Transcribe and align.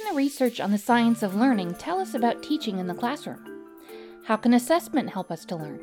can 0.00 0.14
the 0.14 0.16
research 0.16 0.60
on 0.60 0.70
the 0.70 0.78
science 0.78 1.22
of 1.22 1.34
learning 1.34 1.74
tell 1.74 2.00
us 2.00 2.14
about 2.14 2.42
teaching 2.42 2.78
in 2.78 2.86
the 2.86 2.94
classroom? 2.94 3.66
How 4.24 4.36
can 4.36 4.54
assessment 4.54 5.10
help 5.10 5.30
us 5.30 5.44
to 5.46 5.56
learn? 5.56 5.80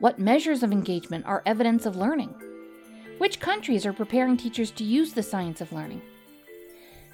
What 0.00 0.18
measures 0.18 0.62
of 0.62 0.72
engagement 0.72 1.24
are 1.26 1.42
evidence 1.46 1.86
of 1.86 1.96
learning? 1.96 2.34
Which 3.18 3.38
countries 3.38 3.86
are 3.86 3.92
preparing 3.92 4.36
teachers 4.36 4.70
to 4.72 4.84
use 4.84 5.12
the 5.12 5.22
science 5.22 5.60
of 5.60 5.72
learning? 5.72 6.02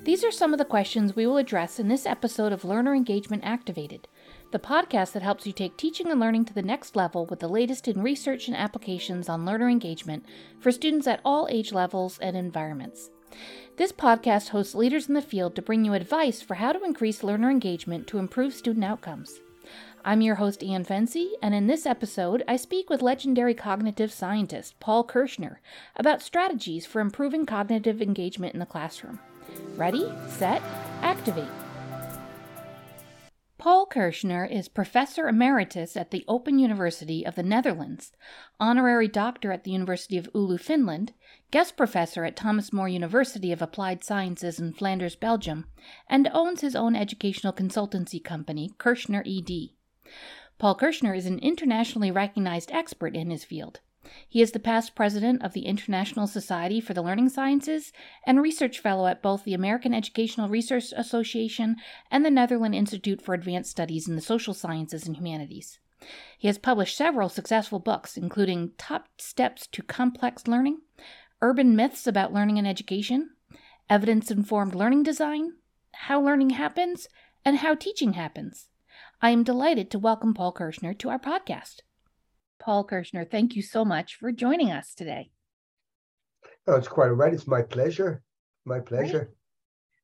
These 0.02 0.24
are 0.24 0.30
some 0.30 0.52
of 0.52 0.58
the 0.58 0.64
questions 0.64 1.14
we 1.14 1.26
will 1.26 1.36
address 1.36 1.78
in 1.78 1.88
this 1.88 2.06
episode 2.06 2.52
of 2.52 2.64
Learner 2.64 2.94
Engagement 2.94 3.42
Activated, 3.44 4.08
the 4.50 4.58
podcast 4.58 5.12
that 5.12 5.22
helps 5.22 5.46
you 5.46 5.52
take 5.52 5.76
teaching 5.76 6.10
and 6.10 6.20
learning 6.20 6.46
to 6.46 6.54
the 6.54 6.62
next 6.62 6.96
level 6.96 7.26
with 7.26 7.40
the 7.40 7.48
latest 7.48 7.86
in 7.86 8.02
research 8.02 8.48
and 8.48 8.56
applications 8.56 9.28
on 9.28 9.44
learner 9.44 9.68
engagement 9.68 10.24
for 10.58 10.72
students 10.72 11.06
at 11.06 11.20
all 11.24 11.48
age 11.50 11.72
levels 11.72 12.18
and 12.20 12.36
environments. 12.36 13.10
This 13.76 13.92
podcast 13.92 14.50
hosts 14.50 14.74
leaders 14.74 15.08
in 15.08 15.14
the 15.14 15.22
field 15.22 15.56
to 15.56 15.62
bring 15.62 15.84
you 15.84 15.94
advice 15.94 16.40
for 16.40 16.54
how 16.54 16.72
to 16.72 16.84
increase 16.84 17.22
learner 17.22 17.50
engagement 17.50 18.06
to 18.08 18.18
improve 18.18 18.54
student 18.54 18.84
outcomes. 18.84 19.40
I'm 20.04 20.20
your 20.20 20.34
host, 20.34 20.62
Ann 20.62 20.84
Fency, 20.84 21.30
and 21.42 21.54
in 21.54 21.66
this 21.66 21.86
episode, 21.86 22.44
I 22.46 22.56
speak 22.56 22.90
with 22.90 23.00
legendary 23.00 23.54
cognitive 23.54 24.12
scientist 24.12 24.78
Paul 24.78 25.02
Kirschner 25.04 25.60
about 25.96 26.20
strategies 26.20 26.84
for 26.84 27.00
improving 27.00 27.46
cognitive 27.46 28.02
engagement 28.02 28.52
in 28.52 28.60
the 28.60 28.66
classroom. 28.66 29.18
Ready, 29.76 30.12
set, 30.28 30.60
activate. 31.00 31.48
Paul 33.56 33.86
Kirschner 33.86 34.44
is 34.44 34.68
Professor 34.68 35.26
Emeritus 35.26 35.96
at 35.96 36.10
the 36.10 36.22
Open 36.28 36.58
University 36.58 37.24
of 37.24 37.34
the 37.34 37.42
Netherlands, 37.42 38.12
Honorary 38.60 39.08
Doctor 39.08 39.52
at 39.52 39.64
the 39.64 39.70
University 39.70 40.18
of 40.18 40.30
Oulu, 40.34 40.60
Finland, 40.60 41.14
Guest 41.50 41.76
Professor 41.76 42.24
at 42.24 42.36
Thomas 42.36 42.72
More 42.72 42.88
University 42.88 43.52
of 43.52 43.62
Applied 43.62 44.02
Sciences 44.02 44.58
in 44.58 44.72
Flanders, 44.72 45.16
Belgium, 45.16 45.66
and 46.08 46.28
owns 46.32 46.60
his 46.60 46.74
own 46.74 46.96
educational 46.96 47.52
consultancy 47.52 48.22
company, 48.22 48.72
Kirschner 48.78 49.22
ED. 49.26 49.70
Paul 50.58 50.74
Kirschner 50.74 51.14
is 51.14 51.26
an 51.26 51.38
internationally 51.38 52.10
recognized 52.10 52.70
expert 52.72 53.14
in 53.14 53.30
his 53.30 53.44
field. 53.44 53.80
He 54.28 54.42
is 54.42 54.52
the 54.52 54.58
past 54.58 54.94
president 54.94 55.42
of 55.42 55.54
the 55.54 55.64
International 55.64 56.26
Society 56.26 56.80
for 56.80 56.92
the 56.92 57.02
Learning 57.02 57.28
Sciences 57.28 57.92
and 58.26 58.42
research 58.42 58.78
fellow 58.78 59.06
at 59.06 59.22
both 59.22 59.44
the 59.44 59.54
American 59.54 59.94
Educational 59.94 60.48
Research 60.48 60.92
Association 60.94 61.76
and 62.10 62.24
the 62.24 62.30
Netherlands 62.30 62.76
Institute 62.76 63.22
for 63.22 63.34
Advanced 63.34 63.70
Studies 63.70 64.06
in 64.06 64.14
the 64.14 64.20
Social 64.20 64.52
Sciences 64.52 65.06
and 65.06 65.16
Humanities. 65.16 65.78
He 66.36 66.48
has 66.48 66.58
published 66.58 66.96
several 66.96 67.30
successful 67.30 67.78
books, 67.78 68.18
including 68.18 68.72
Ten 68.76 69.00
Steps 69.16 69.66
to 69.68 69.82
Complex 69.82 70.46
Learning, 70.46 70.82
Urban 71.44 71.76
Myths 71.76 72.06
About 72.06 72.32
Learning 72.32 72.56
and 72.56 72.66
Education, 72.66 73.28
Evidence 73.90 74.30
Informed 74.30 74.74
Learning 74.74 75.02
Design, 75.02 75.52
How 75.92 76.18
Learning 76.18 76.48
Happens, 76.48 77.06
and 77.44 77.58
How 77.58 77.74
Teaching 77.74 78.14
Happens. 78.14 78.68
I 79.20 79.28
am 79.28 79.44
delighted 79.44 79.90
to 79.90 79.98
welcome 79.98 80.32
Paul 80.32 80.54
Kirschner 80.54 80.94
to 80.94 81.10
our 81.10 81.18
podcast. 81.18 81.80
Paul 82.58 82.86
Kirschner, 82.86 83.26
thank 83.26 83.56
you 83.56 83.60
so 83.60 83.84
much 83.84 84.14
for 84.14 84.32
joining 84.32 84.70
us 84.70 84.94
today. 84.94 85.32
Oh, 86.66 86.76
it's 86.76 86.88
quite 86.88 87.08
all 87.08 87.12
right. 87.12 87.34
It's 87.34 87.46
my 87.46 87.60
pleasure. 87.60 88.22
My 88.64 88.80
pleasure. 88.80 89.18
Right. 89.18 89.28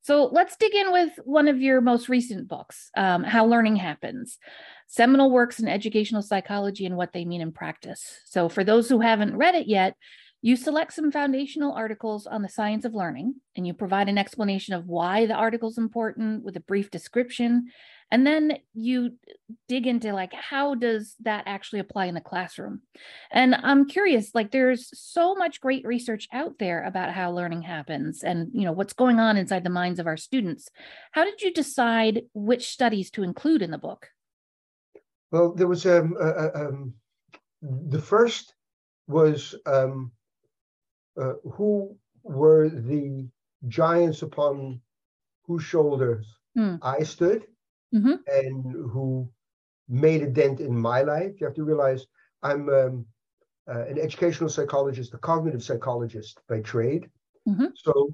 So 0.03 0.27
let's 0.27 0.57
dig 0.57 0.75
in 0.75 0.93
with 0.93 1.13
one 1.25 1.49
of 1.49 1.63
your 1.63 1.81
most 1.81 2.11
recent 2.11 2.49
books, 2.49 2.91
um, 2.99 3.25
How 3.25 3.47
Learning 3.47 3.77
Happens 3.77 4.37
Seminal 4.89 5.31
Works 5.31 5.59
in 5.59 5.69
Educational 5.69 6.21
Psychology 6.21 6.85
and 6.85 6.99
What 6.99 7.15
They 7.15 7.25
Mean 7.25 7.41
in 7.41 7.53
Practice. 7.53 8.21
So, 8.27 8.51
for 8.51 8.63
those 8.63 8.91
who 8.91 9.01
haven't 9.01 9.39
read 9.39 9.55
it 9.55 9.69
yet, 9.69 9.97
you 10.43 10.57
select 10.57 10.95
some 10.95 11.13
foundational 11.13 11.73
articles 11.73 12.27
on 12.27 12.41
the 12.43 12.49
science 12.49 12.85
of 12.85 12.95
learning, 12.95 13.35
and 13.57 13.67
you 13.67 13.75
provide 13.75 14.09
an 14.09 14.17
explanation 14.17 14.75
of 14.75 14.87
why 14.87 15.27
the 15.27 15.35
article 15.35 15.69
is 15.69 15.77
important 15.77 16.45
with 16.45 16.57
a 16.57 16.61
brief 16.61 16.91
description. 16.91 17.67
And 18.11 18.27
then 18.27 18.59
you 18.75 19.17
dig 19.69 19.87
into 19.87 20.13
like 20.13 20.33
how 20.33 20.75
does 20.75 21.15
that 21.21 21.45
actually 21.47 21.79
apply 21.79 22.07
in 22.07 22.15
the 22.15 22.21
classroom? 22.21 22.81
And 23.31 23.55
i'm 23.55 23.87
curious 23.87 24.35
like 24.35 24.51
there's 24.51 24.91
so 24.99 25.37
much 25.37 25.61
great 25.61 25.87
research 25.87 26.27
out 26.33 26.59
there 26.59 26.83
about 26.83 27.13
how 27.13 27.31
learning 27.31 27.63
happens 27.63 28.25
and 28.25 28.51
you 28.53 28.65
know 28.65 28.73
what's 28.73 28.95
going 28.95 29.21
on 29.21 29.37
inside 29.37 29.63
the 29.63 29.71
minds 29.71 30.01
of 30.01 30.09
our 30.09 30.17
students. 30.17 30.69
How 31.13 31.25
did 31.25 31.41
you 31.41 31.53
decide 31.53 32.23
which 32.35 32.69
studies 32.69 33.11
to 33.13 33.23
include 33.23 33.63
in 33.63 33.71
the 33.71 33.79
book? 33.79 34.09
Well 35.31 35.55
there 35.55 35.69
was 35.69 35.87
um, 35.87 36.17
uh, 36.21 36.49
um 36.55 36.95
the 37.63 38.03
first 38.03 38.55
was 39.07 39.55
um, 39.67 40.11
uh, 41.19 41.35
who 41.53 41.97
were 42.23 42.69
the 42.69 43.29
giants 43.69 44.23
upon 44.23 44.81
whose 45.47 45.63
shoulders 45.63 46.27
mm. 46.57 46.79
I 46.83 47.03
stood, 47.03 47.47
mm-hmm. 47.95 48.15
and 48.27 48.91
who 48.91 49.29
made 49.89 50.23
a 50.23 50.27
dent 50.27 50.61
in 50.61 50.77
my 50.77 51.03
life. 51.03 51.33
You 51.41 51.47
have 51.47 51.57
to 51.57 51.65
realize 51.65 52.07
I'm 52.43 52.69
um, 52.69 53.07
uh, 53.69 53.85
an 53.87 53.99
educational 53.99 54.49
psychologist, 54.49 55.15
a 55.15 55.19
cognitive 55.19 55.63
psychologist 55.63 56.41
by 56.49 56.61
trade. 56.61 57.09
Mm-hmm. 57.49 57.67
So 57.75 58.11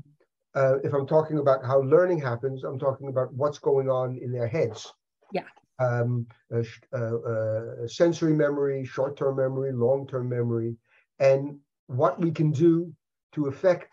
uh, 0.55 0.79
if 0.83 0.93
I'm 0.93 1.07
talking 1.07 1.39
about 1.39 1.65
how 1.65 1.81
learning 1.83 2.21
happens, 2.21 2.65
I'm 2.65 2.79
talking 2.79 3.09
about 3.09 3.33
what's 3.35 3.59
going 3.59 3.91
on 3.91 4.19
in 4.23 4.33
their 4.33 4.49
heads. 4.49 4.93
Yeah. 5.33 5.43
Um, 5.79 6.27
uh, 6.55 6.97
uh, 6.97 7.87
sensory 7.87 8.33
memory, 8.33 8.85
short-term 8.87 9.37
memory, 9.37 9.73
long-term 9.73 10.29
memory, 10.29 10.77
and 11.19 11.59
what 11.87 12.21
we 12.21 12.31
can 12.31 12.51
do 12.51 12.93
to 13.33 13.47
affect 13.47 13.93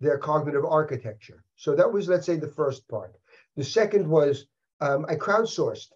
their 0.00 0.18
cognitive 0.18 0.64
architecture. 0.64 1.44
So 1.56 1.74
that 1.76 1.90
was, 1.90 2.08
let's 2.08 2.26
say, 2.26 2.36
the 2.36 2.48
first 2.48 2.86
part. 2.88 3.14
The 3.56 3.64
second 3.64 4.08
was 4.08 4.46
um, 4.80 5.06
I 5.08 5.14
crowdsourced. 5.14 5.92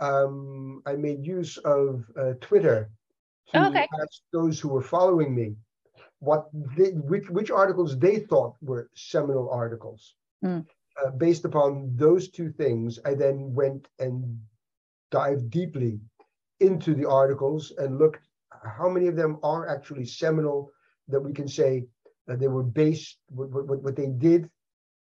Um, 0.00 0.82
I 0.84 0.94
made 0.94 1.24
use 1.24 1.56
of 1.58 2.04
uh, 2.18 2.32
Twitter 2.40 2.90
to 3.52 3.68
okay. 3.68 3.88
ask 4.02 4.22
those 4.32 4.58
who 4.58 4.68
were 4.68 4.82
following 4.82 5.34
me 5.34 5.54
what 6.18 6.48
they, 6.76 6.90
which 6.90 7.30
which 7.30 7.50
articles 7.50 7.96
they 7.98 8.18
thought 8.18 8.56
were 8.60 8.90
seminal 8.94 9.48
articles. 9.50 10.14
Mm. 10.44 10.66
Uh, 11.02 11.10
based 11.10 11.44
upon 11.44 11.90
those 11.96 12.28
two 12.28 12.50
things, 12.50 12.98
I 13.04 13.14
then 13.14 13.52
went 13.54 13.88
and 13.98 14.40
dived 15.10 15.50
deeply 15.50 16.00
into 16.60 16.94
the 16.94 17.08
articles 17.08 17.72
and 17.78 17.98
looked 17.98 18.23
how 18.64 18.88
many 18.88 19.06
of 19.06 19.16
them 19.16 19.38
are 19.42 19.68
actually 19.68 20.06
seminal 20.06 20.70
that 21.08 21.20
we 21.20 21.32
can 21.32 21.48
say 21.48 21.84
that 22.26 22.40
they 22.40 22.48
were 22.48 22.62
based 22.62 23.18
what, 23.28 23.50
what, 23.50 23.82
what 23.82 23.96
they 23.96 24.06
did 24.06 24.48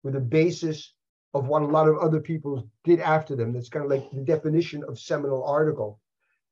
with 0.03 0.15
the 0.15 0.21
basis 0.21 0.95
of 1.35 1.47
what 1.47 1.63
a 1.63 1.67
lot 1.67 1.89
of 1.89 1.99
other 1.99 2.21
people 2.21 2.69
did 2.85 3.01
after 3.01 3.35
them. 3.37 3.53
That's 3.53 3.69
kind 3.69 3.85
of 3.85 3.91
like 3.91 4.11
the 4.11 4.21
definition 4.21 4.85
of 4.87 4.99
seminal 4.99 5.45
article 5.45 6.01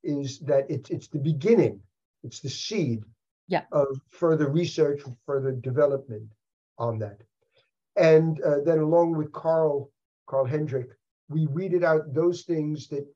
is 0.02 0.38
that 0.40 0.70
it's 0.70 0.88
it's 0.90 1.08
the 1.08 1.18
beginning, 1.18 1.80
it's 2.22 2.40
the 2.40 2.48
seed 2.48 3.02
yeah. 3.48 3.64
of 3.72 4.00
further 4.08 4.48
research, 4.48 5.02
further 5.26 5.52
development 5.52 6.28
on 6.78 6.98
that. 7.00 7.20
And 7.96 8.40
uh, 8.42 8.60
then 8.64 8.78
along 8.78 9.16
with 9.16 9.32
Carl, 9.32 9.90
Carl 10.26 10.46
Hendrick, 10.46 10.88
we 11.28 11.46
weeded 11.46 11.84
out 11.84 12.14
those 12.14 12.42
things 12.42 12.88
that 12.88 13.06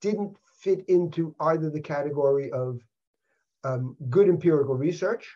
didn't 0.00 0.36
fit 0.58 0.84
into 0.88 1.34
either 1.40 1.70
the 1.70 1.80
category 1.80 2.50
of 2.50 2.80
um, 3.66 3.96
good 4.08 4.28
empirical 4.28 4.74
research. 4.74 5.26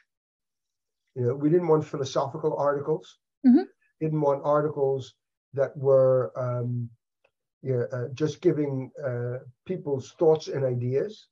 You 1.16 1.26
know, 1.26 1.34
we 1.34 1.50
didn't 1.50 1.68
want 1.68 1.84
philosophical 1.86 2.56
articles. 2.56 3.18
Mm-hmm. 3.46 3.64
Didn't 4.00 4.20
want 4.20 4.42
articles 4.44 5.14
that 5.54 5.76
were 5.76 6.32
um, 6.36 6.88
yeah, 7.62 7.84
uh, 7.92 8.08
just 8.14 8.40
giving 8.40 8.90
uh, 9.04 9.38
people's 9.66 10.12
thoughts 10.18 10.48
and 10.48 10.64
ideas 10.64 11.26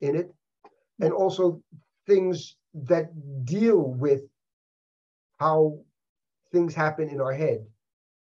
in 0.00 0.16
it, 0.16 0.32
and 1.00 1.12
also 1.12 1.62
things 2.06 2.56
that 2.74 3.10
deal 3.44 3.78
with 3.78 4.22
how 5.38 5.78
things 6.52 6.74
happen 6.74 7.08
in 7.08 7.20
our 7.20 7.32
head. 7.32 7.64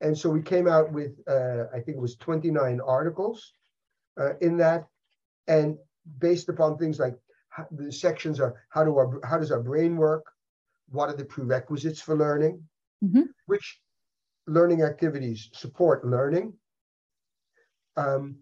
And 0.00 0.16
so 0.16 0.30
we 0.30 0.42
came 0.42 0.68
out 0.68 0.92
with, 0.92 1.12
uh, 1.26 1.64
I 1.74 1.80
think 1.80 1.96
it 1.96 2.00
was 2.00 2.16
29 2.16 2.80
articles 2.86 3.52
uh, 4.20 4.36
in 4.40 4.56
that, 4.58 4.86
and 5.48 5.76
based 6.20 6.48
upon 6.48 6.78
things 6.78 7.00
like 7.00 7.16
the 7.70 7.92
sections 7.92 8.40
are 8.40 8.54
how 8.70 8.84
do 8.84 8.96
our 8.96 9.20
how 9.24 9.38
does 9.38 9.50
our 9.50 9.62
brain 9.62 9.96
work, 9.96 10.24
what 10.88 11.08
are 11.08 11.16
the 11.16 11.24
prerequisites 11.24 12.00
for 12.00 12.16
learning, 12.16 12.62
mm-hmm. 13.04 13.22
which 13.46 13.80
learning 14.46 14.82
activities 14.82 15.50
support 15.52 16.06
learning, 16.06 16.54
um, 17.96 18.36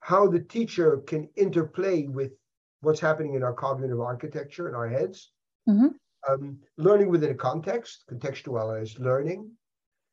how 0.00 0.26
the 0.28 0.40
teacher 0.40 0.98
can 1.06 1.28
interplay 1.36 2.06
with 2.06 2.32
what's 2.80 3.00
happening 3.00 3.34
in 3.34 3.42
our 3.42 3.52
cognitive 3.52 4.00
architecture 4.00 4.68
in 4.68 4.74
our 4.74 4.88
heads, 4.88 5.30
mm-hmm. 5.68 5.88
um, 6.28 6.58
learning 6.76 7.08
within 7.08 7.30
a 7.30 7.34
context, 7.34 8.04
contextualized 8.10 8.98
learning, 8.98 9.50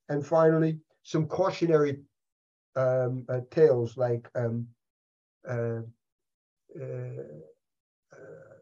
and 0.09 0.25
finally, 0.25 0.80
some 1.03 1.25
cautionary 1.27 2.00
um, 2.75 3.25
uh, 3.30 3.39
tales 3.51 3.97
like 3.97 4.30
um, 4.36 4.68
uh, 5.47 5.81
uh, 6.80 6.81
uh, 6.81 7.24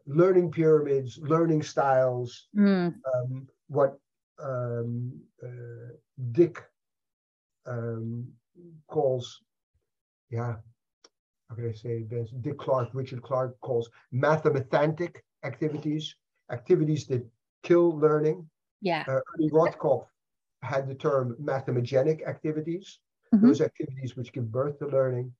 learning 0.06 0.50
pyramids, 0.50 1.18
learning 1.18 1.62
styles, 1.62 2.48
mm. 2.56 2.94
Um, 3.14 3.48
what 3.68 3.98
um, 4.42 5.12
uh, 5.42 5.92
Dick 6.32 6.62
um, 7.66 8.26
calls, 8.88 9.42
yeah, 10.30 10.56
how 11.48 11.54
can 11.54 11.68
I 11.68 11.72
say 11.72 12.02
this? 12.02 12.30
Dick 12.40 12.58
Clark, 12.58 12.88
Richard 12.92 13.22
Clark 13.22 13.60
calls 13.60 13.90
mathemathantic 14.12 15.16
activities, 15.44 16.14
activities 16.50 17.06
that 17.06 17.26
kill 17.62 17.98
learning. 17.98 18.48
Yeah. 18.80 19.04
Uh, 19.08 19.20
Ernie 19.34 19.50
Rothkopf 19.50 20.06
had 20.62 20.88
the 20.88 20.94
term 20.94 21.36
mathemagenic 21.40 22.26
activities, 22.26 23.00
Mhm. 23.32 23.42
those 23.42 23.60
activities 23.60 24.16
which 24.16 24.32
give 24.32 24.50
birth 24.50 24.78
to 24.78 24.86
learning. 24.86 25.34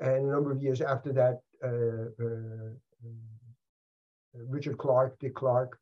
And 0.00 0.26
a 0.26 0.32
number 0.32 0.50
of 0.52 0.62
years 0.62 0.80
after 0.80 1.12
that, 1.12 1.40
uh, 1.62 2.24
uh, 2.24 2.70
Richard 4.34 4.78
Clark, 4.78 5.18
Dick 5.18 5.34
Clark, 5.34 5.78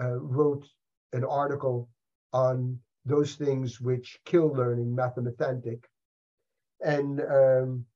uh, 0.00 0.18
wrote 0.18 0.66
an 1.12 1.24
article 1.24 1.88
on 2.32 2.78
those 3.04 3.36
things 3.36 3.80
which 3.80 4.18
kill 4.24 4.52
learning, 4.52 4.94
mathemathantic. 4.94 5.84
And 6.84 7.20
um, 7.20 7.86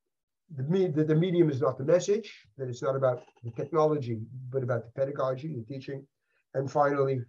the, 0.57 0.93
the, 0.95 1.05
the 1.05 1.15
medium 1.15 1.51
is 1.51 1.61
not 1.61 1.79
the 1.79 1.85
message, 1.85 2.33
that 2.57 2.69
it's 2.69 2.83
not 2.83 2.97
about 2.97 3.23
the 3.45 3.51
technology, 3.51 4.21
but 4.51 4.63
about 4.63 4.85
the 4.85 5.01
pedagogy, 5.01 5.55
the 5.55 5.63
teaching. 5.63 6.07
And 6.55 6.71
finally, 6.71 7.21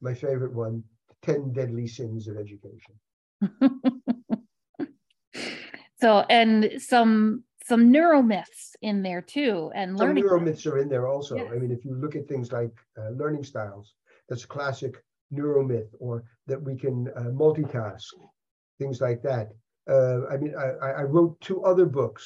my 0.00 0.14
favorite 0.14 0.52
one, 0.52 0.84
10 1.22 1.52
deadly 1.52 1.86
sins 1.86 2.28
of 2.28 2.36
education. 2.36 2.94
so 6.00 6.24
and 6.28 6.72
some 6.78 7.44
some 7.70 7.92
neuromyths 7.92 8.74
in 8.82 9.00
there 9.00 9.22
too 9.22 9.70
and 9.76 9.96
Some 9.96 10.08
learning 10.08 10.24
neuromyths 10.24 10.66
are 10.66 10.78
in 10.78 10.88
there 10.88 11.06
also. 11.06 11.36
Yes. 11.36 11.52
I 11.54 11.58
mean, 11.60 11.70
if 11.70 11.84
you 11.84 11.94
look 11.94 12.16
at 12.16 12.26
things 12.26 12.50
like 12.50 12.74
uh, 12.98 13.10
learning 13.10 13.44
styles, 13.44 13.94
that's 14.28 14.42
a 14.42 14.48
classic 14.48 14.94
neuromyth, 15.32 15.90
or 16.00 16.24
that 16.48 16.60
we 16.60 16.74
can 16.76 16.96
uh, 17.16 17.30
multitask, 17.42 18.08
things 18.80 19.00
like 19.00 19.22
that. 19.22 19.46
Uh, 19.88 20.26
I 20.32 20.36
mean, 20.36 20.54
I, 20.64 20.68
I 20.86 20.90
I 21.02 21.02
wrote 21.02 21.40
two 21.40 21.62
other 21.64 21.86
books 21.86 22.24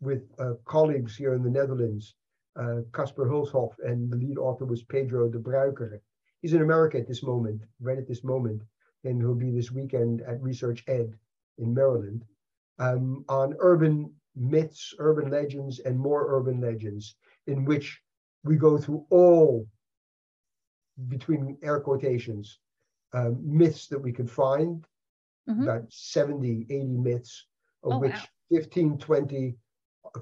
with 0.00 0.22
uh, 0.38 0.54
colleagues 0.64 1.14
here 1.14 1.34
in 1.34 1.42
the 1.42 1.56
Netherlands, 1.60 2.14
uh, 2.58 2.78
Casper 2.94 3.26
Hulshof, 3.26 3.72
and 3.84 4.10
the 4.10 4.16
lead 4.16 4.38
author 4.38 4.64
was 4.64 4.82
Pedro 4.94 5.28
De 5.28 5.38
Bruyckere. 5.38 6.00
He's 6.40 6.54
in 6.54 6.62
America 6.62 6.96
at 6.98 7.06
this 7.06 7.22
moment, 7.22 7.60
right 7.78 7.98
at 7.98 8.08
this 8.08 8.24
moment, 8.24 8.62
and 9.04 9.20
he'll 9.20 9.42
be 9.46 9.52
this 9.52 9.70
weekend 9.70 10.22
at 10.22 10.40
researchED 10.40 11.12
in 11.58 11.74
Maryland 11.74 12.24
um, 12.78 13.24
on 13.28 13.54
urban 13.60 14.10
myths, 14.36 14.94
urban 14.98 15.30
legends, 15.30 15.80
and 15.80 15.98
more 15.98 16.26
urban 16.36 16.60
legends, 16.60 17.16
in 17.46 17.64
which 17.64 18.02
we 18.44 18.56
go 18.56 18.78
through 18.78 19.06
all, 19.10 19.66
between 21.08 21.58
air 21.62 21.80
quotations, 21.80 22.58
um, 23.14 23.38
myths 23.42 23.88
that 23.88 23.98
we 23.98 24.12
can 24.12 24.26
find, 24.26 24.86
Mhm. 25.46 25.64
about 25.64 25.92
70, 25.92 26.66
80 26.70 26.98
myths, 26.98 27.46
of 27.84 27.94
Oh, 27.94 27.98
which 27.98 28.14
wow. 28.14 28.28
15, 28.50 28.98
20, 28.98 29.58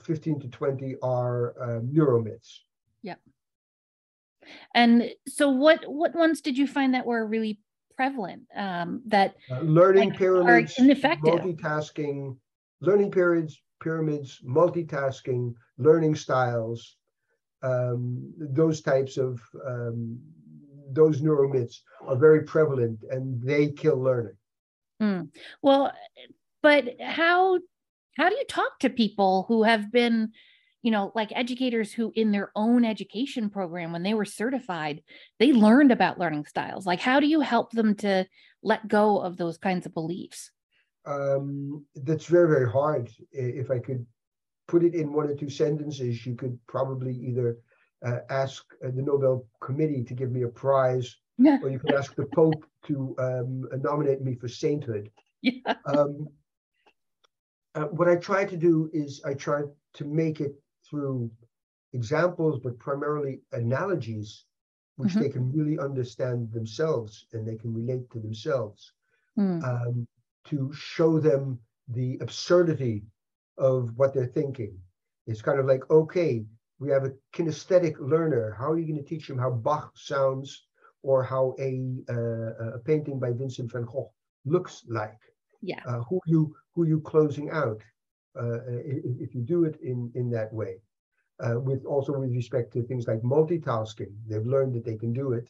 15 0.02 0.40
to 0.40 0.48
20 0.48 0.96
are 1.02 1.78
um, 1.78 1.88
neuromyths. 1.92 2.60
Yeah. 3.02 3.16
And 4.74 5.10
so 5.26 5.48
what 5.50 5.84
what 5.90 6.14
ones 6.14 6.40
did 6.40 6.56
you 6.56 6.66
find 6.66 6.94
that 6.94 7.06
were 7.06 7.26
really 7.26 7.60
prevalent 7.96 8.46
um 8.56 9.02
that 9.06 9.34
Uh, 9.48 9.60
learning 9.60 10.10
Like, 10.10 10.18
are 10.46 10.58
pyramids, 10.58 10.76
ineffective. 10.78 11.22
multitasking, 11.22 12.38
learning 12.80 13.10
periods, 13.10 13.60
pyramids, 13.80 14.40
multitasking, 14.46 15.54
learning 15.78 16.14
styles, 16.14 16.96
um, 17.62 18.32
those 18.38 18.80
types 18.80 19.16
of 19.16 19.40
um, 19.66 20.18
those 20.92 21.20
neuromyths 21.20 21.80
are 22.06 22.16
very 22.16 22.42
prevalent 22.44 23.02
and 23.10 23.40
they 23.42 23.70
kill 23.70 23.96
learning. 24.00 24.36
well 25.62 25.92
but 26.62 27.00
how 27.00 27.58
how 28.16 28.28
do 28.28 28.34
you 28.36 28.44
talk 28.46 28.78
to 28.80 28.90
people 28.90 29.44
who 29.48 29.62
have 29.62 29.90
been 29.90 30.32
you 30.82 30.90
know 30.90 31.12
like 31.14 31.32
educators 31.34 31.92
who 31.92 32.12
in 32.14 32.32
their 32.32 32.50
own 32.54 32.84
education 32.84 33.50
program 33.50 33.92
when 33.92 34.02
they 34.02 34.14
were 34.14 34.24
certified 34.24 35.02
they 35.38 35.52
learned 35.52 35.92
about 35.92 36.18
learning 36.18 36.44
styles? 36.46 36.86
Like 36.86 37.00
how 37.00 37.20
do 37.20 37.26
you 37.26 37.40
help 37.40 37.72
them 37.72 37.94
to 37.96 38.26
let 38.62 38.88
go 38.88 39.18
of 39.18 39.36
those 39.36 39.58
kinds 39.58 39.86
of 39.86 39.94
beliefs 39.94 40.50
Um, 41.06 41.84
that's 41.94 42.26
very, 42.26 42.48
very 42.48 42.70
hard. 42.70 43.10
If 43.32 43.70
I 43.70 43.78
could 43.78 44.06
put 44.66 44.82
it 44.84 44.94
in 44.94 45.12
one 45.12 45.28
or 45.28 45.34
two 45.34 45.48
sentences, 45.50 46.26
you 46.26 46.34
could 46.34 46.58
probably 46.66 47.14
either 47.14 47.56
uh, 48.04 48.20
ask 48.30 48.64
uh, 48.84 48.90
the 48.90 49.02
Nobel 49.02 49.46
Committee 49.60 50.04
to 50.04 50.14
give 50.14 50.30
me 50.32 50.42
a 50.42 50.48
prize, 50.48 51.16
or 51.60 51.68
you 51.70 51.78
could 51.78 51.92
ask 51.92 52.14
the 52.14 52.24
Pope 52.26 52.64
to 52.84 53.14
um, 53.18 53.68
nominate 53.82 54.22
me 54.22 54.34
for 54.34 54.48
sainthood. 54.48 55.10
yeah 55.42 55.74
Um, 55.86 56.28
uh, 57.74 57.84
what 57.84 58.08
I 58.08 58.16
try 58.16 58.44
to 58.44 58.56
do 58.56 58.90
is 58.92 59.22
I 59.24 59.34
try 59.34 59.62
to 59.94 60.04
make 60.04 60.40
it 60.40 60.54
through 60.88 61.30
examples, 61.92 62.58
but 62.62 62.78
primarily 62.78 63.40
analogies, 63.52 64.44
which 64.96 65.16
Mhm. 65.16 65.18
they 65.18 65.28
can 65.28 65.50
really 65.52 65.78
understand 65.78 66.52
themselves 66.52 67.26
and 67.32 67.46
they 67.46 67.56
can 67.56 67.72
relate 67.74 68.10
to 68.10 68.20
themselves, 68.20 68.92
Mm, 69.36 69.64
um, 69.64 70.06
to 70.46 70.72
show 70.72 71.18
them 71.18 71.58
the 71.88 72.18
absurdity 72.20 73.04
of 73.58 73.96
what 73.96 74.14
they're 74.14 74.26
thinking. 74.26 74.78
It's 75.26 75.42
kind 75.42 75.58
of 75.58 75.66
like, 75.66 75.88
okay, 75.90 76.44
we 76.78 76.90
have 76.90 77.04
a 77.04 77.12
kinesthetic 77.34 77.98
learner. 78.00 78.54
How 78.58 78.70
are 78.72 78.78
you 78.78 78.86
going 78.86 79.02
to 79.02 79.08
teach 79.08 79.28
him 79.28 79.38
how 79.38 79.50
Bach 79.50 79.92
sounds 79.96 80.66
or 81.02 81.22
how 81.22 81.54
a, 81.58 82.02
uh, 82.08 82.74
a 82.74 82.78
painting 82.78 83.18
by 83.18 83.32
Vincent 83.32 83.70
van 83.72 83.84
Gogh 83.84 84.10
looks 84.44 84.84
like? 84.88 85.18
yeah 85.62 85.80
uh, 85.86 86.00
who 86.08 86.20
you 86.26 86.54
who 86.74 86.84
you 86.84 87.00
closing 87.00 87.50
out 87.50 87.82
uh, 88.40 88.58
if, 88.68 89.28
if 89.28 89.34
you 89.34 89.42
do 89.42 89.64
it 89.64 89.78
in 89.82 90.10
in 90.14 90.30
that 90.30 90.52
way 90.52 90.76
uh, 91.40 91.58
with 91.58 91.84
also 91.84 92.18
with 92.18 92.32
respect 92.32 92.72
to 92.72 92.82
things 92.82 93.06
like 93.06 93.20
multitasking 93.22 94.12
they've 94.26 94.46
learned 94.46 94.74
that 94.74 94.84
they 94.84 94.96
can 94.96 95.12
do 95.12 95.32
it 95.32 95.48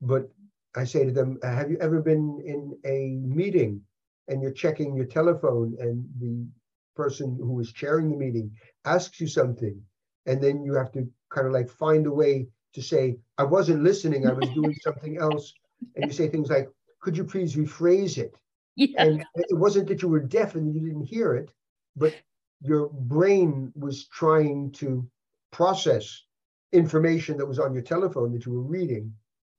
but 0.00 0.28
i 0.76 0.84
say 0.84 1.04
to 1.04 1.12
them 1.12 1.38
uh, 1.42 1.54
have 1.54 1.70
you 1.70 1.78
ever 1.78 2.00
been 2.00 2.40
in 2.44 2.76
a 2.84 3.18
meeting 3.26 3.80
and 4.28 4.42
you're 4.42 4.52
checking 4.52 4.94
your 4.96 5.06
telephone 5.06 5.76
and 5.80 6.04
the 6.18 6.46
person 6.94 7.36
who 7.40 7.60
is 7.60 7.72
chairing 7.72 8.10
the 8.10 8.16
meeting 8.16 8.50
asks 8.84 9.20
you 9.20 9.26
something 9.26 9.80
and 10.26 10.42
then 10.42 10.64
you 10.64 10.74
have 10.74 10.90
to 10.92 11.06
kind 11.30 11.46
of 11.46 11.52
like 11.52 11.68
find 11.68 12.06
a 12.06 12.12
way 12.12 12.46
to 12.72 12.82
say 12.82 13.16
i 13.38 13.42
wasn't 13.44 13.82
listening 13.82 14.26
i 14.26 14.32
was 14.32 14.48
doing 14.50 14.74
something 14.82 15.18
else 15.18 15.52
and 15.94 16.06
you 16.06 16.12
say 16.12 16.28
things 16.28 16.48
like 16.50 16.68
could 17.00 17.16
you 17.16 17.24
please 17.24 17.54
rephrase 17.54 18.16
it 18.18 18.34
yeah 18.76 19.04
and 19.04 19.24
it 19.34 19.56
wasn't 19.56 19.86
that 19.88 20.02
you 20.02 20.08
were 20.08 20.20
deaf 20.20 20.54
and 20.54 20.74
you 20.74 20.80
didn't 20.80 21.04
hear 21.04 21.34
it, 21.34 21.50
but 21.96 22.14
your 22.62 22.88
brain 22.88 23.72
was 23.74 24.06
trying 24.08 24.70
to 24.72 25.06
process 25.50 26.22
information 26.72 27.36
that 27.38 27.46
was 27.46 27.58
on 27.58 27.72
your 27.72 27.82
telephone 27.82 28.32
that 28.32 28.44
you 28.46 28.52
were 28.52 28.62
reading. 28.62 29.12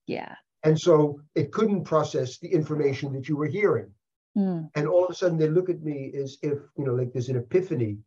yeah 0.07 0.35
And 0.63 0.79
so 0.79 1.21
it 1.35 1.51
couldn't 1.51 1.83
process 1.85 2.37
the 2.39 2.47
information 2.49 3.13
that 3.13 3.27
you 3.29 3.37
were 3.37 3.47
hearing. 3.47 3.91
Mm, 4.37 4.69
And 4.75 4.87
all 4.87 5.05
of 5.05 5.11
a 5.11 5.15
sudden 5.15 5.37
they 5.37 5.49
look 5.49 5.69
at 5.69 5.81
me 5.81 6.13
as 6.15 6.37
if, 6.43 6.59
you 6.77 6.85
know, 6.85 6.93
like 6.93 7.11
there's 7.11 7.29
an 7.29 7.37
epiphany. 7.37 7.97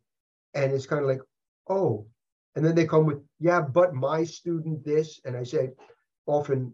And 0.53 0.71
it's 0.71 0.85
kind 0.87 1.01
of 1.01 1.07
like, 1.09 1.21
oh. 1.69 2.05
And 2.55 2.65
then 2.65 2.75
they 2.75 2.85
come 2.85 3.05
with, 3.05 3.19
yeah, 3.39 3.61
but 3.61 3.93
my 3.93 4.23
student 4.23 4.83
this. 4.85 5.19
And 5.25 5.35
I 5.37 5.43
say, 5.43 5.69
often, 6.25 6.73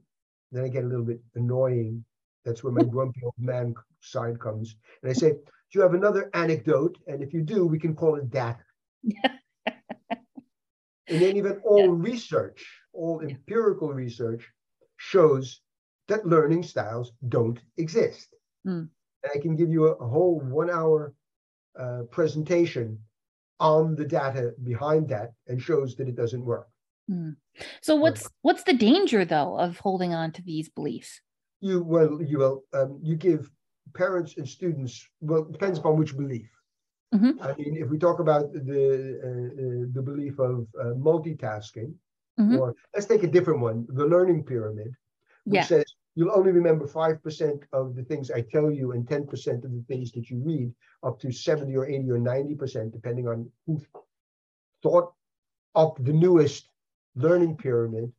then 0.52 0.64
I 0.64 0.68
get 0.70 0.84
a 0.84 0.88
little 0.88 1.06
bit 1.06 1.22
annoying. 1.36 2.04
That's 2.46 2.64
where 2.64 2.74
my 2.74 2.84
grumpy 2.94 3.22
old 3.24 3.34
man 3.38 3.76
side 4.02 4.40
comes. 4.40 4.76
And 5.02 5.10
I 5.12 5.14
say, 5.14 5.32
do 5.32 5.40
you 5.74 5.82
have 5.82 5.94
another 5.94 6.30
anecdote? 6.34 6.98
And 7.08 7.22
if 7.22 7.34
you 7.34 7.42
do, 7.42 7.66
we 7.68 7.80
can 7.80 7.96
call 7.96 8.16
it 8.16 8.30
data. 8.30 8.60
and 11.10 11.22
then 11.22 11.36
even 11.38 11.60
all 11.64 11.90
research, 11.90 12.66
all 12.94 13.22
Yeah. 13.22 13.30
empirical 13.30 13.94
research 13.94 14.48
shows 14.98 15.62
that 16.08 16.26
learning 16.26 16.64
styles 16.64 17.12
don't 17.28 17.60
exist. 17.78 18.34
Mm. 18.66 18.90
I 19.34 19.40
can 19.40 19.56
give 19.56 19.70
you 19.72 19.88
a, 19.88 19.92
a 19.94 20.08
whole 20.08 20.40
one 20.40 20.70
hour 20.70 21.14
uh, 21.80 22.04
presentation 22.12 23.00
on 23.60 23.96
the 23.96 24.06
data 24.06 24.54
behind 24.64 25.10
that 25.10 25.32
and 25.48 25.62
shows 25.62 25.96
that 25.96 26.08
it 26.08 26.16
doesn't 26.16 26.44
work. 26.46 26.68
mm. 27.10 27.36
so 27.82 27.96
what's 27.96 28.24
what's 28.42 28.64
the 28.64 28.74
danger 28.90 29.22
though 29.26 29.58
of 29.66 29.80
holding 29.80 30.14
on 30.14 30.32
to 30.32 30.42
these 30.52 30.68
beliefs 30.70 31.12
You 31.62 31.82
well, 31.94 32.12
you 32.32 32.38
will 32.44 32.58
um, 32.80 32.92
you 33.08 33.16
give 33.28 33.42
parents 34.04 34.32
and 34.38 34.48
students 34.58 34.94
well 35.30 35.44
it 35.48 35.54
depends 35.58 35.80
upon 35.80 35.94
which 36.00 36.14
belief. 36.24 36.50
Mhm. 37.16 37.34
I 37.48 37.50
mean, 37.60 37.74
if 37.84 37.88
we 37.94 37.98
talk 37.98 38.20
about 38.26 38.46
the 38.70 38.84
uh, 39.28 39.52
uh, 39.64 39.84
the 39.96 40.04
belief 40.10 40.36
of 40.50 40.56
uh, 40.84 40.94
multitasking, 41.10 41.92
Mhm. 42.42 42.58
or 42.60 42.68
let's 42.94 43.08
take 43.12 43.24
a 43.30 43.32
different 43.36 43.60
one, 43.70 43.78
the 44.00 44.08
learning 44.14 44.40
pyramid, 44.52 44.92
which 45.52 45.58
Yeah. 45.60 45.68
says 45.74 45.88
you'll 46.18 46.36
only 46.36 46.52
remember 46.52 46.88
five 46.88 47.22
percent 47.22 47.64
of 47.74 47.96
the 47.96 48.04
things 48.04 48.32
I 48.32 48.42
tell 48.42 48.72
you 48.72 48.94
and 48.94 49.08
ten 49.08 49.28
percent 49.28 49.64
of 49.64 49.72
the 49.72 49.84
things 49.88 50.12
that 50.14 50.32
you 50.32 50.42
read, 50.44 50.74
up 51.04 51.20
to 51.20 51.32
seventy 51.32 51.76
or 51.76 51.86
eighty 51.86 52.10
or 52.10 52.18
ninety 52.18 52.56
percent, 52.56 52.92
depending 52.92 53.28
on 53.28 53.48
who 53.68 53.80
thought 54.82 55.14
up 55.76 56.04
the 56.04 56.12
newest 56.12 56.70
learning 57.16 57.56
pyramid. 57.56 58.12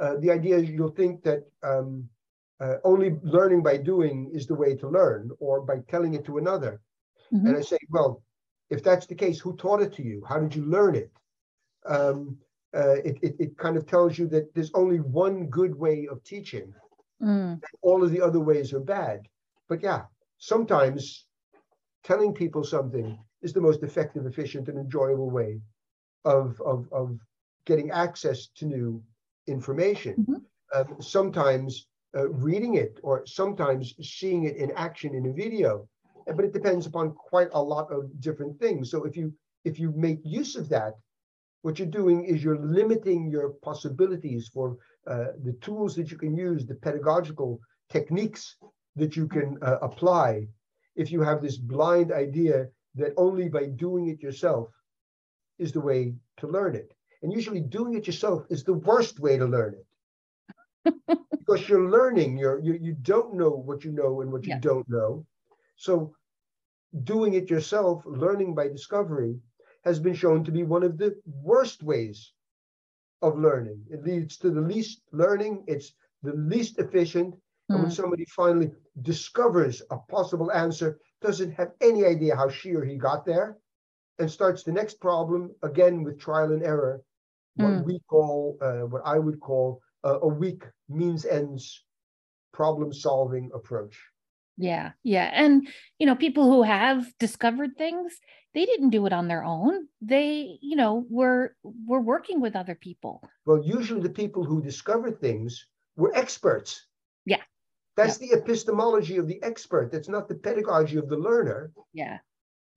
Uh, 0.00 0.16
the 0.18 0.32
idea 0.32 0.56
is 0.56 0.68
you'll 0.68 0.90
think 1.02 1.22
that 1.22 1.46
um, 1.62 2.08
uh, 2.58 2.78
only 2.82 3.16
learning 3.22 3.62
by 3.62 3.76
doing 3.76 4.28
is 4.34 4.48
the 4.48 4.54
way 4.62 4.74
to 4.74 4.88
learn, 4.88 5.30
or 5.38 5.60
by 5.60 5.78
telling 5.88 6.14
it 6.14 6.24
to 6.24 6.38
another. 6.38 6.80
Mm-hmm. 7.32 7.46
And 7.46 7.56
I 7.56 7.60
say, 7.60 7.78
well, 7.88 8.20
if 8.68 8.82
that's 8.82 9.06
the 9.06 9.14
case, 9.14 9.38
who 9.38 9.56
taught 9.56 9.80
it 9.80 9.92
to 9.94 10.02
you? 10.02 10.24
How 10.28 10.40
did 10.40 10.56
you 10.56 10.64
learn 10.64 10.96
it? 10.96 11.12
Um, 11.86 12.36
uh, 12.74 12.96
it, 13.04 13.16
it, 13.22 13.36
it, 13.38 13.58
kind 13.58 13.76
of 13.76 13.86
tells 13.86 14.18
you 14.18 14.26
that 14.28 14.52
there's 14.54 14.72
only 14.74 14.98
one 14.98 15.46
good 15.46 15.74
way 15.74 16.08
of 16.10 16.22
teaching. 16.24 16.74
Mm. 17.22 17.60
all 17.82 18.04
of 18.04 18.10
the 18.10 18.20
other 18.20 18.40
ways 18.40 18.72
are 18.72 18.80
bad. 18.80 19.26
But 19.68 19.82
yeah, 19.82 20.02
sometimes 20.38 21.26
telling 22.04 22.32
people 22.32 22.62
something 22.62 23.18
is 23.42 23.52
the 23.52 23.60
most 23.60 23.82
effective, 23.82 24.26
efficient, 24.26 24.68
and 24.68 24.78
enjoyable 24.78 25.30
way 25.30 25.60
of, 26.24 26.60
of, 26.64 26.88
of 26.92 27.18
getting 27.64 27.90
access 27.90 28.48
to 28.56 28.66
new 28.66 29.02
information. 29.46 30.14
Mm-hmm. 30.14 30.78
Um, 30.78 31.00
sometimes 31.00 31.86
uh, 32.16 32.28
reading 32.30 32.74
it 32.74 33.00
or 33.02 33.26
sometimes 33.26 33.94
seeing 34.00 34.44
it 34.44 34.56
in 34.56 34.70
action 34.72 35.14
in 35.14 35.26
a 35.26 35.32
video 35.32 35.88
but 36.34 36.44
it 36.44 36.52
depends 36.52 36.86
upon 36.86 37.12
quite 37.12 37.48
a 37.52 37.62
lot 37.62 37.90
of 37.92 38.08
different 38.20 38.58
things 38.58 38.90
so 38.90 39.04
if 39.04 39.16
you 39.16 39.32
if 39.64 39.78
you 39.78 39.92
make 39.96 40.18
use 40.24 40.56
of 40.56 40.68
that 40.68 40.94
what 41.62 41.78
you're 41.78 41.88
doing 41.88 42.24
is 42.24 42.42
you're 42.42 42.58
limiting 42.58 43.30
your 43.30 43.50
possibilities 43.62 44.50
for 44.52 44.76
uh, 45.06 45.28
the 45.44 45.52
tools 45.60 45.94
that 45.96 46.10
you 46.10 46.18
can 46.18 46.36
use 46.36 46.66
the 46.66 46.74
pedagogical 46.76 47.58
techniques 47.90 48.56
that 48.96 49.16
you 49.16 49.26
can 49.26 49.56
uh, 49.62 49.78
apply. 49.82 50.46
If 50.96 51.10
you 51.10 51.22
have 51.22 51.42
this 51.42 51.58
blind 51.58 52.12
idea 52.12 52.66
that 52.96 53.12
only 53.16 53.48
by 53.48 53.66
doing 53.66 54.08
it 54.08 54.22
yourself 54.22 54.68
is 55.58 55.72
the 55.72 55.80
way 55.80 56.14
to 56.38 56.46
learn 56.46 56.74
it. 56.74 56.92
And 57.22 57.32
usually 57.32 57.60
doing 57.60 57.94
it 57.94 58.06
yourself 58.06 58.44
is 58.50 58.62
the 58.64 58.74
worst 58.74 59.18
way 59.20 59.36
to 59.38 59.46
learn 59.46 59.74
it. 59.74 59.86
Because 61.30 61.66
you're 61.66 61.90
learning 61.90 62.36
you're 62.36 62.60
you, 62.60 62.74
you 62.74 62.94
don't 63.00 63.34
know 63.34 63.50
what 63.50 63.82
you 63.82 63.90
know 63.90 64.20
and 64.20 64.30
what 64.30 64.44
you 64.44 64.50
yeah. 64.50 64.60
don't 64.60 64.88
know. 64.88 65.24
So 65.76 66.12
doing 67.04 67.34
it 67.34 67.50
yourself 67.50 68.02
learning 68.04 68.54
by 68.54 68.68
discovery 68.68 69.40
has 69.84 69.98
been 69.98 70.14
shown 70.14 70.44
to 70.44 70.50
be 70.50 70.62
one 70.62 70.82
of 70.82 70.98
the 70.98 71.14
worst 71.42 71.82
ways 71.82 72.32
of 73.22 73.38
learning 73.38 73.82
it 73.90 74.04
leads 74.04 74.36
to 74.36 74.50
the 74.50 74.60
least 74.60 75.02
learning 75.12 75.64
it's 75.66 75.92
the 76.22 76.32
least 76.34 76.78
efficient 76.78 77.34
mm. 77.34 77.38
and 77.70 77.78
when 77.78 77.86
hmm. 77.86 77.94
somebody 77.94 78.24
finally 78.26 78.70
discovers 79.02 79.82
a 79.90 79.96
possible 79.96 80.52
answer 80.52 80.98
doesn't 81.20 81.52
have 81.52 81.72
any 81.80 82.04
idea 82.04 82.36
how 82.36 82.48
she 82.48 82.72
or 82.74 82.84
he 82.84 82.96
got 82.96 83.26
there 83.26 83.56
and 84.20 84.30
starts 84.30 84.62
the 84.62 84.72
next 84.72 85.00
problem 85.00 85.50
again 85.62 86.02
with 86.04 86.18
trial 86.18 86.52
and 86.52 86.62
error 86.62 87.02
what 87.56 87.70
mm. 87.70 87.84
we 87.84 88.00
call 88.08 88.56
uh, 88.60 88.86
what 88.92 89.02
i 89.04 89.18
would 89.18 89.40
call 89.40 89.80
a, 90.04 90.10
a 90.10 90.28
weak 90.28 90.62
means 90.88 91.26
ends 91.26 91.82
problem 92.58 92.92
solving 92.92 93.50
approach. 93.54 93.96
Yeah, 94.58 94.90
yeah. 95.04 95.30
And, 95.32 95.68
you 95.98 96.06
know, 96.06 96.16
people 96.16 96.44
who 96.50 96.62
have 96.64 97.06
discovered 97.18 97.76
things, 97.78 98.12
they 98.54 98.66
didn't 98.66 98.90
do 98.90 99.06
it 99.06 99.12
on 99.12 99.28
their 99.28 99.44
own. 99.44 99.86
They, 100.02 100.58
you 100.60 100.74
know, 100.74 101.06
were 101.08 101.54
were 101.62 102.00
working 102.00 102.40
with 102.40 102.56
other 102.56 102.74
people. 102.74 103.22
Well, 103.46 103.62
usually 103.64 104.02
the 104.02 104.10
people 104.10 104.42
who 104.42 104.60
discovered 104.60 105.20
things 105.20 105.64
were 105.96 106.12
experts. 106.14 106.86
Yeah. 107.24 107.42
That's 107.96 108.20
yeah. 108.20 108.28
the 108.28 108.42
epistemology 108.42 109.16
of 109.16 109.28
the 109.28 109.40
expert. 109.42 109.92
That's 109.92 110.08
not 110.08 110.28
the 110.28 110.34
pedagogy 110.34 110.96
of 110.96 111.08
the 111.08 111.16
learner. 111.16 111.70
Yeah. 111.92 112.18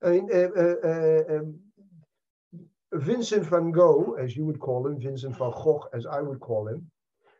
I 0.03 0.09
mean, 0.09 0.29
uh, 0.31 0.49
uh, 0.55 0.75
uh, 0.83 1.39
um, 1.39 1.59
Vincent 2.93 3.45
van 3.45 3.71
Gogh, 3.71 4.17
as 4.19 4.35
you 4.35 4.45
would 4.45 4.59
call 4.59 4.85
him, 4.85 4.99
Vincent 4.99 5.35
van 5.37 5.51
Gogh, 5.51 5.89
as 5.93 6.05
I 6.05 6.21
would 6.21 6.39
call 6.39 6.67
him, 6.67 6.91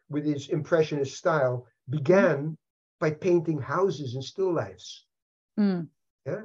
with 0.10 0.25
his 0.25 0.50
impressionist 0.50 1.15
style 1.15 1.67
began 1.89 2.57
by 3.01 3.12
painting 3.12 3.60
houses 3.60 4.15
and 4.15 4.24
still 4.24 4.53
lifes. 4.53 5.05
Mm. 5.60 5.88
Yeah, 6.25 6.43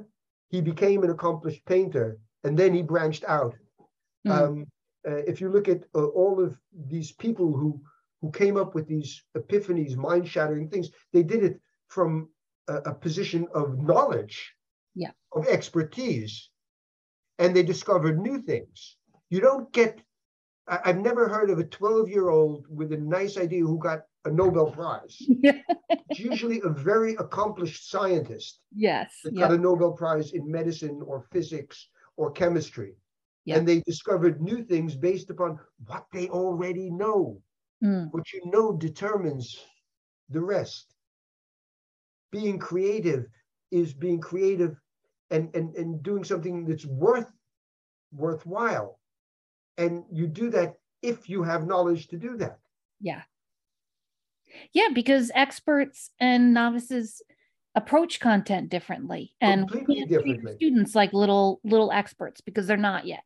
he 0.49 0.59
became 0.59 1.03
an 1.03 1.11
accomplished 1.11 1.63
painter, 1.65 2.17
and 2.43 2.57
then 2.57 2.73
he 2.73 2.81
branched 2.81 3.23
out. 3.25 3.55
Mm. 4.27 4.31
Um, 4.31 4.65
uh, 5.07 5.21
if 5.31 5.39
you 5.39 5.49
look 5.49 5.69
at 5.69 5.83
uh, 5.95 6.07
all 6.07 6.43
of 6.43 6.57
these 6.87 7.13
people 7.13 7.55
who 7.55 7.79
who 8.21 8.31
came 8.31 8.57
up 8.57 8.73
with 8.73 8.87
these 8.87 9.23
epiphanies, 9.37 9.95
mind-shattering 9.95 10.67
things, 10.69 10.89
they 11.13 11.21
did 11.21 11.43
it 11.43 11.61
from 11.87 12.27
a, 12.67 12.77
a 12.77 12.93
position 12.93 13.47
of 13.53 13.79
knowledge, 13.79 14.51
yeah, 14.95 15.11
of 15.31 15.47
expertise, 15.47 16.49
and 17.37 17.55
they 17.55 17.63
discovered 17.63 18.19
new 18.19 18.41
things. 18.41 18.97
You 19.29 19.39
don't 19.39 19.71
get 19.71 20.01
I, 20.67 20.79
have 20.83 20.97
never 20.97 21.29
heard 21.29 21.49
of 21.49 21.59
a 21.59 21.63
12 21.63 22.09
year 22.09 22.29
old 22.29 22.65
with 22.69 22.91
a 22.91 22.97
nice 22.97 23.37
idea 23.37 23.61
who 23.61 23.77
got 23.79 24.01
a 24.27 24.31
Nobel 24.31 24.71
Prize. 24.71 25.17
it's 25.19 26.19
usually 26.19 26.61
a 26.63 26.69
very 26.69 27.15
accomplished 27.15 27.89
scientist. 27.89 28.59
Yes. 28.75 29.19
That 29.23 29.33
yep. 29.33 29.49
got 29.49 29.57
a 29.57 29.61
Nobel 29.61 29.93
Prize 29.93 30.31
in 30.33 30.49
medicine 30.49 31.01
or 31.05 31.25
physics 31.31 31.89
or 32.15 32.31
chemistry. 32.31 32.95
Yep. 33.45 33.57
And 33.57 33.67
they 33.67 33.81
discovered 33.81 34.41
new 34.41 34.63
things 34.63 34.95
based 34.95 35.29
upon 35.29 35.59
what 35.85 36.05
they 36.11 36.27
already 36.29 36.89
know. 36.89 37.41
Mm. 37.83 38.11
What 38.11 38.33
you 38.33 38.41
know 38.45 38.73
determines 38.73 39.57
the 40.29 40.41
rest. 40.41 40.93
Being 42.31 42.59
creative 42.59 43.25
is 43.71 43.93
being 43.93 44.19
creative 44.19 44.75
and, 45.31 45.53
and, 45.55 45.75
and 45.75 46.03
doing 46.03 46.23
something 46.23 46.65
that's 46.65 46.85
worth 46.85 47.31
worthwhile 48.11 48.99
and 49.77 50.03
you 50.11 50.27
do 50.27 50.49
that 50.49 50.75
if 51.01 51.29
you 51.29 51.43
have 51.43 51.67
knowledge 51.67 52.07
to 52.07 52.17
do 52.17 52.37
that. 52.37 52.59
Yeah. 52.99 53.21
Yeah, 54.73 54.89
because 54.93 55.31
experts 55.33 56.11
and 56.19 56.53
novices 56.53 57.21
approach 57.75 58.19
content 58.19 58.69
differently 58.69 59.35
and 59.39 59.67
differently. 59.67 60.55
students 60.55 60.95
like 60.95 61.13
little 61.13 61.59
little 61.63 61.91
experts 61.91 62.41
because 62.41 62.65
they're 62.65 62.77
not 62.77 63.05
yet. 63.05 63.23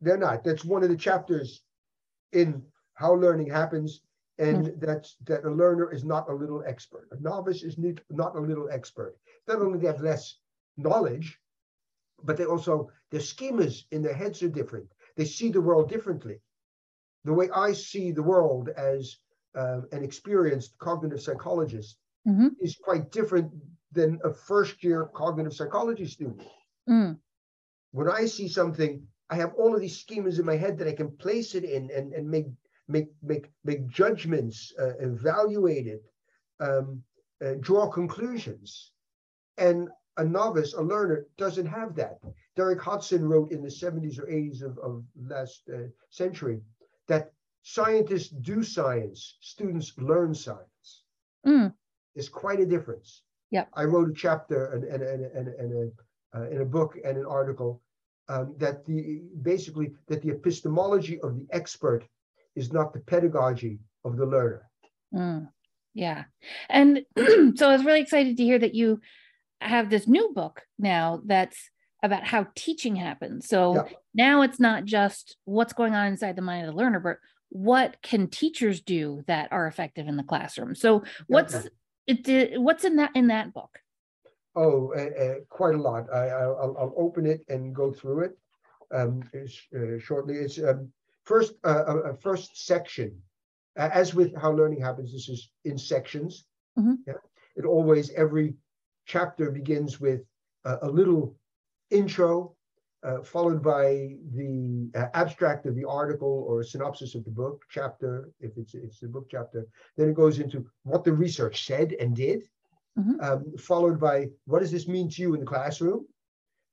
They're 0.00 0.18
not. 0.18 0.42
That's 0.42 0.64
one 0.64 0.82
of 0.82 0.88
the 0.88 0.96
chapters 0.96 1.62
in 2.32 2.62
how 2.94 3.14
learning 3.14 3.50
happens 3.50 4.00
and 4.38 4.66
mm-hmm. 4.66 4.84
that's 4.84 5.16
that 5.26 5.44
a 5.44 5.50
learner 5.50 5.92
is 5.92 6.04
not 6.04 6.28
a 6.28 6.34
little 6.34 6.64
expert. 6.66 7.08
A 7.12 7.20
novice 7.20 7.62
is 7.62 7.78
not 8.10 8.36
a 8.36 8.40
little 8.40 8.68
expert. 8.70 9.16
Not 9.46 9.60
only 9.60 9.78
they 9.78 9.86
have 9.86 10.00
less 10.00 10.38
knowledge, 10.76 11.38
but 12.24 12.36
they 12.36 12.44
also 12.44 12.90
their 13.10 13.20
schemas 13.20 13.84
in 13.92 14.02
their 14.02 14.14
heads 14.14 14.42
are 14.42 14.48
different. 14.48 14.90
They 15.16 15.24
see 15.24 15.50
the 15.50 15.60
world 15.60 15.88
differently. 15.88 16.40
The 17.24 17.32
way 17.32 17.48
I 17.54 17.72
see 17.72 18.10
the 18.10 18.22
world 18.22 18.70
as 18.70 19.16
uh, 19.54 19.80
an 19.92 20.02
experienced 20.02 20.76
cognitive 20.78 21.22
psychologist 21.22 21.98
mm-hmm. 22.26 22.48
is 22.60 22.76
quite 22.76 23.10
different 23.10 23.50
than 23.92 24.18
a 24.24 24.32
first 24.32 24.82
year 24.82 25.08
cognitive 25.14 25.54
psychology 25.54 26.06
student. 26.06 26.42
Mm. 26.88 27.18
When 27.92 28.08
I 28.08 28.26
see 28.26 28.48
something, 28.48 29.06
I 29.30 29.36
have 29.36 29.54
all 29.54 29.74
of 29.74 29.80
these 29.80 30.04
schemas 30.04 30.38
in 30.38 30.44
my 30.44 30.56
head 30.56 30.78
that 30.78 30.88
I 30.88 30.92
can 30.92 31.16
place 31.16 31.54
it 31.54 31.64
in 31.64 31.90
and, 31.90 32.12
and 32.12 32.28
make 32.28 32.46
make 32.88 33.08
make 33.22 33.50
make 33.64 33.88
judgments, 33.88 34.72
uh, 34.78 34.96
evaluate 34.98 35.86
it, 35.86 36.02
um, 36.60 37.02
uh, 37.44 37.54
draw 37.60 37.88
conclusions. 37.88 38.92
And 39.56 39.88
a 40.16 40.24
novice, 40.24 40.74
a 40.74 40.82
learner, 40.82 41.26
doesn't 41.38 41.66
have 41.66 41.94
that. 41.96 42.18
Derek 42.56 42.80
Hodson 42.80 43.24
wrote 43.24 43.50
in 43.50 43.62
the 43.62 43.68
70s 43.68 44.18
or 44.18 44.26
80s 44.26 44.62
of, 44.62 44.78
of 44.78 45.04
last 45.16 45.62
uh, 45.72 45.88
century 46.10 46.60
that 47.08 47.32
scientists 47.64 48.28
do 48.28 48.62
science, 48.62 49.38
students 49.40 49.94
learn 49.98 50.34
science. 50.34 51.02
Mm. 51.46 51.72
There's 52.14 52.28
quite 52.28 52.60
a 52.60 52.66
difference. 52.66 53.22
Yeah. 53.50 53.64
I 53.72 53.84
wrote 53.84 54.10
a 54.10 54.12
chapter 54.12 54.66
and, 54.66 54.84
and, 54.84 55.02
and, 55.02 55.24
and, 55.24 55.48
and 55.48 55.92
a, 56.34 56.38
uh, 56.38 56.48
in 56.50 56.60
a 56.60 56.64
book 56.64 56.96
and 57.04 57.16
an 57.16 57.24
article 57.24 57.80
um, 58.28 58.54
that 58.58 58.84
the 58.84 59.22
basically 59.42 59.94
that 60.08 60.22
the 60.22 60.30
epistemology 60.30 61.20
of 61.20 61.36
the 61.36 61.46
expert 61.50 62.04
is 62.54 62.72
not 62.72 62.92
the 62.92 63.00
pedagogy 63.00 63.78
of 64.04 64.16
the 64.16 64.26
learner. 64.26 64.68
Mm. 65.14 65.48
Yeah. 65.94 66.24
And 66.68 67.04
so 67.16 67.68
I 67.68 67.72
was 67.72 67.84
really 67.84 68.00
excited 68.00 68.36
to 68.36 68.44
hear 68.44 68.58
that 68.58 68.74
you 68.74 69.00
have 69.60 69.88
this 69.88 70.06
new 70.06 70.32
book 70.34 70.62
now 70.78 71.22
that's 71.24 71.70
about 72.02 72.24
how 72.24 72.46
teaching 72.54 72.96
happens. 72.96 73.48
So 73.48 73.76
yeah. 73.76 73.84
now 74.12 74.42
it's 74.42 74.60
not 74.60 74.84
just 74.84 75.36
what's 75.46 75.72
going 75.72 75.94
on 75.94 76.08
inside 76.08 76.36
the 76.36 76.42
mind 76.42 76.66
of 76.66 76.74
the 76.74 76.78
learner, 76.78 77.00
but 77.00 77.16
what 77.54 78.02
can 78.02 78.26
teachers 78.26 78.80
do 78.80 79.22
that 79.28 79.52
are 79.52 79.68
effective 79.68 80.08
in 80.08 80.16
the 80.16 80.24
classroom. 80.24 80.74
So 80.74 81.04
what's 81.28 81.68
it? 82.08 82.60
What's 82.60 82.82
in 82.82 82.96
that 82.96 83.12
in 83.14 83.28
that 83.28 83.54
book? 83.54 83.78
Oh, 84.56 84.92
uh, 84.96 85.24
uh, 85.24 85.34
quite 85.48 85.76
a 85.76 85.80
lot. 85.80 86.12
I, 86.12 86.46
will 86.46 86.92
open 86.96 87.26
it 87.26 87.44
and 87.48 87.72
go 87.72 87.92
through 87.92 88.24
it 88.24 88.38
um, 88.92 89.22
uh, 89.32 89.98
shortly. 90.00 90.34
It's 90.34 90.58
um, 90.58 90.92
first 91.22 91.54
uh, 91.64 91.84
a 92.10 92.14
first 92.14 92.66
section. 92.66 93.16
as 93.76 94.14
with 94.14 94.34
how 94.36 94.50
learning 94.50 94.80
happens, 94.80 95.12
this 95.12 95.28
is 95.28 95.50
in 95.64 95.78
sections. 95.78 96.46
Mm-hmm. 96.76 96.94
Yeah, 97.06 97.22
it 97.54 97.64
always 97.64 98.10
every 98.10 98.54
chapter 99.06 99.52
begins 99.52 100.00
with 100.00 100.22
uh, 100.64 100.78
a 100.82 100.88
little 100.88 101.36
intro, 101.90 102.53
uh, 103.04 103.22
followed 103.22 103.62
by 103.62 104.16
the 104.34 104.90
uh, 104.94 105.06
abstract 105.14 105.66
of 105.66 105.74
the 105.76 105.84
article 105.84 106.44
or 106.48 106.60
a 106.60 106.64
synopsis 106.64 107.14
of 107.14 107.24
the 107.24 107.30
book 107.30 107.62
chapter, 107.70 108.30
if 108.40 108.56
it's 108.56 108.74
it's 108.74 109.00
the 109.00 109.08
book 109.08 109.26
chapter. 109.30 109.66
Then 109.96 110.08
it 110.08 110.14
goes 110.14 110.38
into 110.38 110.66
what 110.82 111.04
the 111.04 111.12
research 111.12 111.66
said 111.66 111.94
and 112.00 112.16
did, 112.16 112.44
mm-hmm. 112.98 113.20
um, 113.20 113.56
followed 113.58 114.00
by 114.00 114.28
what 114.46 114.60
does 114.60 114.72
this 114.72 114.88
mean 114.88 115.08
to 115.10 115.22
you 115.22 115.34
in 115.34 115.40
the 115.40 115.46
classroom? 115.46 116.06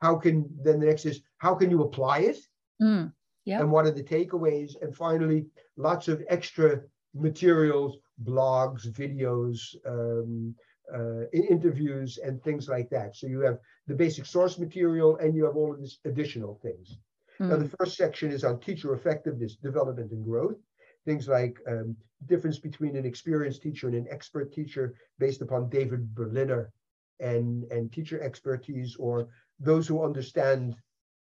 how 0.01 0.15
can 0.15 0.49
then 0.63 0.79
the 0.79 0.85
next 0.85 1.05
is 1.05 1.21
how 1.37 1.55
can 1.55 1.69
you 1.69 1.83
apply 1.83 2.19
it? 2.19 2.37
Mm. 2.81 3.13
Yeah. 3.45 3.61
And 3.61 3.71
what 3.71 3.85
are 3.85 3.91
the 3.91 4.03
takeaways? 4.03 4.73
And 4.81 4.95
finally, 4.95 5.45
lots 5.77 6.07
of 6.07 6.23
extra 6.29 6.81
materials, 7.15 7.97
blogs, 8.23 8.87
videos, 8.87 9.59
um, 9.85 10.55
uh, 10.93 11.27
interviews, 11.33 12.19
and 12.23 12.41
things 12.43 12.67
like 12.67 12.89
that. 12.89 13.15
So 13.15 13.27
you 13.27 13.39
have 13.41 13.59
the 13.87 13.95
basic 13.95 14.25
source 14.25 14.59
material 14.59 15.17
and 15.17 15.35
you 15.35 15.45
have 15.45 15.55
all 15.55 15.73
of 15.73 15.79
these 15.79 15.99
additional 16.05 16.59
things. 16.61 16.97
Mm. 17.39 17.49
Now, 17.49 17.57
the 17.57 17.65
hmm. 17.65 17.75
first 17.79 17.97
section 17.97 18.31
is 18.31 18.43
on 18.43 18.59
teacher 18.59 18.93
effectiveness, 18.93 19.55
development, 19.55 20.11
and 20.11 20.23
growth. 20.23 20.57
Things 21.05 21.27
like 21.27 21.57
um, 21.67 21.95
difference 22.27 22.59
between 22.59 22.95
an 22.95 23.05
experienced 23.05 23.63
teacher 23.63 23.87
and 23.87 23.95
an 23.95 24.07
expert 24.11 24.53
teacher 24.53 24.93
based 25.17 25.41
upon 25.41 25.69
David 25.69 26.13
Berliner 26.13 26.71
and, 27.19 27.63
and 27.71 27.91
teacher 27.91 28.21
expertise, 28.21 28.95
or 28.97 29.29
those 29.59 29.87
who 29.87 30.03
understand 30.03 30.75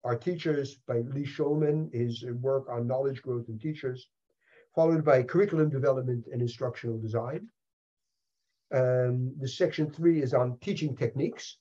our 0.04 0.18
teachers 0.18 0.76
by 0.88 1.00
Lee 1.00 1.26
Shulman, 1.26 1.94
his 1.94 2.26
work 2.42 2.68
on 2.70 2.88
knowledge 2.88 3.22
growth 3.22 3.48
in 3.48 3.58
teachers, 3.58 4.10
followed 4.76 5.06
by 5.06 5.24
curriculum 5.24 5.70
development 5.70 6.26
and 6.32 6.42
instructional 6.42 7.00
design. 7.00 7.48
Um, 8.74 9.34
the 9.40 9.48
section 9.48 9.90
three 9.92 10.22
is 10.22 10.34
on 10.34 10.58
teaching 10.60 10.96
techniques. 10.96 11.58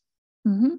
Mm-hmm. 0.46 0.76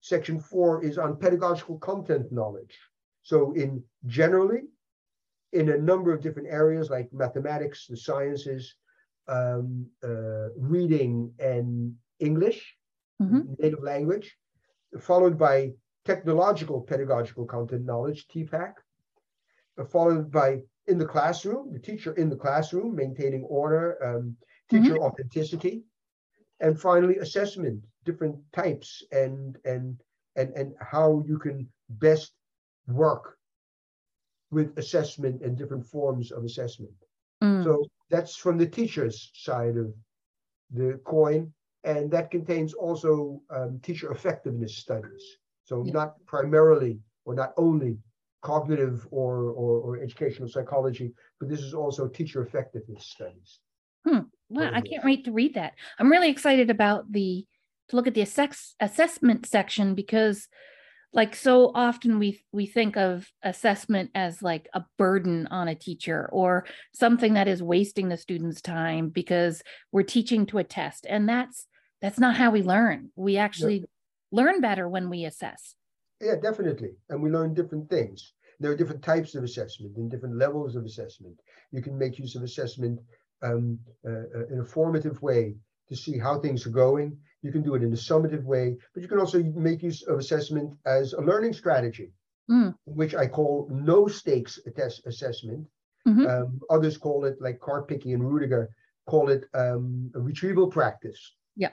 Section 0.00 0.40
four 0.40 0.82
is 0.82 0.98
on 0.98 1.16
pedagogical 1.16 1.78
content 1.78 2.32
knowledge. 2.32 2.78
So 3.22 3.52
in 3.52 3.82
generally, 4.06 4.62
in 5.52 5.68
a 5.70 5.78
number 5.78 6.12
of 6.12 6.20
different 6.20 6.48
areas 6.48 6.90
like 6.90 7.08
mathematics, 7.12 7.86
the 7.86 7.96
sciences, 7.96 8.74
um, 9.28 9.86
uh, 10.02 10.48
reading 10.56 11.32
and 11.38 11.94
English, 12.18 12.74
mm-hmm. 13.22 13.52
native 13.58 13.82
language, 13.82 14.36
followed 15.00 15.38
by 15.38 15.72
technological 16.04 16.80
pedagogical 16.80 17.46
content 17.46 17.84
knowledge, 17.84 18.26
TPACK, 18.28 18.74
followed 19.90 20.30
by 20.30 20.60
in 20.86 20.98
the 20.98 21.06
classroom, 21.06 21.72
the 21.72 21.78
teacher 21.78 22.12
in 22.12 22.28
the 22.28 22.36
classroom, 22.36 22.94
maintaining 22.94 23.44
order, 23.44 23.96
um, 24.04 24.36
teacher 24.78 24.94
mm-hmm. 24.94 25.04
authenticity, 25.04 25.84
and 26.60 26.80
finally 26.80 27.18
assessment, 27.18 27.84
different 28.04 28.36
types 28.52 29.02
and 29.12 29.56
and 29.64 30.00
and 30.36 30.52
and 30.54 30.74
how 30.80 31.22
you 31.26 31.38
can 31.38 31.68
best 31.88 32.32
work 32.86 33.36
with 34.50 34.76
assessment 34.78 35.42
and 35.42 35.56
different 35.56 35.84
forms 35.84 36.30
of 36.30 36.44
assessment. 36.44 36.92
Mm. 37.42 37.64
So 37.64 37.84
that's 38.10 38.36
from 38.36 38.58
the 38.58 38.66
teacher's 38.66 39.30
side 39.34 39.76
of 39.76 39.92
the 40.70 41.00
coin, 41.04 41.52
and 41.84 42.10
that 42.10 42.30
contains 42.30 42.72
also 42.72 43.40
um, 43.50 43.80
teacher 43.82 44.10
effectiveness 44.12 44.76
studies. 44.76 45.24
So 45.64 45.84
yeah. 45.84 45.92
not 45.92 46.26
primarily 46.26 47.00
or 47.24 47.34
not 47.34 47.52
only 47.56 47.98
cognitive 48.42 49.06
or, 49.10 49.50
or, 49.50 49.80
or, 49.80 50.02
educational 50.02 50.48
psychology, 50.48 51.14
but 51.40 51.48
this 51.48 51.60
is 51.60 51.72
also 51.72 52.06
teacher 52.06 52.42
effectiveness 52.42 53.06
studies. 53.06 53.60
Hmm. 54.06 54.28
Wow, 54.48 54.70
I 54.72 54.80
can't 54.80 55.04
wait 55.04 55.24
to 55.24 55.32
read 55.32 55.54
that. 55.54 55.72
I'm 55.98 56.10
really 56.10 56.30
excited 56.30 56.70
about 56.70 57.10
the 57.10 57.46
to 57.88 57.96
look 57.96 58.06
at 58.06 58.14
the 58.14 58.22
assess, 58.22 58.74
assessment 58.80 59.46
section 59.46 59.94
because 59.94 60.48
like 61.12 61.36
so 61.36 61.70
often 61.74 62.18
we 62.18 62.44
we 62.52 62.66
think 62.66 62.96
of 62.96 63.26
assessment 63.42 64.10
as 64.14 64.42
like 64.42 64.68
a 64.74 64.84
burden 64.98 65.46
on 65.48 65.68
a 65.68 65.74
teacher 65.74 66.28
or 66.32 66.66
something 66.92 67.34
that 67.34 67.48
is 67.48 67.62
wasting 67.62 68.08
the 68.08 68.16
student's 68.16 68.60
time 68.60 69.10
because 69.10 69.62
we're 69.92 70.02
teaching 70.02 70.44
to 70.46 70.58
a 70.58 70.64
test 70.64 71.06
and 71.08 71.28
that's 71.28 71.66
that's 72.02 72.18
not 72.18 72.36
how 72.36 72.50
we 72.50 72.62
learn. 72.62 73.10
We 73.16 73.38
actually 73.38 73.84
learn 74.30 74.60
better 74.60 74.86
when 74.88 75.08
we 75.08 75.24
assess. 75.24 75.74
Yeah, 76.20 76.34
definitely. 76.36 76.90
And 77.08 77.22
we 77.22 77.30
learn 77.30 77.54
different 77.54 77.88
things. 77.88 78.34
There 78.60 78.70
are 78.70 78.76
different 78.76 79.02
types 79.02 79.34
of 79.34 79.42
assessment 79.42 79.96
and 79.96 80.10
different 80.10 80.36
levels 80.36 80.76
of 80.76 80.84
assessment. 80.84 81.40
You 81.72 81.80
can 81.80 81.96
make 81.96 82.18
use 82.18 82.34
of 82.34 82.42
assessment 82.42 83.00
um, 83.44 83.78
uh, 84.06 84.10
uh, 84.10 84.46
in 84.50 84.60
a 84.60 84.64
formative 84.64 85.20
way 85.22 85.54
to 85.88 85.96
see 85.96 86.18
how 86.18 86.40
things 86.40 86.66
are 86.66 86.70
going. 86.70 87.16
You 87.42 87.52
can 87.52 87.62
do 87.62 87.74
it 87.74 87.82
in 87.82 87.92
a 87.92 87.96
summative 87.96 88.44
way, 88.44 88.76
but 88.94 89.02
you 89.02 89.08
can 89.08 89.18
also 89.18 89.42
make 89.42 89.82
use 89.82 90.02
of 90.02 90.18
assessment 90.18 90.74
as 90.86 91.12
a 91.12 91.20
learning 91.20 91.52
strategy, 91.52 92.10
mm. 92.50 92.74
which 92.86 93.14
I 93.14 93.26
call 93.26 93.68
no 93.70 94.08
stakes 94.08 94.58
assessment. 95.06 95.66
Mm-hmm. 96.08 96.26
Um, 96.26 96.60
others 96.70 96.96
call 96.96 97.24
it, 97.24 97.36
like 97.40 97.58
Karpicke 97.60 98.14
and 98.14 98.22
Roediger, 98.22 98.68
call 99.06 99.30
it 99.30 99.44
um, 99.54 100.10
a 100.14 100.20
retrieval 100.20 100.68
practice. 100.68 101.20
Yeah 101.56 101.70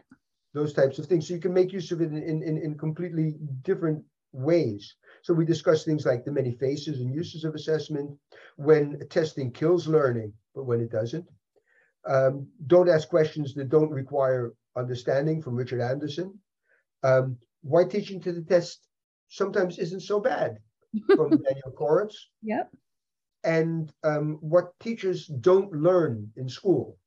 those 0.54 0.74
types 0.74 1.00
of 1.00 1.06
things. 1.06 1.28
So 1.28 1.34
you 1.34 1.40
can 1.40 1.54
make 1.54 1.72
use 1.72 1.92
of 1.92 2.02
it 2.02 2.12
in, 2.12 2.44
in, 2.44 2.58
in 2.58 2.78
completely 2.78 3.36
different 3.64 4.04
ways. 4.34 4.96
So 5.24 5.34
we 5.34 5.46
discuss 5.46 5.84
things 5.84 6.06
like 6.06 6.26
the 6.26 6.32
many 6.32 6.52
faces 6.52 7.00
and 7.02 7.14
uses 7.14 7.44
of 7.44 7.56
assessment, 7.56 8.12
when 8.56 9.00
testing 9.10 9.52
kills 9.52 9.88
learning, 9.88 10.34
but 10.56 10.64
when 10.64 10.82
it 10.82 10.92
doesn't. 10.92 11.26
Um, 12.08 12.48
don't 12.68 12.90
ask 12.90 13.08
questions 13.10 13.54
that 13.56 13.70
don't 13.70 13.90
require 13.90 14.54
understanding 14.76 15.42
from 15.42 15.56
Richard 15.56 15.82
Anderson. 15.82 16.38
Um, 17.04 17.38
why 17.62 17.84
teaching 17.84 18.20
to 18.22 18.32
the 18.32 18.42
test 18.42 18.88
sometimes 19.30 19.80
isn't 19.80 20.02
so 20.02 20.20
bad 20.20 20.58
from 21.16 21.30
Daniel 21.30 21.74
Koretz. 21.78 22.16
Yep. 22.44 22.72
And 23.44 23.92
um, 24.04 24.38
what 24.42 24.78
teachers 24.80 25.28
don't 25.28 25.72
learn 25.72 26.32
in 26.36 26.48
school. 26.48 26.98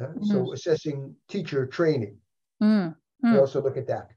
Uh, 0.00 0.06
mm. 0.06 0.26
So 0.26 0.52
assessing 0.52 1.14
teacher 1.28 1.66
training. 1.66 2.18
Mm. 2.62 2.94
Mm. 3.24 3.32
We 3.32 3.38
also 3.38 3.62
look 3.62 3.76
at 3.76 3.88
that. 3.88 4.08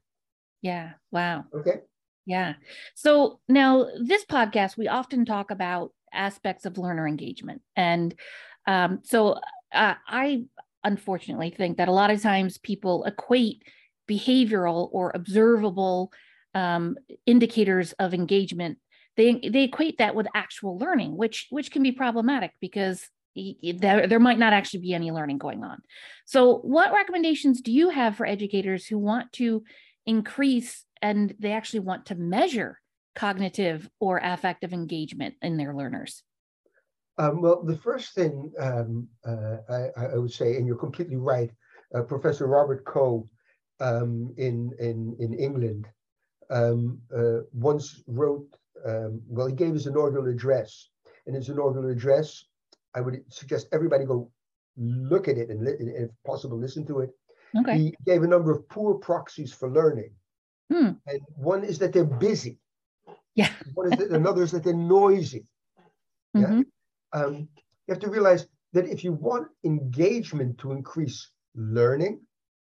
Yeah. 0.62 0.90
Wow. 1.10 1.44
Okay. 1.54 1.80
Yeah. 2.26 2.54
So 2.94 3.40
now 3.48 3.86
this 4.04 4.24
podcast, 4.24 4.76
we 4.76 4.88
often 4.88 5.24
talk 5.24 5.50
about 5.50 5.92
aspects 6.12 6.66
of 6.66 6.78
learner 6.78 7.08
engagement. 7.08 7.62
And 7.76 8.14
um, 8.66 9.00
so 9.02 9.36
uh, 9.72 9.94
I 10.06 10.44
unfortunately 10.84 11.50
think 11.50 11.76
that 11.76 11.88
a 11.88 11.92
lot 11.92 12.10
of 12.10 12.22
times 12.22 12.58
people 12.58 13.04
equate 13.04 13.62
behavioral 14.08 14.88
or 14.92 15.12
observable 15.14 16.12
um, 16.54 16.96
indicators 17.26 17.92
of 17.92 18.14
engagement 18.14 18.78
they 19.16 19.34
they 19.34 19.64
equate 19.64 19.98
that 19.98 20.14
with 20.14 20.26
actual 20.34 20.78
learning 20.78 21.16
which 21.16 21.46
which 21.50 21.70
can 21.70 21.82
be 21.82 21.92
problematic 21.92 22.52
because 22.60 23.08
there, 23.34 24.06
there 24.06 24.20
might 24.20 24.38
not 24.38 24.52
actually 24.52 24.80
be 24.80 24.94
any 24.94 25.10
learning 25.10 25.38
going 25.38 25.62
on. 25.62 25.80
So, 26.24 26.58
what 26.58 26.92
recommendations 26.92 27.60
do 27.60 27.72
you 27.72 27.90
have 27.90 28.16
for 28.16 28.26
educators 28.26 28.86
who 28.86 28.98
want 28.98 29.32
to 29.34 29.62
increase 30.06 30.84
and 31.00 31.34
they 31.38 31.52
actually 31.52 31.80
want 31.80 32.06
to 32.06 32.14
measure 32.14 32.80
cognitive 33.14 33.88
or 34.00 34.20
affective 34.22 34.72
engagement 34.72 35.34
in 35.42 35.56
their 35.56 35.74
learners? 35.74 36.22
Um, 37.18 37.42
well, 37.42 37.62
the 37.62 37.76
first 37.76 38.14
thing 38.14 38.52
um, 38.58 39.08
uh, 39.26 39.56
I, 39.68 40.14
I, 40.14 40.16
would 40.16 40.32
say, 40.32 40.56
and 40.56 40.66
you're 40.66 40.76
completely 40.76 41.16
right, 41.16 41.50
uh, 41.94 42.02
Professor 42.02 42.46
Robert 42.46 42.84
Coe 42.84 43.28
um, 43.80 44.32
in, 44.38 44.72
in, 44.78 45.16
in 45.18 45.34
England 45.34 45.86
um, 46.50 46.98
uh, 47.16 47.40
once 47.52 48.02
wrote, 48.06 48.46
um, 48.86 49.20
well, 49.26 49.46
he 49.46 49.54
gave 49.54 49.74
his 49.74 49.86
inaugural 49.86 50.28
address. 50.28 50.88
In 51.26 51.34
his 51.34 51.48
inaugural 51.48 51.90
address, 51.90 52.44
I 52.94 53.00
would 53.00 53.20
suggest 53.28 53.68
everybody 53.72 54.04
go 54.04 54.30
look 54.76 55.28
at 55.28 55.36
it 55.36 55.50
and, 55.50 55.66
if 55.68 56.10
possible, 56.24 56.58
listen 56.58 56.86
to 56.86 57.00
it. 57.00 57.10
Okay. 57.58 57.78
He 57.78 57.94
gave 58.06 58.22
a 58.22 58.28
number 58.28 58.50
of 58.50 58.68
poor 58.68 58.94
proxies 58.94 59.52
for 59.52 59.70
learning. 59.70 60.12
Hmm. 60.72 60.90
And 61.06 61.20
one 61.36 61.64
is 61.64 61.78
that 61.80 61.92
they're 61.92 62.04
busy. 62.04 62.58
Yeah. 63.34 63.50
one 63.74 63.92
is 63.92 63.98
that 63.98 64.10
another 64.10 64.42
is 64.42 64.52
that 64.52 64.64
they're 64.64 64.74
noisy. 64.74 65.46
Yeah. 66.34 66.62
Um, 67.12 67.48
you 67.86 67.94
have 67.94 68.00
to 68.00 68.10
realize 68.10 68.46
that 68.72 68.88
if 68.88 69.02
you 69.02 69.12
want 69.12 69.48
engagement 69.64 70.58
to 70.58 70.72
increase 70.72 71.30
learning, 71.54 72.20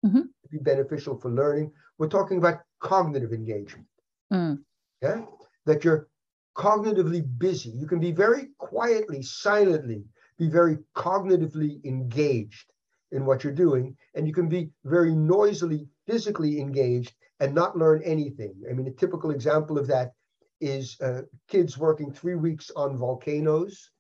mm-hmm. 0.05 0.21
to 0.21 0.49
be 0.51 0.59
beneficial 0.59 1.19
for 1.19 1.31
learning, 1.31 1.73
we're 1.99 2.09
talking 2.09 2.39
about 2.39 2.61
cognitive 2.81 3.33
engagement. 3.33 3.87
Mm. 4.33 4.61
Yeah. 5.03 5.23
That 5.67 5.85
you're 5.85 6.09
cognitively 6.57 7.23
busy. 7.39 7.71
You 7.71 7.87
can 7.87 8.01
be 8.01 8.13
very 8.13 8.49
quietly, 8.59 9.23
silently, 9.23 10.05
be 10.39 10.49
very 10.49 10.79
cognitively 10.97 11.85
engaged 11.85 12.73
in 13.13 13.27
what 13.27 13.45
you're 13.45 13.53
doing, 13.53 13.97
and 14.15 14.27
you 14.27 14.33
can 14.33 14.49
be 14.49 14.71
very 14.85 15.15
noisily, 15.15 15.87
physically 16.07 16.61
engaged 16.61 17.13
and 17.41 17.55
not 17.55 17.77
learn 17.77 18.03
anything. 18.05 18.55
I 18.71 18.73
mean, 18.73 18.87
a 18.87 18.93
typical 18.93 19.31
example 19.31 19.79
of 19.79 19.87
that 19.89 20.13
is 20.61 21.01
uh, 21.01 21.23
kids 21.49 21.77
working 21.77 22.13
three 22.13 22.37
weeks 22.37 22.71
on 22.77 22.97
volcanoes 22.97 23.91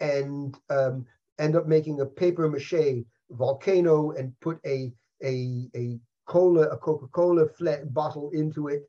and 0.00 0.56
um, 0.70 1.06
end 1.38 1.56
up 1.56 1.66
making 1.66 2.00
a 2.00 2.06
paper 2.06 2.48
mache 2.48 3.04
volcano 3.30 4.12
and 4.12 4.32
put 4.40 4.58
a 4.66 4.92
a 5.24 5.68
a 5.74 5.98
cola 6.26 6.68
a 6.68 6.76
coca-cola 6.76 7.46
bottle 7.86 8.30
into 8.30 8.68
it 8.68 8.88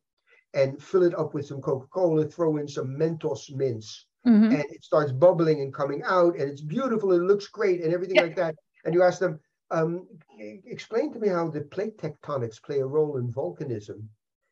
and 0.53 0.81
fill 0.81 1.03
it 1.03 1.17
up 1.17 1.33
with 1.33 1.45
some 1.45 1.61
Coca-Cola, 1.61 2.25
throw 2.25 2.57
in 2.57 2.67
some 2.67 2.97
Mentos 2.97 3.53
mints, 3.53 4.05
mm-hmm. 4.25 4.45
and 4.45 4.65
it 4.71 4.83
starts 4.83 5.11
bubbling 5.11 5.61
and 5.61 5.73
coming 5.73 6.01
out, 6.03 6.35
and 6.35 6.49
it's 6.49 6.61
beautiful, 6.61 7.11
it 7.11 7.21
looks 7.21 7.47
great, 7.47 7.83
and 7.83 7.93
everything 7.93 8.17
like 8.17 8.35
that. 8.35 8.55
And 8.85 8.93
you 8.93 9.03
ask 9.03 9.19
them, 9.19 9.39
um, 9.69 10.07
explain 10.65 11.11
to 11.13 11.19
me 11.19 11.27
how 11.27 11.49
the 11.49 11.61
plate 11.61 11.97
tectonics 11.97 12.61
play 12.61 12.79
a 12.79 12.85
role 12.85 13.17
in 13.17 13.31
volcanism. 13.31 14.07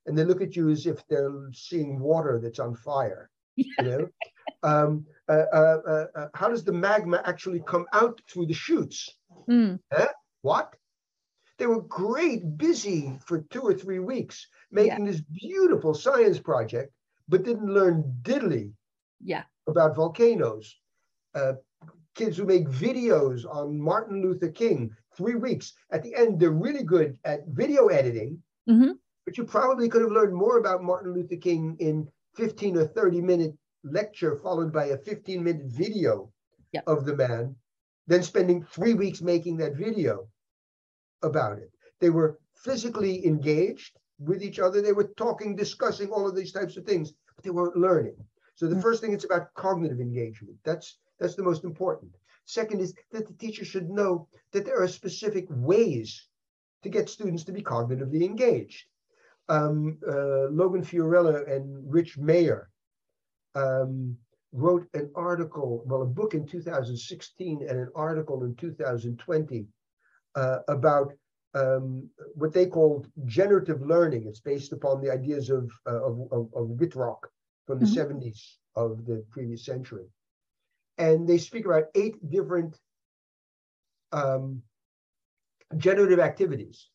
and 0.05 0.15
they 0.15 0.23
look 0.23 0.41
at 0.41 0.55
you 0.55 0.69
as 0.69 0.85
if 0.85 1.01
they're 1.07 1.49
seeing 1.51 1.99
water 1.99 2.39
that's 2.41 2.59
on 2.59 2.75
fire. 2.75 3.29
You 3.55 3.73
know, 3.81 4.07
um, 4.63 5.05
uh, 5.29 5.45
uh, 5.53 5.77
uh, 5.87 6.05
uh, 6.15 6.27
how 6.33 6.49
does 6.49 6.63
the 6.63 6.71
magma 6.73 7.21
actually 7.25 7.61
come 7.61 7.85
out 7.93 8.21
through 8.29 8.45
the 8.47 8.53
chutes? 8.53 9.09
Mm. 9.47 9.79
Huh? 9.91 10.07
What? 10.41 10.75
They 11.57 11.67
were 11.67 11.81
great, 11.81 12.57
busy 12.57 13.17
for 13.25 13.39
two 13.49 13.61
or 13.61 13.73
three 13.73 13.99
weeks 13.99 14.47
making 14.71 15.05
this 15.05 15.21
beautiful 15.21 15.93
science 15.93 16.39
project, 16.39 16.91
but 17.29 17.43
didn't 17.43 17.73
learn 17.73 18.03
diddly 18.23 18.73
Yeah. 19.21 19.43
about 19.67 19.95
volcanoes. 19.95 20.75
Uh, 21.33 21.53
kids 22.13 22.37
who 22.37 22.45
make 22.45 22.67
videos 22.67 23.45
on 23.49 23.79
Martin 23.79 24.21
Luther 24.21 24.49
King, 24.49 24.95
three 25.15 25.35
weeks. 25.35 25.73
At 25.91 26.03
the 26.03 26.13
end, 26.15 26.39
they're 26.39 26.51
really 26.51 26.83
good 26.83 27.17
at 27.23 27.47
video 27.47 27.87
editing, 27.87 28.41
Mhm. 28.69 28.97
but 29.25 29.37
you 29.37 29.45
probably 29.45 29.89
could 29.89 30.01
have 30.01 30.11
learned 30.11 30.33
more 30.33 30.57
about 30.57 30.83
Martin 30.83 31.13
Luther 31.13 31.37
King 31.37 31.75
in 31.79 32.07
15 32.35 32.77
or 32.77 32.85
30 32.85 33.21
minute 33.21 33.57
lecture 33.85 34.35
followed 34.37 34.73
by 34.73 34.85
a 34.87 34.97
15 34.97 35.43
minute 35.43 35.65
video 35.67 36.31
Yep. 36.73 36.83
of 36.87 37.05
the 37.05 37.15
man 37.15 37.55
then 38.07 38.23
spending 38.23 38.63
three 38.63 38.93
weeks 38.93 39.21
making 39.21 39.57
that 39.57 39.75
video 39.75 40.27
about 41.23 41.57
it. 41.59 41.71
They 41.99 42.09
were 42.09 42.39
physically 42.53 43.25
engaged 43.25 43.97
with 44.19 44.43
each 44.43 44.59
other. 44.59 44.81
They 44.81 44.93
were 44.93 45.09
talking, 45.17 45.55
discussing 45.55 46.09
all 46.11 46.27
of 46.27 46.35
these 46.35 46.51
types 46.51 46.77
of 46.77 46.85
things, 46.85 47.13
but 47.35 47.43
they 47.43 47.49
weren't 47.51 47.77
learning. 47.77 48.17
So 48.55 48.67
the 48.67 48.75
Mm. 48.75 48.81
first 48.81 49.01
thing 49.01 49.13
it's 49.13 49.25
about 49.25 49.53
cognitive 49.55 49.99
engagement. 49.99 50.57
That's 50.63 50.99
that's 51.19 51.35
the 51.35 51.43
most 51.43 51.63
important. 51.63 52.11
Second 52.45 52.81
is 52.81 52.93
that 53.11 53.25
the 53.27 53.33
teacher 53.33 53.65
should 53.65 53.89
know 53.89 54.27
that 54.51 54.65
there 54.65 54.81
are 54.81 54.87
specific 54.87 55.45
ways 55.49 56.27
to 56.83 56.89
get 56.89 57.09
students 57.09 57.43
to 57.45 57.53
be 57.53 57.63
cognitively 57.63 58.23
engaged. 58.23 58.85
Um, 59.47 59.99
uh, 60.07 60.47
Logan 60.49 60.83
Fiorella 60.83 61.49
and 61.49 61.91
Rich 61.91 62.17
Mayer 62.17 62.69
um, 63.55 64.17
wrote 64.51 64.87
an 64.93 65.09
article, 65.15 65.83
well, 65.85 66.01
a 66.01 66.05
book 66.05 66.33
in 66.33 66.45
2016 66.45 67.67
and 67.67 67.79
an 67.79 67.89
article 67.95 68.43
in 68.43 68.55
2020 68.55 69.67
uh, 70.35 70.59
about 70.67 71.13
um, 71.53 72.09
what 72.35 72.53
they 72.53 72.65
called 72.65 73.07
generative 73.25 73.81
learning. 73.81 74.25
It's 74.27 74.41
based 74.41 74.73
upon 74.73 75.01
the 75.01 75.11
ideas 75.11 75.49
of, 75.49 75.71
uh, 75.87 76.03
of, 76.03 76.19
of, 76.31 76.53
of 76.53 76.69
Wittrock 76.69 77.29
from 77.65 77.79
the 77.79 77.85
Mhm. 77.85 77.95
70s 77.95 78.57
of 78.75 79.05
the 79.05 79.25
previous 79.31 79.65
century. 79.65 80.07
And 80.97 81.27
they 81.27 81.37
speak 81.37 81.65
about 81.65 81.85
eight 81.95 82.15
different 82.29 82.79
um, 84.11 84.61
generative 85.77 86.19
activities. 86.19 86.89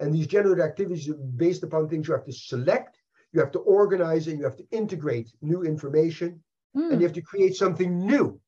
And 0.00 0.12
these 0.14 0.26
generative 0.26 0.64
activities 0.64 1.08
are 1.08 1.14
based 1.14 1.62
upon 1.62 1.88
things 1.88 2.08
you 2.08 2.14
have 2.14 2.24
to 2.24 2.32
select, 2.32 3.01
you 3.32 3.40
have 3.40 3.52
to 3.52 3.60
organize, 3.60 4.28
it, 4.28 4.38
you 4.38 4.44
have 4.44 4.56
to 4.56 4.66
integrate 4.70 5.32
new 5.40 5.62
information, 5.62 6.42
and 6.74 6.92
Mm. 6.92 7.00
you 7.00 7.06
have 7.06 7.12
to 7.14 7.22
create 7.22 7.54
something 7.56 7.98
new 8.06 8.40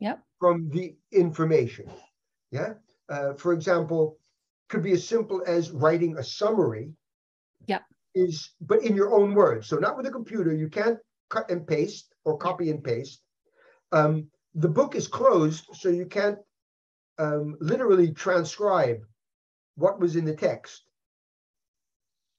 Yep. 0.00 0.22
from 0.38 0.68
the 0.70 0.96
information. 1.12 1.90
Yeah. 2.50 2.74
Uh, 3.08 3.34
for 3.34 3.52
example, 3.52 4.18
could 4.68 4.82
be 4.82 4.92
as 4.92 5.06
simple 5.06 5.42
as 5.46 5.70
writing 5.70 6.16
a 6.18 6.22
summary. 6.24 6.94
Yep. 7.66 7.82
Is 8.14 8.54
but 8.60 8.82
in 8.82 8.96
your 8.96 9.12
own 9.14 9.34
words. 9.34 9.68
So 9.68 9.76
not 9.76 9.96
with 9.96 10.06
a 10.06 10.10
computer. 10.10 10.52
You 10.54 10.68
can't 10.68 10.98
cut 11.28 11.50
and 11.50 11.66
paste 11.66 12.14
or 12.24 12.36
copy 12.38 12.70
and 12.70 12.82
paste. 12.82 13.22
Um, 13.92 14.30
the 14.54 14.68
book 14.68 14.94
is 14.94 15.06
closed, 15.06 15.66
so 15.74 15.88
you 15.88 16.06
can't 16.06 16.38
um, 17.18 17.56
literally 17.60 18.12
transcribe 18.12 19.00
what 19.76 20.00
was 20.00 20.16
in 20.16 20.24
the 20.24 20.34
text. 20.34 20.82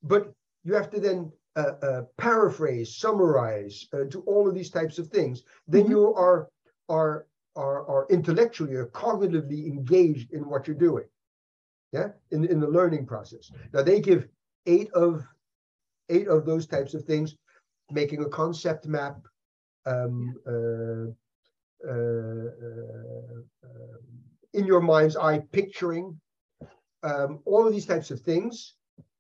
But 0.04 0.34
you 0.64 0.74
have 0.74 0.90
to 0.92 1.00
then 1.00 1.32
paraphrase, 2.18 2.96
summarize, 2.96 3.88
uh, 3.94 4.04
do 4.04 4.22
all 4.28 4.48
of 4.48 4.56
these 4.56 4.70
types 4.70 5.00
of 5.00 5.08
things. 5.08 5.44
Then 5.68 5.86
Mhm. 5.86 5.90
you 5.90 6.14
are 6.14 6.50
are 6.90 7.28
are 7.56 7.86
are 7.88 8.08
intellectually 8.10 8.76
or 8.76 8.88
cognitively 8.88 9.66
engaged 9.68 10.32
in 10.34 10.48
what 10.50 10.68
you're 10.68 10.78
doing. 10.78 11.06
Yeah, 11.92 12.12
in 12.32 12.46
in 12.46 12.60
the 12.60 12.68
learning 12.68 13.06
process. 13.06 13.52
Now 13.74 13.84
they 13.84 14.00
give 14.02 14.28
eight 14.66 14.92
of 14.94 15.26
eight 16.10 16.28
of 16.28 16.46
those 16.46 16.68
types 16.68 16.94
of 16.94 17.04
things, 17.04 17.36
making 17.92 18.24
a 18.24 18.30
concept 18.30 18.88
map. 18.88 19.18
Um, 19.86 20.36
uh, 20.46 21.12
uh, 21.88 22.50
uh, 23.64 23.98
in 24.54 24.66
your 24.66 24.82
mind's 24.82 25.16
eye, 25.16 25.40
picturing 25.52 26.20
um, 27.04 27.40
all 27.46 27.68
of 27.68 27.74
these 27.74 27.86
types 27.86 28.12
of 28.12 28.20
things 28.22 28.76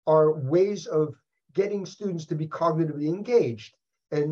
are 0.07 0.33
ways 0.33 0.87
of 0.87 1.15
getting 1.61 1.85
students 1.85 2.25
to 2.27 2.35
be 2.35 2.47
cognitively 2.47 3.07
engaged. 3.07 3.73
And 4.11 4.29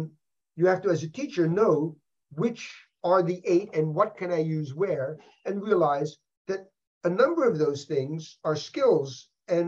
you 0.55 0.67
have 0.67 0.81
to, 0.83 0.89
as 0.89 1.03
a 1.03 1.09
teacher, 1.19 1.47
know 1.47 1.97
which 2.43 2.63
are 3.03 3.23
the 3.23 3.41
eight 3.53 3.69
and 3.77 3.95
what 3.97 4.17
can 4.19 4.31
I 4.31 4.41
use 4.57 4.73
where, 4.81 5.17
and 5.45 5.61
realize 5.69 6.11
that 6.47 6.61
a 7.03 7.09
number 7.09 7.43
of 7.49 7.57
those 7.57 7.85
things 7.85 8.37
are 8.43 8.55
skills 8.55 9.29
and 9.47 9.67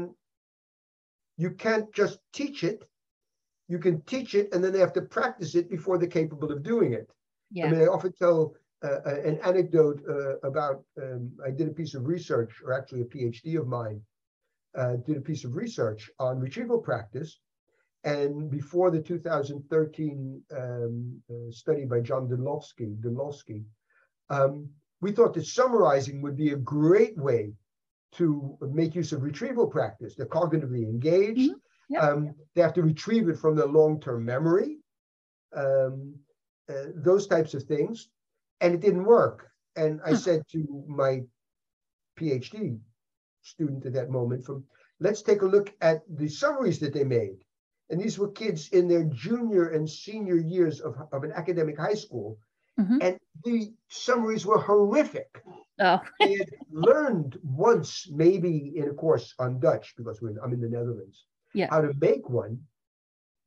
you 1.38 1.52
can't 1.66 1.94
just 1.94 2.20
teach 2.40 2.64
it. 2.64 2.80
You 3.68 3.80
can 3.80 4.02
teach 4.14 4.34
it 4.34 4.54
and 4.54 4.64
then 4.64 4.72
they 4.72 4.86
have 4.86 4.98
to 5.00 5.02
practice 5.18 5.54
it 5.56 5.70
before 5.70 5.98
they're 5.98 6.20
capable 6.22 6.52
of 6.52 6.64
doing 6.64 6.94
it. 6.94 7.08
I 7.68 7.70
mean, 7.72 7.82
I 7.82 7.88
often 7.88 8.14
tell 8.14 8.56
uh, 8.84 9.00
uh, 9.06 9.22
an 9.30 9.40
anecdote 9.44 10.00
uh, 10.08 10.36
about 10.52 10.84
um, 11.02 11.32
I 11.48 11.50
did 11.50 11.68
a 11.68 11.78
piece 11.80 11.96
of 11.96 12.06
research, 12.06 12.52
or 12.64 12.74
actually 12.74 13.02
a 13.02 13.06
PhD 13.06 13.60
of 13.60 13.68
mine, 13.68 14.00
uh, 14.78 14.94
did 15.08 15.18
a 15.18 15.22
piece 15.30 15.44
of 15.46 15.56
research 15.56 16.12
on 16.20 16.40
retrieval 16.40 16.80
practice. 16.90 17.40
And 18.08 18.50
before 18.50 18.90
the 18.90 19.02
2013 19.02 20.42
um, 20.56 21.22
uh, 21.30 21.52
study 21.52 21.84
by 21.84 22.00
John 22.00 22.30
Dunlosky, 22.30 22.96
Dunlosky 23.02 23.66
um, 24.30 24.70
we 25.02 25.12
thought 25.12 25.34
that 25.34 25.46
summarizing 25.46 26.22
would 26.22 26.38
be 26.38 26.52
a 26.52 26.64
great 26.78 27.18
way 27.18 27.54
to 28.14 28.58
make 28.62 28.96
use 28.96 29.12
of 29.12 29.24
retrieval 29.24 29.68
practice. 29.68 30.16
They're 30.16 30.26
cognitively 30.40 30.84
engaged. 30.84 31.52
Mhm. 31.52 31.60
Yep. 31.90 32.04
Um, 32.04 32.36
they 32.54 32.62
have 32.62 32.74
to 32.76 32.82
retrieve 32.82 33.28
it 33.30 33.38
from 33.38 33.56
their 33.56 33.68
long-term 33.68 34.24
memory. 34.24 34.80
Um, 35.54 36.16
uh, 36.70 36.88
those 36.96 37.28
types 37.28 37.54
of 37.54 37.64
things, 37.64 38.10
and 38.62 38.74
it 38.74 38.82
didn't 38.82 39.06
work. 39.06 39.50
And 39.76 40.02
I 40.04 40.14
said 40.14 40.42
to 40.54 40.86
my 40.88 41.24
PhD 42.18 42.80
student 43.42 43.86
at 43.86 43.94
that 43.94 44.10
moment, 44.10 44.46
"From 44.46 44.66
let's 45.00 45.22
take 45.22 45.42
a 45.42 45.46
look 45.56 45.74
at 45.82 46.04
the 46.18 46.30
summaries 46.30 46.80
that 46.80 46.94
they 46.94 47.04
made." 47.04 47.44
And 47.90 48.02
these 48.02 48.20
were 48.20 48.32
kids 48.32 48.70
in 48.70 48.88
their 48.88 49.04
junior 49.06 49.70
and 49.70 49.90
senior 49.90 50.36
years 50.38 50.82
of, 50.82 50.96
of 51.12 51.24
an 51.24 51.32
academic 51.32 51.78
high 51.78 51.94
school, 51.94 52.38
Mhm. 52.80 53.00
and 53.02 53.20
the 53.44 53.74
summaries 53.88 54.46
were 54.46 54.60
horrific. 54.60 55.42
Oh. 55.80 56.00
They 56.20 56.36
had 56.38 56.50
learned 56.70 57.40
once, 57.44 58.08
maybe 58.12 58.74
in 58.78 58.90
a 58.90 58.94
course 58.94 59.34
on 59.40 59.60
Dutch, 59.60 59.96
because 59.98 60.22
we're, 60.22 60.38
I'm 60.44 60.54
in 60.54 60.62
the 60.62 60.70
Netherlands, 60.70 61.26
Yeah. 61.54 61.68
how 61.72 61.82
to 61.82 61.94
make 62.00 62.30
one. 62.30 62.60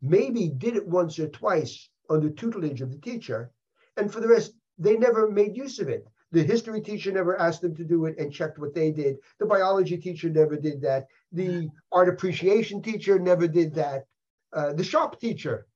Maybe 0.02 0.48
did 0.48 0.74
it 0.76 0.86
once 0.88 1.18
or 1.18 1.28
twice 1.28 1.90
under 2.08 2.30
tutelage 2.30 2.80
of 2.80 2.90
the 2.90 2.98
teacher, 2.98 3.52
and 3.96 4.12
for 4.12 4.20
the 4.20 4.28
rest, 4.28 4.54
they 4.78 4.96
never 4.96 5.30
made 5.30 5.56
use 5.56 5.78
of 5.78 5.88
it. 5.88 6.06
The 6.32 6.42
history 6.42 6.80
teacher 6.80 7.12
never 7.12 7.38
asked 7.38 7.60
them 7.60 7.74
to 7.76 7.84
do 7.84 8.06
it 8.06 8.16
and 8.18 8.32
checked 8.32 8.58
what 8.58 8.74
they 8.74 8.90
did. 8.90 9.18
The 9.38 9.46
biology 9.46 9.96
teacher 9.98 10.30
never 10.30 10.56
did 10.56 10.80
that. 10.82 11.06
The 11.32 11.68
art 11.92 12.08
appreciation 12.08 12.80
teacher 12.82 13.18
never 13.18 13.46
did 13.46 13.74
that. 13.74 14.06
Uh, 14.52 14.72
the 14.72 14.84
shop 14.84 15.20
teacher 15.20 15.66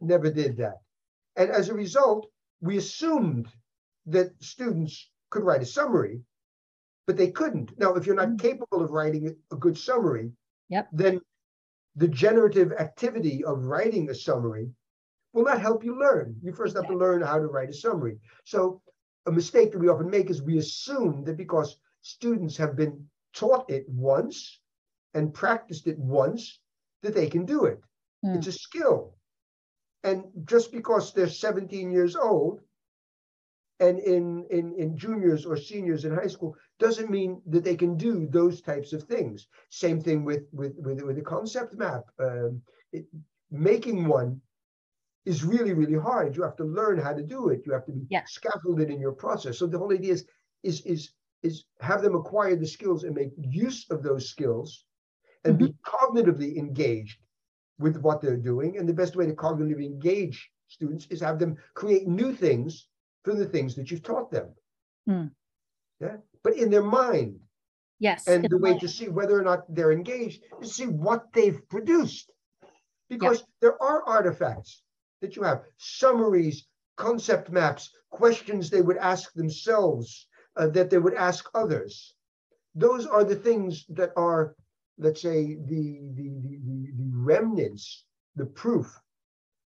never 0.00 0.30
did 0.30 0.56
that. 0.56 0.78
And 1.36 1.50
as 1.50 1.68
a 1.68 1.74
result, 1.74 2.30
we 2.60 2.76
assumed 2.76 3.48
that 4.06 4.30
students 4.42 5.10
could 5.30 5.44
write 5.44 5.62
a 5.62 5.66
summary, 5.66 6.20
but 7.06 7.16
they 7.16 7.30
couldn't. 7.30 7.78
Now, 7.78 7.94
if 7.94 8.06
you're 8.06 8.16
not 8.16 8.28
Mm. 8.28 8.38
capable 8.40 8.82
of 8.82 8.90
writing 8.90 9.36
a 9.50 9.56
good 9.56 9.76
summary, 9.76 10.32
Yep. 10.68 10.88
then 10.92 11.20
the 11.96 12.08
generative 12.08 12.72
activity 12.72 13.44
of 13.44 13.64
writing 13.64 14.10
a 14.10 14.14
summary 14.14 14.72
will 15.32 15.44
not 15.44 15.60
help 15.60 15.84
you 15.84 15.98
learn. 15.98 16.36
You 16.42 16.52
first 16.52 16.76
have 16.76 16.86
to 16.88 16.96
learn 16.96 17.22
how 17.22 17.38
to 17.38 17.46
write 17.46 17.70
a 17.70 17.74
summary. 17.74 18.18
So 18.44 18.82
a 19.26 19.32
mistake 19.32 19.72
that 19.72 19.78
we 19.78 19.88
often 19.88 20.10
make 20.10 20.30
is 20.30 20.42
we 20.42 20.58
assume 20.58 21.24
that 21.24 21.36
because 21.36 21.78
students 22.00 22.56
have 22.56 22.76
been 22.76 23.08
taught 23.32 23.70
it 23.70 23.88
once 23.88 24.60
and 25.14 25.32
practiced 25.32 25.86
it 25.86 25.98
once, 25.98 26.60
that 27.02 27.14
they 27.14 27.28
can 27.28 27.44
do 27.44 27.64
it. 27.64 27.80
Mm. 28.24 28.36
It's 28.36 28.46
a 28.46 28.52
skill. 28.52 29.14
And 30.04 30.24
just 30.44 30.72
because 30.72 31.12
they're 31.12 31.28
17 31.28 31.90
years 31.90 32.16
old 32.16 32.60
and 33.80 33.98
in, 34.00 34.46
in, 34.50 34.74
in 34.78 34.96
juniors 34.96 35.44
or 35.44 35.56
seniors 35.56 36.04
in 36.04 36.14
high 36.14 36.26
school 36.28 36.56
doesn't 36.78 37.10
mean 37.10 37.42
that 37.46 37.64
they 37.64 37.76
can 37.76 37.96
do 37.96 38.26
those 38.26 38.60
types 38.60 38.92
of 38.92 39.04
things. 39.04 39.48
Same 39.70 40.00
thing 40.00 40.24
with, 40.24 40.42
with, 40.52 40.74
with, 40.78 41.02
with 41.02 41.16
the 41.16 41.22
concept 41.22 41.74
map. 41.76 42.04
Um, 42.18 42.62
it, 42.92 43.06
making 43.50 44.06
one 44.06 44.40
is 45.24 45.44
really, 45.44 45.72
really 45.72 45.98
hard. 45.98 46.36
You 46.36 46.42
have 46.42 46.56
to 46.56 46.64
learn 46.64 46.98
how 46.98 47.12
to 47.12 47.22
do 47.22 47.48
it. 47.50 47.62
You 47.66 47.72
have 47.72 47.86
to 47.86 47.92
be 47.92 48.06
Yeah. 48.10 48.24
scaffolded 48.26 48.90
in 48.90 49.00
your 49.00 49.12
process. 49.12 49.58
So 49.58 49.66
the 49.66 49.78
whole 49.78 49.92
idea 49.92 50.12
is, 50.14 50.26
is, 50.62 50.80
is, 50.82 51.12
is 51.42 51.64
have 51.80 52.02
them 52.02 52.14
acquire 52.14 52.56
the 52.56 52.66
skills 52.66 53.04
and 53.04 53.14
make 53.14 53.30
use 53.38 53.88
of 53.90 54.02
those 54.02 54.28
skills 54.28 54.84
and 55.44 55.58
be 55.58 55.74
cognitively 55.84 56.56
engaged 56.56 57.18
with 57.78 57.96
what 57.98 58.20
they're 58.20 58.36
doing. 58.36 58.78
And 58.78 58.88
the 58.88 58.94
best 58.94 59.16
way 59.16 59.26
to 59.26 59.32
cognitively 59.32 59.86
engage 59.86 60.50
students 60.68 61.06
is 61.10 61.20
have 61.20 61.38
them 61.38 61.56
create 61.74 62.06
new 62.06 62.34
things 62.34 62.88
from 63.24 63.38
the 63.38 63.46
things 63.46 63.74
that 63.74 63.90
you've 63.90 64.02
taught 64.02 64.30
them. 64.30 64.48
Hmm. 65.06 65.26
Yeah. 66.00 66.16
But 66.42 66.56
in 66.56 66.70
their 66.70 66.82
mind. 66.82 67.38
Yes. 67.98 68.26
And 68.26 68.48
the 68.48 68.58
way 68.58 68.70
mind. 68.70 68.80
to 68.80 68.88
see 68.88 69.08
whether 69.08 69.38
or 69.38 69.42
not 69.42 69.72
they're 69.72 69.92
engaged 69.92 70.42
is 70.60 70.68
to 70.68 70.74
see 70.74 70.86
what 70.86 71.32
they've 71.32 71.60
produced. 71.68 72.32
Because 73.08 73.38
yep. 73.38 73.48
there 73.60 73.82
are 73.82 74.02
artifacts 74.04 74.82
that 75.20 75.36
you 75.36 75.42
have, 75.42 75.62
summaries, 75.76 76.66
concept 76.96 77.50
maps, 77.50 77.90
questions 78.10 78.68
they 78.68 78.82
would 78.82 78.96
ask 78.96 79.32
themselves, 79.34 80.26
uh, 80.56 80.66
that 80.68 80.90
they 80.90 80.98
would 80.98 81.14
ask 81.14 81.48
others. 81.54 82.14
Those 82.74 83.06
are 83.06 83.22
the 83.22 83.36
things 83.36 83.84
that 83.90 84.12
are, 84.16 84.56
let's 84.98 85.22
say, 85.22 85.56
the, 85.66 86.00
the, 86.14 86.30
the, 86.42 86.92
the, 86.96 87.10
remnants, 87.12 88.04
the 88.36 88.46
proof 88.46 88.86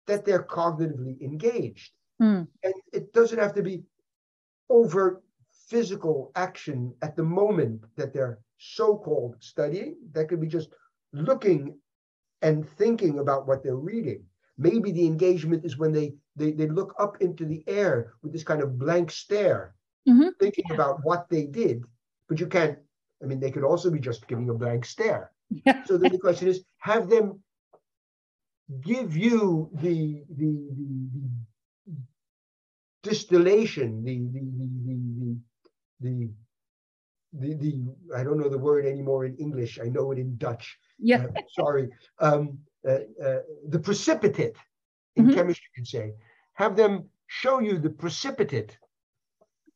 that 0.07 0.25
they're 0.25 0.43
cognitively 0.43 1.19
engaged. 1.21 1.91
Mm. 2.21 2.47
And 2.63 2.73
it 2.93 3.13
doesn't 3.13 3.39
have 3.39 3.53
to 3.55 3.63
be 3.63 3.83
overt 4.69 5.23
physical 5.67 6.31
action 6.35 6.93
at 7.01 7.15
the 7.15 7.23
moment 7.23 7.83
that 7.97 8.13
they're 8.13 8.39
so-called 8.57 9.35
studying. 9.39 9.97
That 10.13 10.29
could 10.29 10.41
be 10.41 10.47
just 10.47 10.69
looking 11.11 11.77
and 12.41 12.67
thinking 12.77 13.19
about 13.19 13.47
what 13.47 13.63
they're 13.63 13.75
reading. 13.75 14.23
Maybe 14.57 14.91
the 14.91 15.05
engagement 15.05 15.65
is 15.65 15.77
when 15.77 15.91
they 15.91 16.13
they, 16.35 16.51
they 16.51 16.67
look 16.67 16.93
up 16.99 17.21
into 17.21 17.45
the 17.45 17.63
air 17.67 18.13
with 18.21 18.33
this 18.33 18.43
kind 18.43 18.61
of 18.61 18.77
blank 18.77 19.09
stare, 19.09 19.73
mm-hmm. 20.07 20.29
thinking 20.39 20.65
about 20.71 20.99
what 21.03 21.29
they 21.29 21.45
did. 21.45 21.83
But 22.27 22.39
you 22.39 22.47
can't, 22.47 22.77
I 23.25 23.27
mean, 23.27 23.39
they 23.39 23.49
could 23.51 23.63
also 23.63 23.89
be 23.89 23.99
just 23.99 24.27
giving 24.27 24.47
a 24.49 24.53
blank 24.53 24.85
stare. 24.85 25.31
So 25.87 25.97
then 25.97 26.11
the 26.11 26.19
question 26.19 26.47
is, 26.47 26.63
have 26.77 27.09
them 27.09 27.39
give 28.81 29.17
you 29.17 29.69
the 29.73 30.23
the, 30.29 30.51
the, 30.77 31.09
the 31.15 31.29
distillation, 33.03 34.03
the 34.03 34.17
the 34.33 34.41
the 34.59 34.97
the 36.01 36.13
the, 36.13 36.29
the, 37.33 37.53
the 37.63 38.15
I 38.15 38.23
don't 38.23 38.37
know 38.39 38.49
the 38.49 38.57
word 38.69 38.85
anymore 38.85 39.25
in 39.25 39.35
English. 39.37 39.79
I 39.83 39.87
know 39.89 40.11
it 40.11 40.19
in 40.19 40.37
Dutch. 40.37 40.77
Yeah. 40.99 41.25
Uh, 41.35 41.41
sorry. 41.59 41.89
Um, 42.19 42.59
uh, 42.87 42.99
uh, 43.25 43.39
the 43.69 43.79
precipitate 43.79 44.57
in 45.15 45.25
Mhm. 45.27 45.33
chemistry, 45.33 45.65
you 45.71 45.75
can 45.79 45.85
say. 45.85 46.13
Have 46.53 46.75
them 46.75 47.09
show 47.27 47.59
you 47.59 47.79
the 47.79 47.89
precipitate 47.89 48.77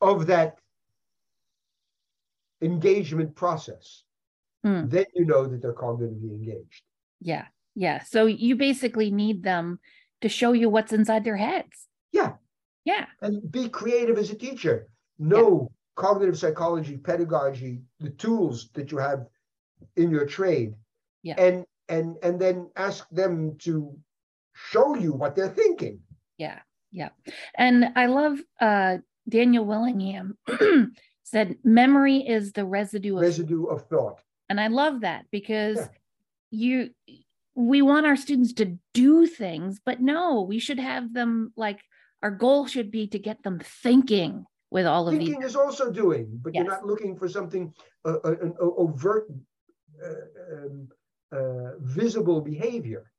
of 0.01 0.27
that 0.27 0.59
engagement 2.61 3.35
process. 3.35 4.03
Mm. 4.65 4.89
Then 4.89 5.05
you 5.15 5.25
know 5.25 5.47
that 5.47 5.61
they're 5.61 5.73
cognitively 5.73 6.31
engaged. 6.31 6.83
Yeah. 7.21 7.45
Yeah. 7.75 8.03
So 8.03 8.25
you 8.25 8.55
basically 8.55 9.11
need 9.11 9.43
them 9.43 9.79
to 10.21 10.29
show 10.29 10.51
you 10.51 10.69
what's 10.69 10.91
inside 10.93 11.23
their 11.23 11.37
heads. 11.37 11.87
Yeah. 12.11 12.33
Yeah. 12.85 13.05
and 13.21 13.49
be 13.51 13.69
creative 13.69 14.17
as 14.17 14.31
a 14.31 14.35
teacher. 14.35 14.89
Know 15.17 15.71
cognitive 15.95 16.37
psychology, 16.37 16.97
pedagogy, 16.97 17.81
the 17.99 18.09
tools 18.11 18.69
that 18.73 18.91
you 18.91 18.97
have 18.97 19.25
in 19.95 20.09
your 20.09 20.25
trade, 20.25 20.73
Yeah. 21.23 21.35
and 21.37 21.65
and 21.87 22.17
and 22.23 22.39
then 22.39 22.69
ask 22.75 23.07
them 23.09 23.57
to 23.59 23.95
show 24.53 24.95
you 24.95 25.13
what 25.13 25.35
they're 25.35 25.49
thinking. 25.53 25.99
Yeah. 26.37 26.59
Yeah. 26.91 27.09
And 27.55 27.91
I 27.95 28.07
love 28.07 28.39
uh 28.59 28.97
Daniel 29.27 29.65
Willingham 29.65 30.37
said 31.29 31.57
memory 31.63 32.17
is 32.17 32.53
the 32.53 32.65
residue 32.65 33.15
of 33.15 33.21
Residue 33.21 33.65
of 33.65 33.83
thought. 33.87 34.19
and 34.49 34.59
I 34.59 34.67
love 34.67 35.01
that 35.01 35.25
because 35.31 35.77
Yeah. 35.77 35.87
you 36.51 36.89
we 37.55 37.81
want 37.81 38.05
our 38.05 38.15
students 38.15 38.53
to 38.53 38.77
do 38.93 39.27
things, 39.27 39.81
but 39.83 39.99
no, 39.99 40.41
we 40.41 40.59
should 40.59 40.79
have 40.79 41.13
them 41.13 41.51
like 41.57 41.79
our 42.23 42.31
goal 42.31 42.67
should 42.67 42.89
be 42.89 43.07
to 43.07 43.19
get 43.19 43.43
them 43.43 43.59
thinking 43.59 44.45
with 44.71 44.85
all 44.85 45.07
of 45.07 45.11
these. 45.13 45.27
Thinking 45.27 45.43
is 45.43 45.55
also 45.57 45.91
doing, 45.91 46.39
but 46.41 46.55
you're 46.55 46.63
not 46.63 46.85
looking 46.85 47.17
for 47.17 47.27
something 47.27 47.73
uh, 48.05 48.19
uh, 48.23 48.35
an 48.41 48.53
overt, 48.61 49.27
uh, 50.01 50.55
um, 50.55 50.87
uh, 51.31 51.71
visible 51.79 52.39
behavior. 52.39 53.11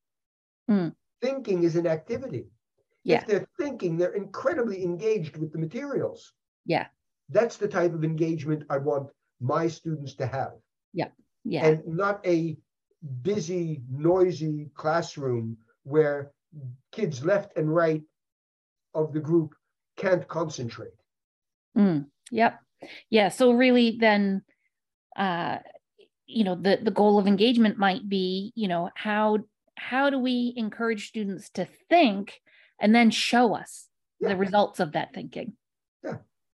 Mm. 0.71 0.95
Thinking 1.21 1.63
is 1.65 1.77
an 1.77 1.87
activity. 1.87 2.47
Yeah. 3.05 3.19
If 3.21 3.27
they're 3.27 3.49
thinking, 3.59 3.99
they're 3.99 4.15
incredibly 4.15 4.83
engaged 4.85 5.37
with 5.37 5.53
the 5.53 5.59
materials. 5.59 6.33
Yeah. 6.65 6.87
That's 7.31 7.57
the 7.57 7.69
type 7.69 7.95
of 7.95 8.05
engagement 8.05 8.65
I 8.71 8.79
want 8.79 9.09
my 9.41 9.69
students 9.69 10.15
to 10.17 10.27
have. 10.27 10.53
Yeah. 10.93 11.09
Yeah. 11.45 11.67
And 11.67 11.87
not 11.87 12.25
a 12.27 12.57
busy, 13.23 13.83
noisy 13.91 14.71
classroom 14.75 15.57
where 15.85 16.33
kids 16.93 17.25
left 17.25 17.57
and 17.57 17.73
right 17.75 18.03
of 18.95 19.13
the 19.13 19.21
group 19.21 19.55
can't 19.97 20.27
concentrate. 20.27 20.93
Mm, 21.77 22.07
yep. 22.31 22.59
Yeah. 23.09 23.29
So 23.29 23.53
really 23.53 23.97
then 24.01 24.43
uh 25.17 25.59
you 26.27 26.45
know 26.45 26.55
the 26.55 26.79
the 26.83 26.91
goal 26.91 27.19
of 27.19 27.27
engagement 27.27 27.79
might 27.79 28.09
be, 28.09 28.53
you 28.55 28.69
know, 28.69 28.91
how 28.95 29.39
how 29.77 30.11
do 30.11 30.19
we 30.19 30.53
encourage 30.57 31.09
students 31.09 31.51
to 31.51 31.67
think 31.89 32.41
and 32.81 32.95
then 32.95 33.11
show 33.11 33.55
us 33.55 33.89
Yeah. 34.21 34.31
the 34.31 34.37
results 34.37 34.81
of 34.81 34.93
that 34.93 35.15
thinking. 35.15 35.55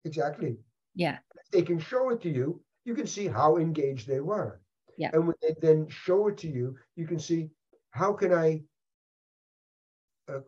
Exactly. 0.04 0.58
Yeah. 0.94 1.18
If 1.34 1.50
they 1.50 1.62
can 1.62 1.78
show 1.78 2.10
it 2.10 2.20
to 2.22 2.30
you, 2.30 2.60
you 2.84 2.94
can 2.94 3.06
see 3.06 3.26
how 3.28 3.56
engaged 3.56 4.06
they 4.08 4.20
were. 4.20 4.60
Yeah. 4.98 5.10
And 5.12 5.26
when 5.26 5.36
they 5.42 5.54
then 5.60 5.88
show 5.88 6.28
it 6.28 6.36
to 6.38 6.48
you, 6.48 6.76
you 6.96 7.06
can 7.06 7.18
see 7.18 7.50
how 7.90 8.12
can 8.12 8.32
I 8.32 8.62
uh, 10.28 10.40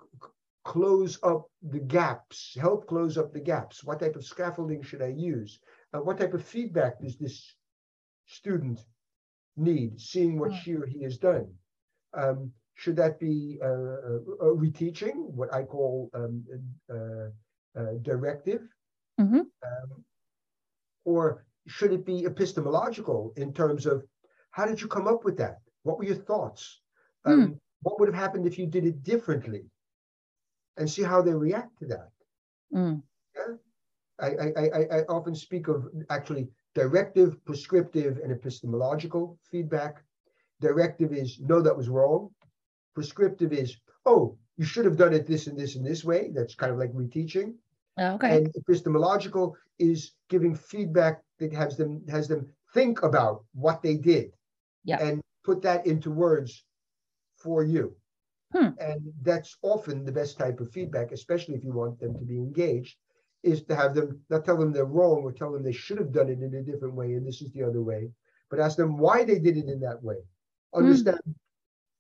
close 0.65 1.19
up 1.23 1.47
the 1.63 1.81
gaps, 1.81 2.57
help 2.59 2.87
close 2.87 3.17
up 3.19 3.33
the 3.33 3.41
gaps. 3.41 3.85
What 3.85 4.01
type 4.01 4.17
of 4.17 4.25
scaffolding 4.25 4.83
should 4.83 5.03
I 5.03 5.09
use? 5.09 5.61
Uh, 5.93 6.01
what 6.01 6.19
type 6.19 6.35
of 6.35 6.45
feedback 6.45 7.01
does 7.01 7.17
this 7.19 7.55
student 8.27 8.81
need, 9.57 10.01
seeing 10.01 10.39
what 10.39 10.51
Mm. 10.53 10.57
she 10.61 10.75
or 10.75 10.87
he 10.87 11.03
has 11.03 11.19
done? 11.19 11.55
Um, 12.13 12.53
should 12.75 12.97
that 12.97 13.21
be 13.21 13.59
uh, 13.63 13.67
uh, 13.67 14.55
reteaching, 14.57 15.31
what 15.31 15.53
I 15.53 15.63
call 15.63 16.11
um, 16.15 16.45
uh, 16.91 17.31
uh, 17.79 17.93
directive? 18.03 18.63
Mhm. 19.21 19.41
Um, 19.63 20.05
or 21.05 21.45
should 21.67 21.93
it 21.93 22.05
be 22.05 22.27
epistemological 22.27 23.33
in 23.37 23.53
terms 23.53 23.87
of 23.87 24.05
how 24.51 24.67
did 24.67 24.81
you 24.81 24.89
come 24.89 25.07
up 25.09 25.25
with 25.25 25.37
that? 25.39 25.61
What 25.83 25.99
were 25.99 26.05
your 26.05 26.17
thoughts? 26.17 26.81
Um, 27.25 27.61
What 27.83 28.01
would 28.01 28.09
have 28.09 28.15
happened 28.15 28.47
if 28.47 28.59
you 28.59 28.67
did 28.67 28.87
it 28.87 29.03
differently? 29.03 29.71
And 30.77 30.91
see 30.91 31.03
how 31.03 31.21
they 31.23 31.35
react 31.35 31.79
to 31.79 31.87
that. 31.87 32.11
Mm, 32.73 33.03
I, 34.19 34.27
I, 34.27 34.53
I, 34.57 34.65
I- 34.79 34.99
I 34.99 35.05
often 35.05 35.35
speak 35.35 35.69
of 35.69 35.87
actually 36.11 36.49
directive, 36.75 37.45
prescriptive, 37.45 38.19
and 38.19 38.33
epistemological 38.33 39.39
feedback. 39.51 40.03
Directive 40.61 41.13
is 41.13 41.39
no, 41.41 41.61
that 41.61 41.77
was 41.77 41.89
wrong. 41.89 42.35
Prescriptive 42.95 43.53
is 43.53 43.77
oh, 44.07 44.39
you 44.57 44.65
should 44.65 44.85
have 44.85 44.97
done 44.97 45.13
it 45.13 45.27
this 45.27 45.47
and 45.47 45.59
this 45.59 45.77
and 45.77 45.85
this 45.85 46.05
way. 46.05 46.31
That's 46.33 46.55
kind 46.55 46.73
of 46.73 46.79
like 46.79 46.93
reteaching. 46.93 47.55
Okay. 47.99 48.37
And 48.37 48.55
epistemological 48.57 49.57
is 49.79 50.13
giving 50.29 50.55
feedback 50.55 51.23
that 51.39 51.53
has 51.53 51.77
them 51.77 52.03
has 52.09 52.29
them 52.29 52.49
think 52.73 53.03
about 53.03 53.45
what 53.55 53.83
they 53.83 53.97
did. 53.97 54.33
Yeah. 54.85 55.01
And 55.01 55.23
put 55.45 55.63
that 55.63 55.87
into 55.87 56.11
words 56.11 56.65
for 57.37 57.63
you. 57.63 57.95
Hmm. 58.53 58.71
And 58.79 59.13
that's 59.23 59.57
often 59.63 60.05
the 60.05 60.13
best 60.13 60.39
type 60.39 60.61
of 60.61 60.71
feedback, 60.71 61.13
especially 61.13 61.55
if 61.55 61.65
you 61.65 61.73
want 61.73 61.99
them 61.99 62.19
to 62.19 62.25
be 62.25 62.39
engaged, 62.39 62.97
is 63.43 63.63
to 63.65 63.77
have 63.77 63.95
them 63.95 64.21
not 64.31 64.45
tell 64.45 64.57
them 64.57 64.73
they're 64.73 64.85
wrong 64.85 65.23
or 65.23 65.33
tell 65.33 65.53
them 65.53 65.63
they 65.63 65.73
should 65.73 65.99
have 65.99 66.13
done 66.13 66.29
it 66.29 66.41
in 66.41 66.55
a 66.55 66.63
different 66.63 66.95
way 66.95 67.15
and 67.15 67.27
this 67.27 67.43
is 67.43 67.53
the 67.53 67.63
other 67.63 67.83
way, 67.83 68.11
but 68.51 68.61
ask 68.61 68.77
them 68.77 68.97
why 68.97 69.25
they 69.25 69.39
did 69.39 69.57
it 69.57 69.69
in 69.69 69.81
that 69.81 70.03
way. 70.03 70.17
Understand 70.75 71.21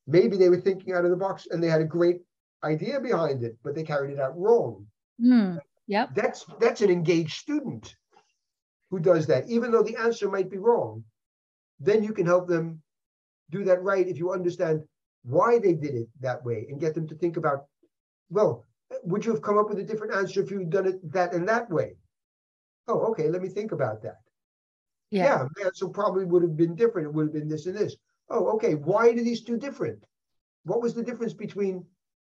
maybe 0.06 0.36
they 0.36 0.48
were 0.48 0.60
thinking 0.60 0.94
out 0.94 1.04
of 1.04 1.10
the 1.10 1.16
box 1.16 1.46
and 1.50 1.62
they 1.62 1.68
had 1.68 1.80
a 1.80 1.84
great 1.84 2.20
idea 2.62 3.00
behind 3.00 3.42
it, 3.44 3.56
but 3.62 3.74
they 3.74 3.82
carried 3.82 4.12
it 4.12 4.20
out 4.20 4.38
wrong 4.38 4.86
Mm, 5.22 5.58
yep. 5.86 6.14
that's 6.14 6.44
that's 6.60 6.80
an 6.80 6.90
engaged 6.90 7.34
student 7.34 7.94
who 8.90 9.00
does 9.00 9.26
that. 9.26 9.48
Even 9.48 9.70
though 9.70 9.82
the 9.82 9.96
answer 9.96 10.30
might 10.30 10.50
be 10.50 10.58
wrong 10.58 11.04
then 11.80 12.02
you 12.02 12.12
can 12.12 12.26
help 12.26 12.48
them 12.48 12.82
do 13.50 13.64
that 13.64 13.82
right 13.82 14.08
if 14.08 14.18
you 14.18 14.32
understand 14.32 14.82
why 15.22 15.58
they 15.58 15.74
did 15.74 15.94
it 15.94 16.08
that 16.20 16.44
way 16.44 16.66
and 16.68 16.80
get 16.80 16.94
them 16.94 17.06
to 17.06 17.14
think 17.14 17.36
about 17.36 17.66
well 18.30 18.64
would 19.02 19.24
you 19.24 19.32
have 19.32 19.42
come 19.42 19.58
up 19.58 19.68
with 19.68 19.78
a 19.78 19.82
different 19.82 20.14
answer 20.14 20.42
if 20.42 20.50
you'd 20.50 20.70
done 20.70 20.86
it 20.86 21.12
that 21.12 21.32
and 21.32 21.48
that 21.48 21.68
way? 21.70 21.96
Oh 22.86 23.00
okay 23.10 23.28
let 23.28 23.42
me 23.42 23.48
think 23.48 23.72
about 23.72 24.02
that. 24.02 24.18
Yeah. 25.10 25.24
yeah 25.24 25.44
the 25.56 25.64
answer 25.64 25.88
probably 25.88 26.24
would 26.24 26.42
have 26.42 26.56
been 26.56 26.74
different. 26.74 27.08
It 27.08 27.14
would 27.14 27.26
have 27.26 27.32
been 27.32 27.48
this 27.48 27.66
and 27.66 27.76
this. 27.76 27.96
Oh 28.30 28.48
okay 28.54 28.74
why 28.74 29.08
are 29.08 29.14
these 29.14 29.42
two 29.42 29.56
different? 29.56 30.04
What 30.64 30.80
was 30.80 30.94
the 30.94 31.02
difference 31.02 31.34
between 31.34 31.84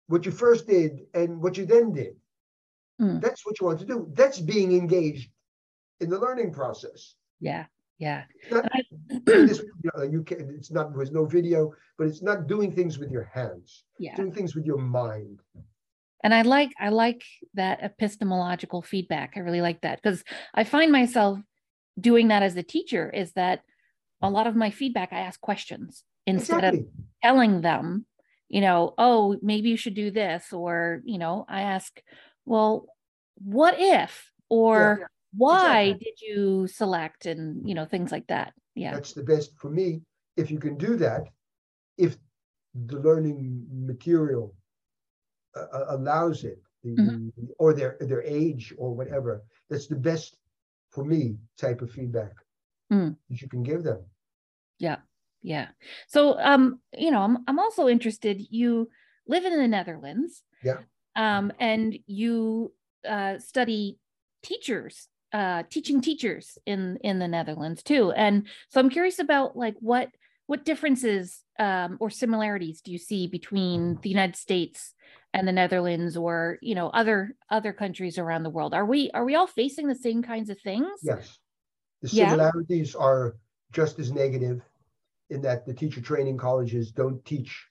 what 0.09 0.27
you 0.27 0.33
first 0.33 0.67
did 0.67 1.01
and 1.15 1.41
what 1.41 1.57
you 1.57 1.65
then 1.65 1.93
did 1.93 2.17
Mm. 3.01 3.21
that's 3.21 3.47
what 3.47 3.61
you 3.61 3.67
want 3.67 3.79
to 3.81 3.87
do. 3.87 4.09
That's 4.15 4.41
being 4.41 4.73
engaged 4.73 5.31
in 6.01 6.11
the 6.11 6.19
learning 6.19 6.53
process. 6.53 7.15
Yeah. 7.41 7.67
Yeah. 7.99 8.25
Not, 8.51 8.71
this, 9.25 9.59
you, 9.59 9.91
know, 9.97 10.05
you 10.05 10.23
can, 10.23 10.55
it's 10.57 10.71
not, 10.71 10.95
there's 10.95 11.11
no 11.11 11.25
video, 11.25 11.73
but 11.97 12.07
it's 12.07 12.23
not 12.23 12.47
doing 12.47 12.73
things 12.73 12.99
with 12.99 13.11
your 13.11 13.25
hands. 13.25 13.85
Yeah. 13.99 14.15
Doing 14.15 14.33
things 14.33 14.55
with 14.55 14.65
your 14.65 14.79
mind. 14.79 15.41
And 16.25 16.35
I 16.35 16.43
like, 16.43 16.73
I 16.81 16.89
like 16.89 17.23
that 17.55 17.81
epistemological 17.83 18.83
feedback. 18.83 19.35
I 19.37 19.41
really 19.41 19.61
like 19.61 19.83
that 19.83 20.01
because 20.03 20.25
I 20.55 20.65
find 20.65 20.91
myself 20.91 21.39
doing 22.01 22.29
that 22.29 22.43
as 22.43 22.57
a 22.57 22.63
teacher 22.63 23.11
is 23.11 23.33
that 23.33 23.63
a 24.23 24.31
lot 24.31 24.47
of 24.47 24.57
my 24.57 24.71
feedback, 24.71 25.13
I 25.13 25.21
ask 25.21 25.41
questions 25.41 26.05
instead 26.27 26.65
Exactly. 26.65 26.81
of 26.81 26.87
telling 27.23 27.61
them, 27.61 28.07
you 28.49 28.61
know, 28.61 28.95
oh, 28.99 29.37
maybe 29.43 29.69
you 29.69 29.77
should 29.77 29.95
do 29.95 30.11
this. 30.11 30.53
Or, 30.53 31.03
you 31.05 31.19
know, 31.19 31.45
I 31.49 31.63
ask, 31.63 32.01
well, 32.49 32.87
what 33.37 33.75
if? 33.79 34.33
Or 34.49 35.11
why 35.37 35.83
exactly. 35.83 36.05
did 36.05 36.17
you 36.27 36.67
select? 36.67 37.27
And, 37.27 37.69
you 37.69 37.75
know, 37.75 37.85
things 37.85 38.11
like 38.11 38.27
that. 38.29 38.55
Yeah. 38.75 38.95
That's 38.95 39.13
the 39.13 39.23
best 39.23 39.51
for 39.61 39.71
me. 39.71 40.01
If 40.37 40.51
you 40.51 40.59
can 40.59 40.77
do 40.79 40.97
that, 40.97 41.23
if 41.99 42.17
the 42.75 42.99
learning 42.99 43.67
material 43.71 44.55
uh, 45.57 45.67
uh, 45.73 45.87
allows 45.97 46.45
it, 46.45 46.61
the, 46.85 46.95
Mhm. 46.95 47.33
or 47.59 47.75
their 47.75 47.97
their 48.01 48.23
age 48.23 48.73
or 48.79 48.95
whatever, 48.95 49.43
that's 49.69 49.89
the 49.89 49.99
best 50.11 50.39
for 50.95 51.05
me 51.05 51.37
type 51.57 51.83
of 51.83 51.91
feedback 51.91 52.33
Mm. 52.91 53.17
that 53.29 53.43
you 53.43 53.49
can 53.49 53.63
give 53.63 53.83
them. 53.83 54.01
Yeah. 54.79 55.01
Yeah. 55.43 55.69
So 56.07 56.39
um, 56.39 56.81
you 56.97 57.11
know, 57.11 57.23
I'm 57.27 57.43
I'm 57.49 57.59
also 57.59 57.89
interested. 57.89 58.41
You 58.51 58.89
live 59.27 59.45
in 59.45 59.59
the 59.59 59.69
Netherlands. 59.69 60.45
Yeah. 60.63 60.81
Um, 61.19 61.53
and 61.59 61.99
you 62.07 62.73
uh 63.07 63.39
study 63.39 63.99
teachers, 64.43 65.09
uh 65.33 65.65
teaching 65.69 66.01
teachers 66.01 66.57
in 66.65 66.99
in 67.03 67.19
the 67.19 67.29
Netherlands 67.29 67.83
too. 67.83 68.13
And 68.13 68.47
so 68.71 68.81
I'm 68.81 68.89
curious 68.89 69.19
about 69.19 69.57
like 69.57 69.75
what 69.81 70.09
what 70.47 70.65
differences 70.65 71.43
um 71.59 71.99
or 72.01 72.09
similarities 72.09 72.81
do 72.81 72.93
you 72.93 72.99
see 72.99 73.27
between 73.27 73.99
the 74.03 74.09
United 74.09 74.37
States 74.37 74.95
and 75.35 75.47
the 75.47 75.53
Netherlands 75.53 76.17
or 76.17 76.59
you 76.63 76.75
know 76.77 76.89
other 76.89 77.35
other 77.51 77.73
countries 77.73 78.17
around 78.17 78.45
the 78.45 78.51
world? 78.57 78.73
Are 78.73 78.87
we 78.87 79.11
are 79.13 79.25
we 79.25 79.35
all 79.35 79.49
facing 79.49 79.89
the 79.89 79.97
same 80.07 80.23
kinds 80.23 80.51
of 80.51 80.59
things? 80.61 81.01
Yes. 81.03 81.39
The 82.03 82.09
Yeah. 82.11 82.31
similarities 82.31 82.95
are 82.95 83.37
just 83.73 83.99
as 83.99 84.13
negative 84.13 84.63
in 85.31 85.43
that 85.43 85.67
the 85.67 85.75
teacher 85.75 86.01
training 86.01 86.39
colleges 86.39 86.93
don't 86.93 87.25
teach 87.25 87.67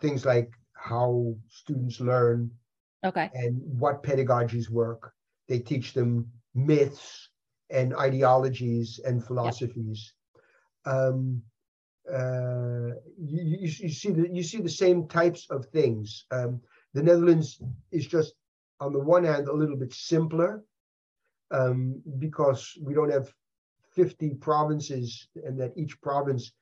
things 0.00 0.26
like 0.26 0.50
how 0.74 1.34
students 1.48 2.00
learn 2.00 2.50
Okay. 3.04 3.30
and 3.34 3.60
what 3.78 4.02
pedagogies 4.02 4.70
work. 4.70 5.12
They 5.48 5.58
teach 5.58 5.92
them 5.92 6.30
myths 6.54 7.28
and 7.70 7.94
ideologies 7.94 9.00
and 9.04 9.24
philosophies. 9.24 10.14
Um, 10.86 11.42
uh, 12.10 12.96
you, 13.18 13.42
you, 13.42 13.58
you 13.60 13.88
see 13.88 14.10
the 14.10 14.28
you 14.30 14.42
see 14.42 14.60
the 14.60 14.68
same 14.68 15.08
types 15.08 15.46
of 15.50 15.66
things. 15.66 16.26
Um, 16.30 16.60
the 16.92 17.02
Netherlands 17.02 17.60
is 17.92 18.06
just 18.06 18.34
on 18.80 18.92
the 18.92 18.98
one 18.98 19.24
hand 19.24 19.48
a 19.48 19.52
little 19.52 19.76
bit 19.76 19.92
simpler 19.92 20.62
um, 21.50 22.02
because 22.18 22.76
we 22.82 22.94
don't 22.94 23.10
have 23.10 23.32
50 23.92 24.34
provinces 24.34 25.28
and 25.44 25.58
that 25.60 25.72
each 25.76 26.00
province 26.00 26.52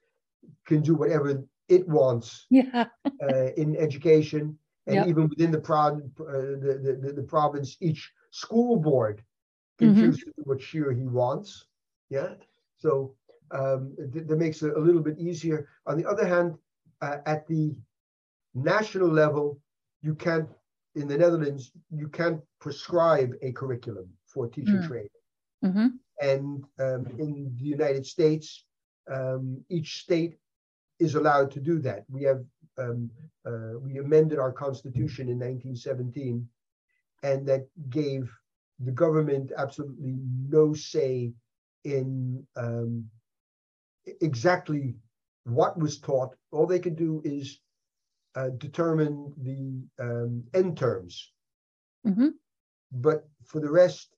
can 0.67 0.83
do 0.83 0.95
whatever 0.95 1.43
it 1.69 1.89
wants 1.89 2.47
Yeah. 2.51 2.87
uh, 3.23 3.53
in 3.57 3.77
education 3.77 4.59
and 4.87 4.97
Yep. 4.97 5.07
even 5.07 5.29
within 5.29 5.51
the, 5.51 5.59
pro- 5.61 5.97
uh, 5.97 6.57
the, 6.65 6.99
the, 7.03 7.13
the, 7.13 7.23
province 7.23 7.77
each 7.81 8.13
school 8.31 8.77
board 8.77 9.23
can 9.79 9.93
Mhm. 9.93 9.99
choose 9.99 10.23
what 10.45 10.61
she 10.61 10.81
or 10.81 10.93
he 10.93 11.07
wants 11.07 11.67
yeah 12.11 12.35
so 12.77 13.15
um, 13.53 13.95
th- 14.13 14.27
that 14.27 14.37
makes 14.37 14.63
it 14.63 14.77
a 14.77 14.81
little 14.81 15.03
bit 15.03 15.19
easier 15.19 15.69
on 15.87 15.97
the 15.99 16.07
other 16.09 16.27
hand 16.27 16.55
uh, 17.03 17.19
at 17.27 17.47
the 17.47 17.75
national 18.55 19.09
level 19.09 19.61
you 20.03 20.15
can't 20.15 20.49
in 20.95 21.07
the 21.09 21.17
netherlands 21.17 21.73
you 21.91 22.09
can't 22.09 22.41
prescribe 22.61 23.33
a 23.43 23.53
curriculum 23.53 24.09
for 24.27 24.49
teacher 24.49 24.79
Mm. 24.79 24.87
training 24.87 25.19
hmm 25.63 25.87
and 26.21 26.65
um, 26.79 27.07
in 27.19 27.53
the 27.59 27.65
United 27.65 28.07
States, 28.07 28.65
um, 29.11 29.65
each 29.69 30.01
state 30.03 30.37
is 30.99 31.15
allowed 31.15 31.51
to 31.53 31.61
do 31.61 31.79
that. 31.81 32.05
We 32.09 32.23
have 32.25 32.45
um, 32.79 33.11
uh, 33.47 33.79
we 33.81 33.99
amended 33.99 34.39
our 34.39 34.53
constitution 34.53 35.29
in 35.29 35.39
1917, 35.39 36.49
and 37.23 37.47
that 37.47 37.67
gave 37.91 38.31
the 38.81 38.93
government 38.93 39.53
absolutely 39.57 40.17
no 40.49 40.73
say 40.75 41.33
in 41.85 42.47
um, 42.57 43.05
exactly 44.21 44.95
what 45.45 45.79
was 45.79 45.99
taught. 45.99 46.35
All 46.53 46.67
they 46.67 46.79
could 46.81 46.97
do 46.97 47.21
is 47.25 47.61
uh, 48.35 48.51
determine 48.59 49.33
the 49.39 49.83
um, 50.03 50.45
end 50.55 50.77
terms, 50.77 51.33
hmm 52.05 52.29
but 52.93 53.29
for 53.45 53.61
the 53.61 53.71
rest, 53.71 54.15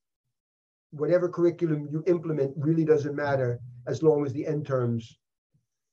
whatever 0.90 1.28
curriculum 1.28 1.88
you 1.90 2.02
implement 2.06 2.52
really 2.56 2.84
doesn't 2.84 3.14
matter 3.14 3.60
as 3.86 4.02
long 4.02 4.24
as 4.24 4.32
the 4.32 4.46
end 4.46 4.66
terms 4.66 5.18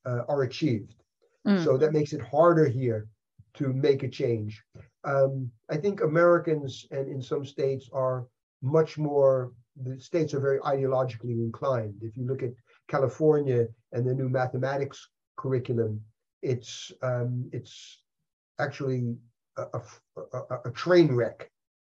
uh, 0.05 0.21
are 0.27 0.43
achieved. 0.43 1.00
Mm. 1.47 1.63
So 1.63 1.77
that 1.77 1.93
makes 1.93 2.13
it 2.13 2.21
harder 2.21 2.67
here 2.67 3.07
to 3.55 3.73
make 3.73 4.03
a 4.03 4.09
change. 4.09 4.63
Um, 5.03 5.51
I 5.69 5.77
think 5.77 6.01
Americans 6.01 6.85
and 6.91 7.07
in 7.09 7.21
some 7.21 7.45
states 7.45 7.89
are 7.91 8.27
much 8.61 8.97
more, 8.97 9.51
the 9.75 9.99
states 9.99 10.33
are 10.33 10.39
very 10.39 10.59
ideologically 10.59 11.37
inclined. 11.43 11.95
If 12.01 12.15
you 12.17 12.25
look 12.27 12.43
at 12.43 12.51
California 12.87 13.67
and 13.91 14.07
the 14.07 14.13
new 14.13 14.29
mathematics 14.29 15.09
curriculum, 15.37 16.01
it's 16.43 16.91
um, 17.01 17.49
it's 17.51 18.03
actually 18.59 19.15
a, 19.57 19.63
a, 19.73 19.81
a- 20.33 20.61
a 20.65 20.71
train 20.71 21.13
wreck 21.13 21.49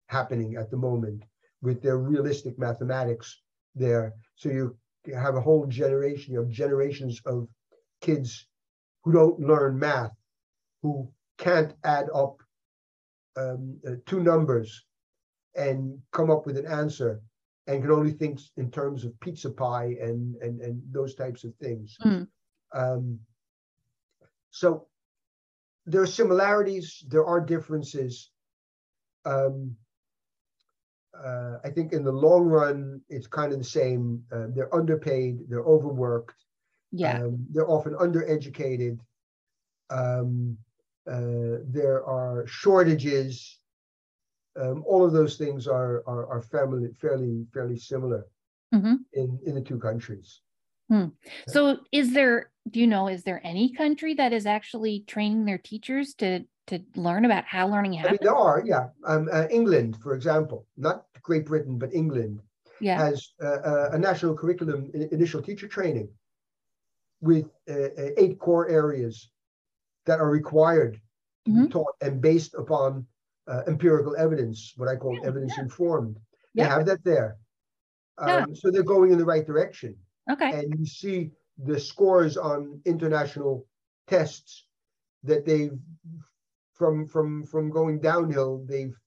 happening 0.08 0.56
at 0.56 0.70
the 0.70 0.78
moment 0.78 1.24
with 1.62 1.82
their 1.82 1.98
realistic 1.98 2.58
mathematics 2.60 3.42
there. 3.76 4.14
So 4.36 4.50
you 4.50 4.78
have 5.16 5.36
a 5.36 5.42
whole 5.42 5.66
generation, 5.66 6.34
you 6.34 6.40
have 6.40 6.50
generations 6.50 7.22
of 7.26 7.48
kids 8.02 8.48
who 9.04 9.12
don't 9.12 9.40
learn 9.40 9.80
math, 9.80 10.16
who 10.82 11.10
can't 11.38 11.74
add 11.84 12.08
up 12.14 12.38
um, 13.38 13.80
uh, 13.88 13.92
two 14.06 14.22
numbers 14.22 14.86
and 15.56 16.00
come 16.12 16.30
up 16.30 16.46
with 16.46 16.58
an 16.58 16.68
answer 16.68 17.22
and 17.68 17.82
can 17.82 17.92
only 17.92 18.12
think 18.12 18.40
in 18.58 18.70
terms 18.72 19.06
of 19.06 19.20
pizza 19.20 19.50
pie 19.50 19.96
and 20.02 20.36
and, 20.38 20.62
and 20.62 20.82
those 20.92 21.16
types 21.16 21.44
of 21.44 21.56
things. 21.56 21.96
Mm. 22.04 22.28
Um, 22.74 23.20
so 24.50 24.88
there 25.86 26.02
are 26.02 26.08
similarities, 26.08 27.04
there 27.08 27.26
are 27.26 27.40
differences. 27.40 28.30
Um, 29.26 29.76
uh, 31.14 31.58
I 31.64 31.70
think 31.70 31.94
in 31.94 32.04
the 32.04 32.12
long 32.12 32.44
run, 32.44 33.02
it's 33.10 33.28
kind 33.28 33.52
of 33.52 33.58
the 33.58 33.66
same. 33.66 34.24
Uh, 34.32 34.48
they're 34.56 34.74
underpaid, 34.74 35.40
they're 35.50 35.66
overworked, 35.66 36.36
Yeah. 36.92 37.20
um, 37.20 37.46
they're 37.52 37.70
often 37.70 37.94
undereducated. 37.94 39.00
Um, 39.90 40.58
uh, 41.10 41.64
there 41.66 42.06
are 42.06 42.46
shortages. 42.48 43.60
Um, 44.60 44.84
all 44.86 45.06
of 45.06 45.14
those 45.14 45.38
things 45.38 45.68
are 45.68 46.04
are, 46.06 46.28
are 46.28 46.42
family, 46.42 46.90
fairly 47.00 47.46
fairly 47.54 47.78
similar 47.78 48.26
hmm 48.74 48.96
in 49.14 49.40
in 49.46 49.56
the 49.56 49.62
two 49.62 49.80
countries. 49.80 50.42
So 51.48 51.78
is 51.94 52.14
there, 52.14 52.52
do 52.70 52.82
you 52.82 52.88
know, 52.88 53.08
is 53.08 53.24
there 53.24 53.40
any 53.46 53.72
country 53.72 54.14
that 54.16 54.34
is 54.34 54.46
actually 54.46 55.06
training 55.08 55.46
their 55.46 55.58
teachers 55.58 56.14
to 56.16 56.46
to 56.68 56.84
learn 56.96 57.26
about 57.26 57.46
how 57.46 57.68
learning 57.68 57.94
I 57.94 57.96
mean, 57.96 58.04
happens? 58.04 58.20
there 58.22 58.36
are, 58.36 58.64
yeah. 58.66 58.88
Um, 59.06 59.30
uh, 59.32 59.48
England, 59.50 59.98
for 60.04 60.16
example, 60.16 60.68
not 60.78 61.06
Great 61.22 61.46
Britain, 61.46 61.78
but 61.78 61.94
England 61.94 62.42
Yeah. 62.82 62.98
has 62.98 63.32
uh, 63.42 63.48
uh, 63.48 63.90
a 63.94 63.98
national 63.98 64.36
curriculum, 64.36 64.92
initial 64.94 65.42
teacher 65.42 65.68
training, 65.68 66.10
with 67.22 67.46
uh, 67.70 67.74
uh, 67.74 68.10
eight 68.18 68.40
core 68.40 68.68
areas 68.70 69.30
that 70.06 70.20
are 70.20 70.30
required 70.30 71.00
to 71.46 71.52
be 71.52 71.58
Mhm. 71.68 71.72
taught 71.72 71.96
and 72.02 72.22
based 72.22 72.54
upon 72.56 73.08
uh, 73.48 73.64
empirical 73.68 74.16
evidence, 74.18 74.74
what 74.78 74.88
I 74.88 74.96
call 74.96 75.16
Yeah, 75.18 75.28
evidence 75.28 75.58
informed. 75.58 76.20
They 76.56 76.64
have 76.64 76.86
that 76.86 77.04
there. 77.04 77.38
Yeah. 78.20 78.38
Um, 78.44 78.56
so 78.56 78.70
they're 78.70 78.84
going 78.84 79.12
in 79.12 79.18
the 79.18 79.26
right 79.26 79.46
direction. 79.46 79.98
Okay. 80.30 80.52
And 80.52 80.80
you 80.80 80.86
see 80.86 81.32
the 81.58 81.80
scores 81.80 82.38
on 82.38 82.82
international 82.86 83.68
tests 84.08 84.68
that 85.24 85.46
they've 85.46 85.78
from 86.74 87.08
from 87.08 87.46
from 87.46 87.70
going 87.70 88.00
downhill, 88.00 88.64
they've 88.66 88.98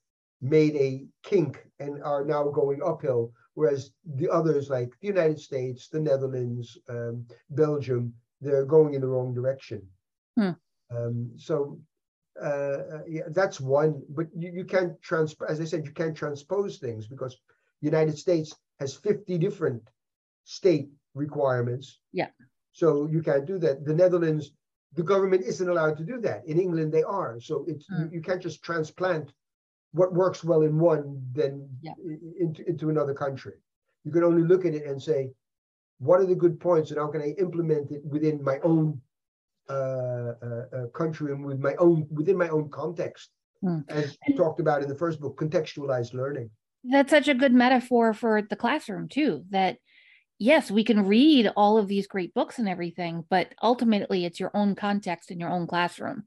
made 0.41 0.75
a 0.77 1.07
kink 1.23 1.65
and 1.79 2.03
are 2.03 2.25
now 2.25 2.49
going 2.49 2.83
uphill. 2.83 3.33
Whereas 3.55 3.93
the 4.05 4.29
others, 4.29 4.69
like 4.69 4.91
the 5.01 5.09
United 5.09 5.41
States, 5.41 5.89
the 5.89 6.01
Netherlands, 6.01 6.79
um, 6.89 7.27
Belgium, 7.51 8.13
they're 8.41 8.65
going 8.65 8.95
in 8.95 9.01
the 9.01 9.07
wrong 9.07 9.33
direction. 9.33 9.83
Hmm. 10.37 10.51
Um, 10.95 11.31
so 11.37 11.79
uh, 12.41 12.79
uh, 12.95 13.03
yeah, 13.09 13.23
that's 13.29 13.61
one. 13.61 14.03
But 14.09 14.27
you, 14.37 14.51
you 14.53 14.65
can't 14.65 15.01
trans 15.03 15.35
as 15.49 15.61
I 15.61 15.65
said, 15.65 15.85
you 15.85 15.93
can't 15.93 16.17
transpose 16.17 16.79
things 16.79 17.07
because 17.07 17.37
the 17.81 17.87
United 17.87 18.19
States 18.19 18.55
has 18.81 18.95
50 18.95 19.39
different 19.39 19.83
state 20.45 20.89
requirements. 21.15 22.01
Yeah. 22.13 22.29
So 22.73 23.07
you 23.07 23.23
can't 23.23 23.47
do 23.47 23.59
that. 23.59 23.85
The 23.85 23.95
Netherlands, 23.95 24.53
the 24.95 25.05
government 25.05 25.43
isn't 25.43 25.69
allowed 25.69 25.97
to 25.99 26.05
do 26.05 26.21
that. 26.23 26.45
In 26.47 26.59
England, 26.59 26.93
they 26.93 27.05
are. 27.05 27.39
So 27.41 27.65
it's 27.69 27.87
Mm. 27.89 28.01
you, 28.01 28.11
you 28.17 28.21
can't 28.21 28.43
just 28.43 28.63
transplant 28.63 29.33
what 29.95 30.13
works 30.13 30.43
well 30.43 30.63
in 30.63 30.79
one 30.79 31.23
then 31.33 31.69
Yeah. 31.81 31.93
into, 32.41 32.69
into 32.69 32.91
another 32.91 33.15
country. 33.15 33.55
You 34.05 34.11
can 34.11 34.25
only 34.25 34.43
look 34.43 34.65
at 34.67 34.75
it 34.75 34.85
and 34.87 35.01
say, 35.01 35.31
what 35.99 36.21
are 36.21 36.27
the 36.27 36.35
good 36.35 36.59
points 36.59 36.91
and 36.91 36.99
how 36.99 37.07
can 37.07 37.23
I 37.23 37.29
implement 37.39 37.93
it 37.93 38.05
within 38.05 38.43
my 38.43 38.59
own 38.65 39.01
uh, 39.71 39.73
uh, 39.73 40.65
uh, 40.77 40.87
country 40.89 41.33
and 41.33 41.43
with 41.47 41.59
my 41.61 41.75
own 41.77 42.07
within 42.11 42.37
my 42.37 42.49
own 42.49 42.69
context, 42.71 43.31
Mm. 43.63 43.83
as 43.89 44.19
And- 44.27 44.37
talked 44.37 44.61
about 44.61 44.83
in 44.83 44.89
the 44.91 44.95
first 44.97 45.21
book, 45.21 45.39
contextualized 45.39 46.13
learning. 46.13 46.51
That's 46.83 47.09
such 47.09 47.29
a 47.29 47.35
good 47.35 47.55
metaphor 47.55 48.13
for 48.13 48.43
the 48.43 48.57
classroom, 48.57 49.09
too. 49.09 49.45
That 49.51 49.79
yes, 50.39 50.71
we 50.71 50.85
can 50.85 51.07
read 51.07 51.51
all 51.57 51.79
of 51.79 51.89
these 51.89 52.07
great 52.07 52.35
books 52.35 52.59
and 52.59 52.69
everything, 52.69 53.25
but 53.31 53.55
ultimately 53.63 54.27
it's 54.27 54.39
your 54.41 54.51
own 54.55 54.75
context 54.75 55.31
in 55.31 55.41
your 55.41 55.49
own 55.51 55.67
classroom. 55.67 56.25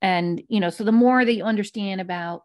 And, 0.00 0.42
you 0.48 0.58
know, 0.58 0.70
so 0.70 0.82
the 0.82 0.90
more 0.90 1.24
that 1.24 1.34
you 1.34 1.44
understand 1.44 2.00
about 2.00 2.42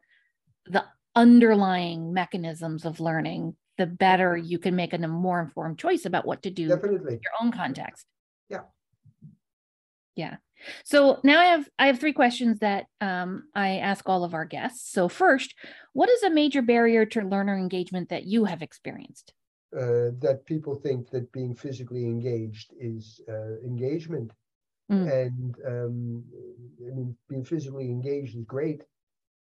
the 0.70 0.86
underlying 1.15 2.13
mechanisms 2.13 2.86
of 2.86 2.99
learning, 2.99 3.55
the 3.78 3.86
better 3.86 4.36
you 4.36 4.59
can 4.59 4.76
make 4.76 4.93
a 4.93 5.07
more 5.07 5.39
informed 5.39 5.80
choice 5.80 6.05
about 6.05 6.26
what 6.26 6.43
to 6.43 6.51
do 6.51 6.63
in 6.63 6.70
your 6.70 7.34
own 7.41 7.51
context. 7.51 8.05
Yeah. 8.49 8.61
Yeah. 10.15 10.38
So 10.84 11.20
now 11.24 11.39
I 11.39 11.45
have 11.45 11.70
I 11.78 11.88
have 11.88 11.99
three 11.99 12.13
questions 12.13 12.59
that 12.59 12.86
um, 13.01 13.43
I 13.53 13.78
ask 13.78 14.07
all 14.09 14.24
of 14.24 14.34
our 14.34 14.45
guests. 14.45 14.91
So 14.91 15.07
first, 15.07 15.53
what 15.93 16.09
is 16.09 16.24
a 16.24 16.32
major 16.32 16.61
barrier 16.61 17.05
to 17.05 17.22
learner 17.22 17.55
engagement 17.55 18.09
that 18.09 18.26
you 18.26 18.45
have 18.45 18.63
experienced? 18.63 19.34
uh, 19.76 20.15
that 20.20 20.43
people 20.45 20.76
think 20.76 21.09
that 21.09 21.32
being 21.32 21.53
physically 21.53 22.05
engaged 22.05 22.74
is 22.80 23.20
uh, 23.28 23.57
engagement. 23.65 24.32
Mm. 24.91 25.11
And 25.11 25.55
um, 25.65 26.24
I 26.80 26.95
mean, 26.95 27.18
being 27.28 27.43
physically 27.43 27.86
engaged 27.86 28.38
is 28.38 28.45
great, 28.45 28.84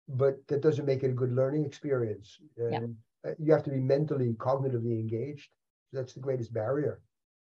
but 0.09 0.46
that 0.48 0.62
doesn't 0.62 0.86
make 0.86 1.03
it 1.03 1.11
a 1.11 1.14
good 1.14 1.32
learning 1.32 1.64
experience. 1.64 2.38
Yeah. 2.59 2.78
Um, 2.78 2.96
uh, 3.26 3.30
You 3.38 3.53
have 3.53 3.62
to 3.64 3.70
be 3.70 3.80
mentally, 3.80 4.34
cognitively 4.34 4.98
engaged. 5.00 5.50
That's 5.92 6.14
the 6.14 6.20
greatest 6.20 6.53
barrier. 6.53 7.00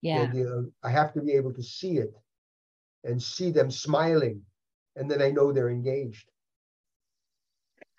Yeah. 0.01 0.23
idea 0.23 0.47
of, 0.47 0.71
I 0.85 0.91
have 0.91 1.13
to 1.15 1.21
be 1.21 1.33
able 1.33 1.53
to 1.55 1.63
see 1.63 1.99
it 1.99 2.15
and 3.05 3.21
see 3.21 3.51
them 3.51 3.71
smiling, 3.71 4.43
and 4.97 5.11
then 5.11 5.21
I 5.21 5.31
know 5.31 5.53
they're 5.53 5.71
engaged. 5.71 6.31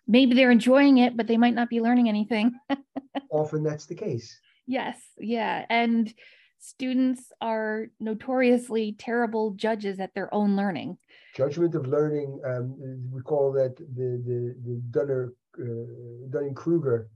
Maybe 0.08 0.34
they're 0.34 0.52
enjoying 0.52 0.97
it, 1.00 1.16
but 1.16 1.28
they 1.28 1.38
might 1.38 1.54
not 1.54 1.70
be 1.70 1.82
learning 1.82 2.10
anything. 2.10 2.52
Often 3.32 3.64
that's 3.64 3.86
the 3.86 3.95
case. 3.95 4.39
yes. 4.66 4.97
Yeah. 5.18 5.66
And 5.70 6.12
students 6.60 7.32
are 7.41 7.88
notoriously 7.99 8.93
terrible 8.99 9.51
judges 9.51 9.99
at 9.99 10.14
their 10.14 10.32
own 10.34 10.55
learning. 10.55 10.97
judgment 11.36 11.74
of 11.76 11.88
learning 11.88 12.39
um, 12.45 12.76
we 13.12 13.22
call 13.22 13.51
that 13.53 13.76
the 13.78 14.10
the 14.28 14.39
the 14.68 14.76
Dunner 14.91 15.34
uh, 15.57 16.28
Dunning 16.30 16.53
Kruger 16.53 17.10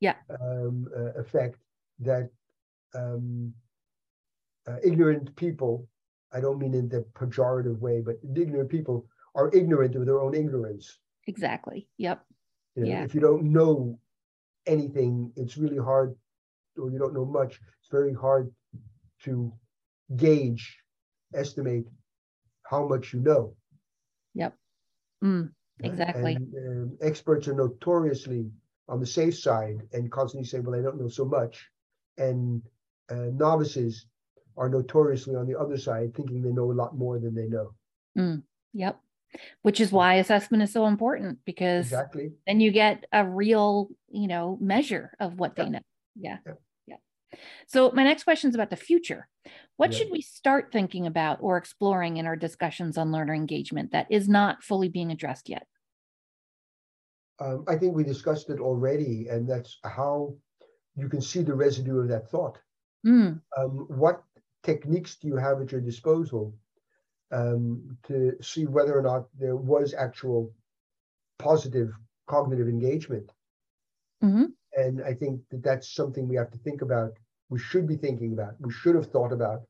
Yeah. 0.00 0.16
um, 0.40 0.86
uh, 0.96 1.12
effect 1.20 1.58
that 2.00 2.30
um, 2.94 3.54
uh, 4.68 4.76
ignorant 4.84 5.34
people 5.36 5.88
I 6.32 6.40
don't 6.40 6.58
mean 6.58 6.74
in 6.74 6.88
the 6.88 7.02
pejorative 7.14 7.78
way 7.78 8.00
but 8.00 8.16
ignorant 8.36 8.70
people 8.70 9.06
are 9.34 9.48
ignorant 9.54 9.94
of 9.96 10.04
their 10.06 10.20
own 10.20 10.34
ignorance 10.34 10.98
Exactly. 11.26 11.88
Yep. 11.98 12.18
you 12.76 12.82
know, 12.84 12.88
Yeah. 12.90 13.04
if 13.04 13.14
you 13.14 13.20
don't 13.20 13.44
know 13.58 13.98
anything 14.66 15.32
it's 15.36 15.56
really 15.56 15.78
hard 15.90 16.14
or 16.78 16.90
you 16.90 16.98
don't 16.98 17.14
know 17.14 17.24
much 17.24 17.60
it's 17.80 17.88
very 17.90 18.12
hard 18.12 18.52
to 19.24 19.52
gauge 20.16 20.78
estimate 21.34 21.86
how 22.64 22.86
much 22.86 23.12
you 23.12 23.20
know 23.20 23.54
Mm, 25.24 25.50
Exactly. 25.82 26.34
And 26.36 26.54
um, 26.56 26.98
experts 27.00 27.48
are 27.48 27.54
notoriously 27.54 28.50
on 28.88 29.00
the 29.00 29.06
safe 29.06 29.38
side 29.38 29.80
and 29.92 30.10
constantly 30.10 30.46
say, 30.46 30.60
well, 30.60 30.78
I 30.78 30.82
don't 30.82 31.00
know 31.00 31.08
so 31.08 31.24
much. 31.24 31.68
And 32.18 32.62
uh, 33.10 33.30
novices 33.32 34.06
are 34.56 34.68
notoriously 34.68 35.36
on 35.36 35.46
the 35.46 35.58
other 35.58 35.78
side, 35.78 36.14
thinking 36.14 36.42
they 36.42 36.52
know 36.52 36.70
a 36.70 36.74
lot 36.74 36.96
more 36.96 37.18
than 37.18 37.34
they 37.34 37.46
know. 37.46 37.74
Yep. 38.72 39.00
Which 39.62 39.80
is 39.80 39.92
why 39.92 40.14
assessment 40.14 40.62
is 40.62 40.72
so 40.72 40.86
important 40.86 41.38
because 41.44 41.86
Exactly. 41.86 42.32
then 42.46 42.60
you 42.60 42.72
get 42.72 43.04
a 43.12 43.24
real, 43.24 43.88
you 44.08 44.26
know, 44.26 44.58
measure 44.60 45.12
of 45.20 45.38
what 45.38 45.54
they 45.54 45.68
know. 45.68 45.80
Yeah. 46.16 46.38
Yeah. 46.44 46.54
So 47.66 47.90
my 47.92 48.04
next 48.04 48.24
question 48.24 48.48
is 48.48 48.54
about 48.54 48.70
the 48.70 48.76
future. 48.76 49.28
What 49.76 49.92
Yeah. 49.92 49.98
should 49.98 50.10
we 50.10 50.20
start 50.22 50.72
thinking 50.72 51.06
about 51.06 51.38
or 51.40 51.56
exploring 51.56 52.16
in 52.16 52.26
our 52.26 52.36
discussions 52.36 52.98
on 52.98 53.12
learner 53.12 53.34
engagement 53.34 53.92
that 53.92 54.06
is 54.10 54.28
not 54.28 54.62
fully 54.62 54.88
being 54.88 55.10
addressed 55.10 55.48
yet? 55.48 55.66
Um, 57.38 57.64
I 57.66 57.76
think 57.76 57.94
we 57.94 58.04
discussed 58.04 58.50
it 58.50 58.60
already, 58.60 59.28
and 59.28 59.48
that's 59.48 59.78
how 59.84 60.36
you 60.96 61.08
can 61.08 61.20
see 61.22 61.42
the 61.42 61.54
residue 61.54 62.00
of 62.00 62.08
that 62.08 62.28
thought. 62.30 62.58
Mm, 63.06 63.40
Um, 63.56 63.86
what 63.88 64.24
techniques 64.62 65.16
do 65.16 65.28
you 65.28 65.36
have 65.36 65.60
at 65.60 65.72
your 65.72 65.80
disposal 65.80 66.54
um, 67.32 67.98
to 68.04 68.36
see 68.42 68.66
whether 68.66 68.98
or 68.98 69.02
not 69.02 69.28
there 69.38 69.56
was 69.56 69.94
actual 69.94 70.54
positive 71.38 71.92
cognitive 72.26 72.68
engagement? 72.68 73.32
mhm. 74.20 74.52
And 74.74 75.02
I 75.02 75.14
think 75.14 75.40
that 75.50 75.62
that's 75.62 75.94
something 75.94 76.28
we 76.28 76.36
have 76.36 76.50
to 76.52 76.58
think 76.58 76.82
about. 76.82 77.12
We 77.48 77.58
should 77.58 77.88
be 77.88 77.96
thinking 77.96 78.32
about. 78.32 78.54
We 78.60 78.72
should 78.72 78.94
have 78.94 79.10
thought 79.10 79.32
about. 79.32 79.62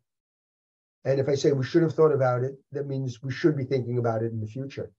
And 1.05 1.19
if 1.19 1.29
I 1.29 1.35
say 1.35 1.53
we 1.53 1.65
should 1.65 1.83
have 1.83 1.95
thought 1.95 2.13
about 2.13 2.45
it, 2.45 2.59
that 2.73 2.87
means 2.87 3.23
we 3.23 3.33
should 3.33 3.57
be 3.57 3.65
thinking 3.65 3.99
about 3.99 4.23
it 4.23 4.33
in 4.33 4.41
the 4.41 4.47
future. 4.47 4.93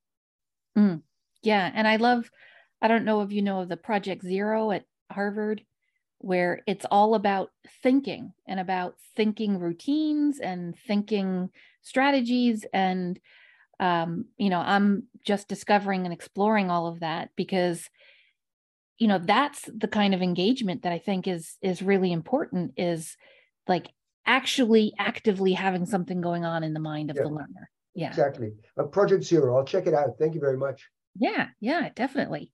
Yeah. 1.44 1.72
And 1.74 1.88
I 1.88 1.98
love, 1.98 2.30
I 2.82 2.88
don't 2.88 3.06
know 3.06 3.22
if 3.22 3.32
you 3.32 3.42
know 3.42 3.62
of 3.62 3.70
the 3.70 3.78
Project 3.78 4.24
Zero 4.24 4.72
at 4.72 4.86
Harvard, 5.12 5.64
where 6.20 6.62
it's 6.68 6.86
all 6.90 7.16
about 7.16 7.50
thinking 7.84 8.34
and 8.48 8.60
about 8.60 8.96
thinking 9.16 9.60
routines 9.60 10.40
and 10.40 10.76
thinking 10.88 11.50
strategies. 11.82 12.66
And, 12.74 13.20
um, 13.80 14.26
you 14.38 14.50
know, 14.50 14.60
I'm 14.60 15.08
just 15.24 15.48
discovering 15.48 16.06
and 16.06 16.14
exploring 16.14 16.70
all 16.70 16.88
of 16.88 17.00
that 17.02 17.30
because, 17.36 17.90
you 19.02 19.08
know, 19.08 19.18
that's 19.18 19.68
the 19.76 19.88
kind 19.88 20.14
of 20.14 20.22
engagement 20.22 20.84
that 20.84 20.92
I 20.92 21.00
think 21.00 21.28
is 21.28 21.58
is 21.64 21.82
really 21.82 22.12
important 22.12 22.74
is 22.78 23.18
like 23.68 23.88
actually 24.28 24.94
actively 25.00 25.54
having 25.54 25.88
something 25.88 26.22
going 26.22 26.46
on 26.46 26.64
in 26.64 26.74
the 26.76 26.80
mind 26.80 27.10
of 27.10 27.16
Yeah. 27.16 27.24
the 27.24 27.30
learner. 27.30 27.70
Yeah. 27.96 28.10
Exactly. 28.10 28.52
Uh, 28.78 28.84
Project 28.84 29.24
Zero. 29.24 29.58
I'll 29.58 29.66
check 29.66 29.88
it 29.88 29.96
out. 29.96 30.20
Thank 30.20 30.36
you 30.36 30.40
very 30.40 30.56
much. 30.56 30.88
Yeah, 31.18 31.48
yeah, 31.60 31.90
definitely. 31.96 32.52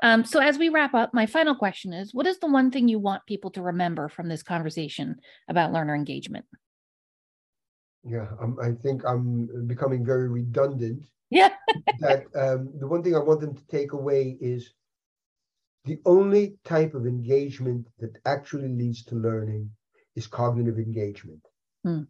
Um, 0.00 0.24
so 0.24 0.38
as 0.38 0.56
we 0.56 0.68
wrap 0.68 0.94
up, 0.94 1.12
my 1.12 1.26
final 1.26 1.56
question 1.56 1.92
is 1.92 2.14
what 2.14 2.28
is 2.28 2.38
the 2.38 2.46
one 2.46 2.70
thing 2.70 2.86
you 2.86 3.00
want 3.00 3.26
people 3.26 3.50
to 3.50 3.62
remember 3.62 4.08
from 4.08 4.28
this 4.28 4.44
conversation 4.44 5.16
about 5.48 5.72
learner 5.72 5.96
engagement? 5.96 6.46
Yeah, 8.04 8.28
I'm, 8.40 8.56
I 8.62 8.70
think 8.70 9.02
I'm 9.04 9.66
becoming 9.66 10.06
very 10.06 10.28
redundant. 10.28 11.06
Yeah. 11.28 11.50
that 11.98 12.24
um, 12.36 12.70
the 12.78 12.86
one 12.86 13.02
thing 13.02 13.16
I 13.16 13.18
want 13.18 13.40
them 13.40 13.54
to 13.54 13.66
take 13.66 13.92
away 13.92 14.38
is 14.40 14.72
the 15.88 16.00
only 16.06 16.58
type 16.64 16.94
of 16.94 17.06
engagement 17.06 17.88
that 17.98 18.18
actually 18.26 18.68
leads 18.68 19.04
to 19.06 19.16
learning 19.16 19.72
is 20.16 20.26
cognitive 20.28 20.78
engagement. 20.78 21.42
Hmm. 21.84 22.02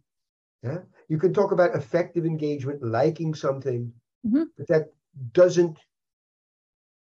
Yeah, 0.63 0.83
you 1.09 1.17
can 1.17 1.33
talk 1.33 1.51
about 1.51 1.75
effective 1.75 2.25
engagement, 2.25 2.83
liking 2.83 3.33
something, 3.35 3.93
Mhm. 4.25 4.51
but 4.57 4.67
that 4.67 4.93
doesn't 5.33 5.79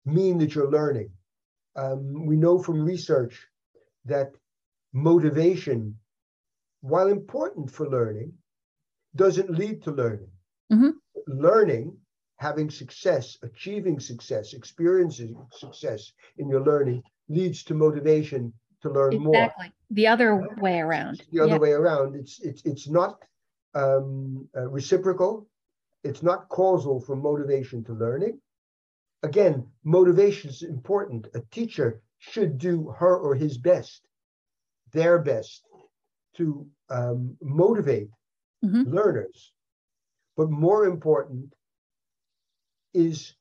mean 0.06 0.38
that 0.38 0.54
you're 0.54 0.70
learning. 0.70 1.10
Um, 1.76 2.26
we 2.26 2.36
know 2.36 2.58
from 2.58 2.82
research 2.84 3.48
that 4.04 4.34
motivation, 4.92 5.98
while 6.80 7.08
important 7.08 7.70
for 7.70 7.88
learning, 7.88 8.38
doesn't 9.14 9.50
lead 9.50 9.82
to 9.82 9.92
learning. 9.92 10.30
Mhm. 10.70 11.00
Learning, 11.26 11.98
having 12.37 12.70
success, 12.70 13.39
achieving 13.43 13.99
success, 14.01 14.53
experiencing 14.55 15.37
success 15.51 16.12
in 16.39 16.49
your 16.49 16.62
learning 16.64 17.03
leads 17.28 17.64
to 17.64 17.74
motivation 17.74 18.53
to 18.82 18.91
learn 18.91 19.16
more. 19.18 19.37
Exactly. 19.37 19.72
The 19.91 20.07
other 20.09 20.37
way 20.59 20.80
around. 20.80 21.20
It's 21.20 21.28
the 21.30 21.41
other 21.41 21.57
Yeah. 21.57 21.59
way 21.59 21.72
around. 21.72 22.14
It's 22.16 22.41
it's 22.41 22.62
it's 22.64 22.89
not 22.89 23.24
um, 23.74 24.49
uh, 24.57 24.68
reciprocal. 24.68 25.47
It's 26.05 26.22
not 26.22 26.49
causal 26.49 27.01
from 27.01 27.20
motivation 27.22 27.85
to 27.85 27.93
learning. 27.95 28.41
Again, 29.22 29.66
motivation 29.85 30.51
is 30.51 30.62
important. 30.62 31.28
A 31.35 31.41
teacher 31.51 32.03
should 32.18 32.59
do 32.59 32.91
her 32.99 33.16
or 33.16 33.35
his 33.35 33.57
best, 33.59 34.07
their 34.93 35.18
best, 35.18 35.66
to 36.37 36.68
um, 36.91 37.37
motivate 37.41 38.11
Mhm. 38.62 38.85
learners. 38.85 39.53
But 40.37 40.51
more 40.51 40.85
important 40.87 41.55
is 42.95 43.34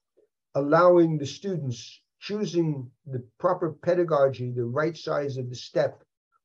allowing 0.55 1.17
the 1.17 1.25
students 1.25 2.01
choosing 2.19 2.89
the 3.05 3.23
proper 3.37 3.73
pedagogy, 3.73 4.51
the 4.51 4.65
right 4.65 4.95
size 4.95 5.37
of 5.37 5.49
the 5.49 5.55
step, 5.55 6.03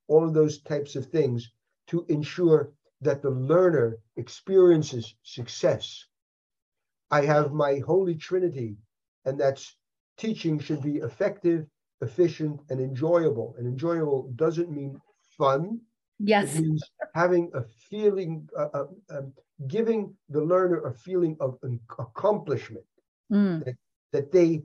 all 0.09 0.27
of 0.27 0.35
those 0.35 0.61
types 0.63 0.97
of 0.97 1.07
things 1.07 1.53
to 1.87 2.05
ensure 2.09 2.73
that 3.01 3.23
the 3.23 3.31
learner 3.31 3.99
experiences 4.17 5.15
success. 5.23 6.05
I 7.11 7.23
have 7.25 7.53
my 7.53 7.79
holy 7.79 8.17
trinity, 8.17 8.77
and 9.25 9.39
that's 9.39 9.77
teaching 10.17 10.59
should 10.59 10.83
be 10.83 10.97
effective, 10.97 11.67
efficient, 12.01 12.61
and 12.71 12.81
enjoyable. 12.81 13.55
And 13.57 13.67
enjoyable 13.67 14.33
doesn't 14.35 14.71
mean 14.71 15.01
fun. 15.37 15.81
Yes. 16.19 16.57
It 16.57 16.63
means 16.63 16.83
having 17.15 17.51
a 17.55 17.63
feeling, 17.89 18.49
uh, 18.59 18.69
uh, 18.75 18.87
um, 19.11 19.33
giving 19.69 20.15
the 20.29 20.43
learner 20.43 20.81
a 20.87 20.93
feeling 20.93 21.37
of 21.39 21.59
accomplishment, 21.99 22.85
Mm. 23.33 23.65
that, 23.65 23.75
that 24.13 24.33
they 24.33 24.63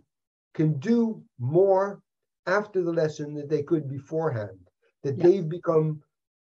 can 0.53 0.79
do 0.79 1.21
more 1.39 2.01
after 2.45 2.81
the 2.83 2.91
lesson 2.91 3.33
than 3.33 3.47
they 3.47 3.63
could 3.63 3.89
beforehand, 3.89 4.59
that 5.03 5.17
Yeah. 5.17 5.23
they've 5.23 5.49
become 5.49 6.01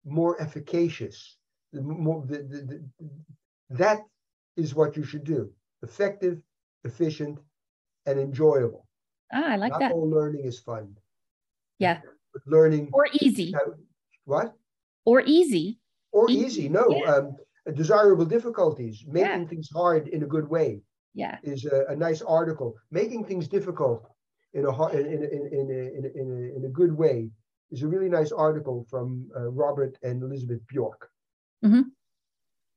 more 0.06 0.40
efficacious. 0.42 1.38
The 1.72 1.82
more, 1.82 2.24
the, 2.26 2.38
the, 2.44 2.62
the, 2.70 3.10
that 3.72 4.02
is 4.58 4.76
what 4.76 4.96
you 4.98 5.04
should 5.04 5.24
do 5.24 5.52
effective, 5.82 6.40
efficient, 6.84 7.40
and 8.06 8.20
enjoyable. 8.20 8.88
Ah, 9.34 9.54
I 9.54 9.56
like 9.56 9.72
Not 9.72 9.80
that. 9.80 9.92
all 9.92 10.10
learning 10.10 10.46
is 10.46 10.60
fun. 10.60 10.96
Yeah. 11.80 12.00
But 12.34 12.42
learning, 12.46 12.90
Or 12.94 13.08
easy. 13.22 13.54
uh, 13.56 13.72
what? 14.26 14.54
Or 15.06 15.22
easy. 15.26 15.80
Or 16.12 16.30
Easy, 16.30 16.46
easy, 16.46 16.70
no. 16.70 16.86
yeah. 16.90 17.16
Um, 17.16 17.36
desirable 17.74 18.26
difficulties, 18.26 19.04
making 19.08 19.42
Yeah. 19.42 19.48
things 19.48 19.70
hard 19.74 20.08
in 20.10 20.22
a 20.24 20.28
good 20.28 20.48
way 20.48 20.82
Yeah. 21.14 21.38
is 21.44 21.66
a, 21.66 21.86
a 21.90 21.96
nice 21.96 22.22
article. 22.22 22.76
Making 22.92 23.26
things 23.26 23.48
difficult 23.48 24.10
in 24.54 24.66
a 24.66 24.88
in 24.90 25.06
in 25.06 25.24
in 25.24 25.48
in 25.60 25.70
a, 25.70 25.98
in 25.98 26.06
a, 26.06 26.22
in 26.22 26.28
a, 26.32 26.58
in 26.58 26.66
a 26.66 26.70
good 26.70 26.94
way 26.96 27.30
is 27.72 27.84
a 27.84 27.88
really 27.88 28.10
nice 28.10 28.32
article 28.32 28.86
from 28.90 29.30
uh, 29.36 29.50
Robert 29.50 29.98
and 30.04 30.22
Elizabeth 30.24 30.62
Bjork. 30.68 31.10
Hmm. 31.64 31.82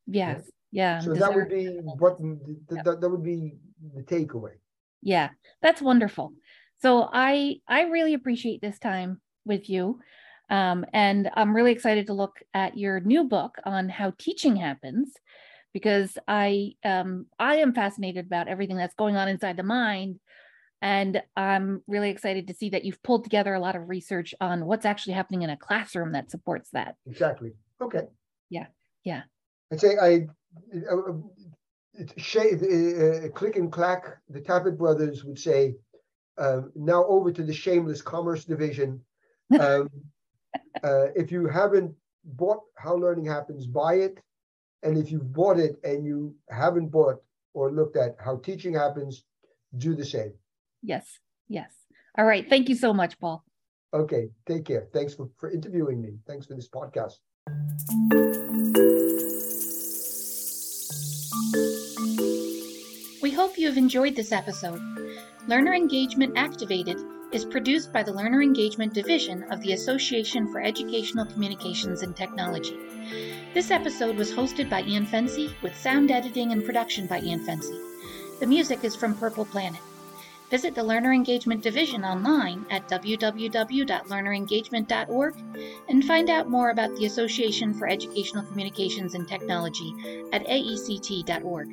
Yes. 0.07 0.43
Yeah. 0.71 1.01
So 1.01 1.15
that 1.15 1.35
would 1.35 1.49
be 1.49 1.67
what 1.99 2.19
th- 2.19 2.39
th- 2.45 2.59
Yeah. 2.71 2.83
that, 2.83 3.01
that 3.01 3.09
would 3.09 3.23
be 3.23 3.57
the 3.95 4.03
takeaway. 4.03 4.55
Yeah, 5.03 5.31
that's 5.63 5.83
wonderful. 5.83 6.33
So 6.83 7.09
I 7.13 7.61
I 7.69 7.83
really 7.83 8.15
appreciate 8.15 8.61
this 8.61 8.79
time 8.79 9.21
with 9.45 9.71
you. 9.71 10.01
Um, 10.49 10.85
and 10.93 11.31
I'm 11.35 11.55
really 11.55 11.73
excited 11.73 12.07
to 12.07 12.13
look 12.13 12.37
at 12.55 12.77
your 12.77 13.01
new 13.01 13.25
book 13.25 13.57
on 13.65 13.89
how 13.89 14.13
teaching 14.17 14.57
happens 14.57 15.13
because 15.77 16.17
I 16.27 16.73
um 16.87 17.27
I 17.39 17.57
am 17.57 17.75
fascinated 17.75 18.25
about 18.25 18.49
everything 18.49 18.79
that's 18.79 18.95
going 18.95 19.17
on 19.17 19.29
inside 19.29 19.59
the 19.59 19.63
mind. 19.63 20.19
And 20.81 21.23
I'm 21.37 21.83
really 21.87 22.09
excited 22.09 22.49
to 22.49 22.55
see 22.55 22.71
that 22.71 22.87
you've 22.87 23.03
pulled 23.03 23.25
together 23.25 23.53
a 23.53 23.61
lot 23.61 23.77
of 23.77 23.87
research 23.87 24.35
on 24.41 24.65
what's 24.65 24.87
actually 24.87 25.13
happening 25.13 25.43
in 25.43 25.51
a 25.51 25.57
classroom 25.59 26.13
that 26.13 26.31
supports 26.31 26.71
that. 26.71 26.95
Exactly. 27.07 27.53
Okay. 27.83 28.05
Yeah, 28.49 28.69
yeah. 29.05 29.25
I'd 29.71 29.81
say 29.81 29.99
I. 30.01 30.29
Uh, 30.91 30.97
uh, 30.97 31.13
uh, 31.99 33.27
uh, 33.27 33.29
click 33.35 33.57
and 33.57 33.71
clack. 33.71 34.17
The 34.31 34.41
Tappet 34.41 34.79
brothers 34.79 35.25
would 35.25 35.39
say, 35.39 35.75
um, 36.39 36.73
now 36.75 37.05
over 37.05 37.31
to 37.33 37.43
the 37.43 37.53
shameless 37.53 38.01
commerce 38.01 38.47
division. 38.47 39.03
Um, 39.61 39.89
uh, 40.83 41.07
if 41.15 41.31
you 41.31 41.47
haven't 41.47 41.95
bought 42.25 42.63
How 42.77 42.97
Learning 42.97 43.27
Happens, 43.27 43.67
buy 43.67 43.95
it. 44.07 44.19
And 44.87 44.97
if 44.97 45.11
you've 45.11 45.33
bought 45.33 45.59
it 45.59 45.81
and 45.83 46.07
you 46.07 46.37
haven't 46.49 46.91
bought 46.91 47.17
or 47.55 47.73
looked 47.73 47.97
at 47.97 48.15
How 48.25 48.37
Teaching 48.37 48.73
Happens, 48.73 49.25
do 49.79 49.97
the 49.97 50.05
same. 50.05 50.33
Yes, 50.81 51.19
yes. 51.49 51.73
All 52.17 52.25
right. 52.25 52.49
Thank 52.49 52.69
you 52.69 52.77
so 52.77 52.95
much, 52.95 53.19
Paul. 53.19 53.45
Okay, 53.93 54.29
take 54.47 54.65
care. 54.65 54.87
Thanks 54.93 55.13
for, 55.13 55.29
for 55.39 55.51
interviewing 55.51 56.01
me. 56.01 56.19
Thanks 56.25 56.47
for 56.47 56.55
this 56.55 56.69
podcast. 56.69 57.15
We 63.21 63.33
hope 63.33 63.59
you 63.59 63.67
have 63.67 63.77
enjoyed 63.77 64.15
this 64.15 64.31
episode. 64.31 64.81
Learner 65.49 65.75
Engagement 65.75 66.35
Activated 66.37 66.99
is 67.37 67.45
produced 67.45 67.93
by 67.93 68.03
the 68.03 68.15
Learner 68.15 68.41
Engagement 68.41 68.95
Division 68.95 69.43
of 69.53 69.61
the 69.61 69.75
Association 69.75 70.51
for 70.51 70.63
Educational 70.63 71.27
Communications 71.27 72.01
and 72.01 72.17
Technology. 72.17 72.79
This 73.53 73.71
episode 73.71 74.17
was 74.17 74.33
hosted 74.33 74.71
by 74.71 74.85
Ian 74.85 75.05
Fency 75.05 75.53
with 75.61 75.77
sound 75.77 76.11
editing 76.11 76.53
and 76.53 76.65
production 76.65 77.07
by 77.07 77.21
Ian 77.21 77.45
Fency. 77.45 77.79
The 78.41 78.47
music 78.47 78.85
is 78.85 78.97
from 78.97 79.15
Purple 79.15 79.45
Planet. 79.45 79.83
Visit 80.51 80.75
the 80.75 80.83
Learner 80.83 81.13
Engagement 81.13 81.63
Division 81.63 82.07
online 82.07 82.65
at 82.71 82.89
www.learnerengagement.org 82.89 85.35
and 85.91 86.05
find 86.07 86.31
out 86.31 86.49
more 86.49 86.71
about 86.71 86.97
the 86.97 87.05
Association 87.05 87.75
for 87.75 87.87
Educational 87.87 88.47
Communications 88.47 89.15
and 89.15 89.29
Technology 89.29 89.95
at 90.33 90.43
aect.org. 90.49 91.69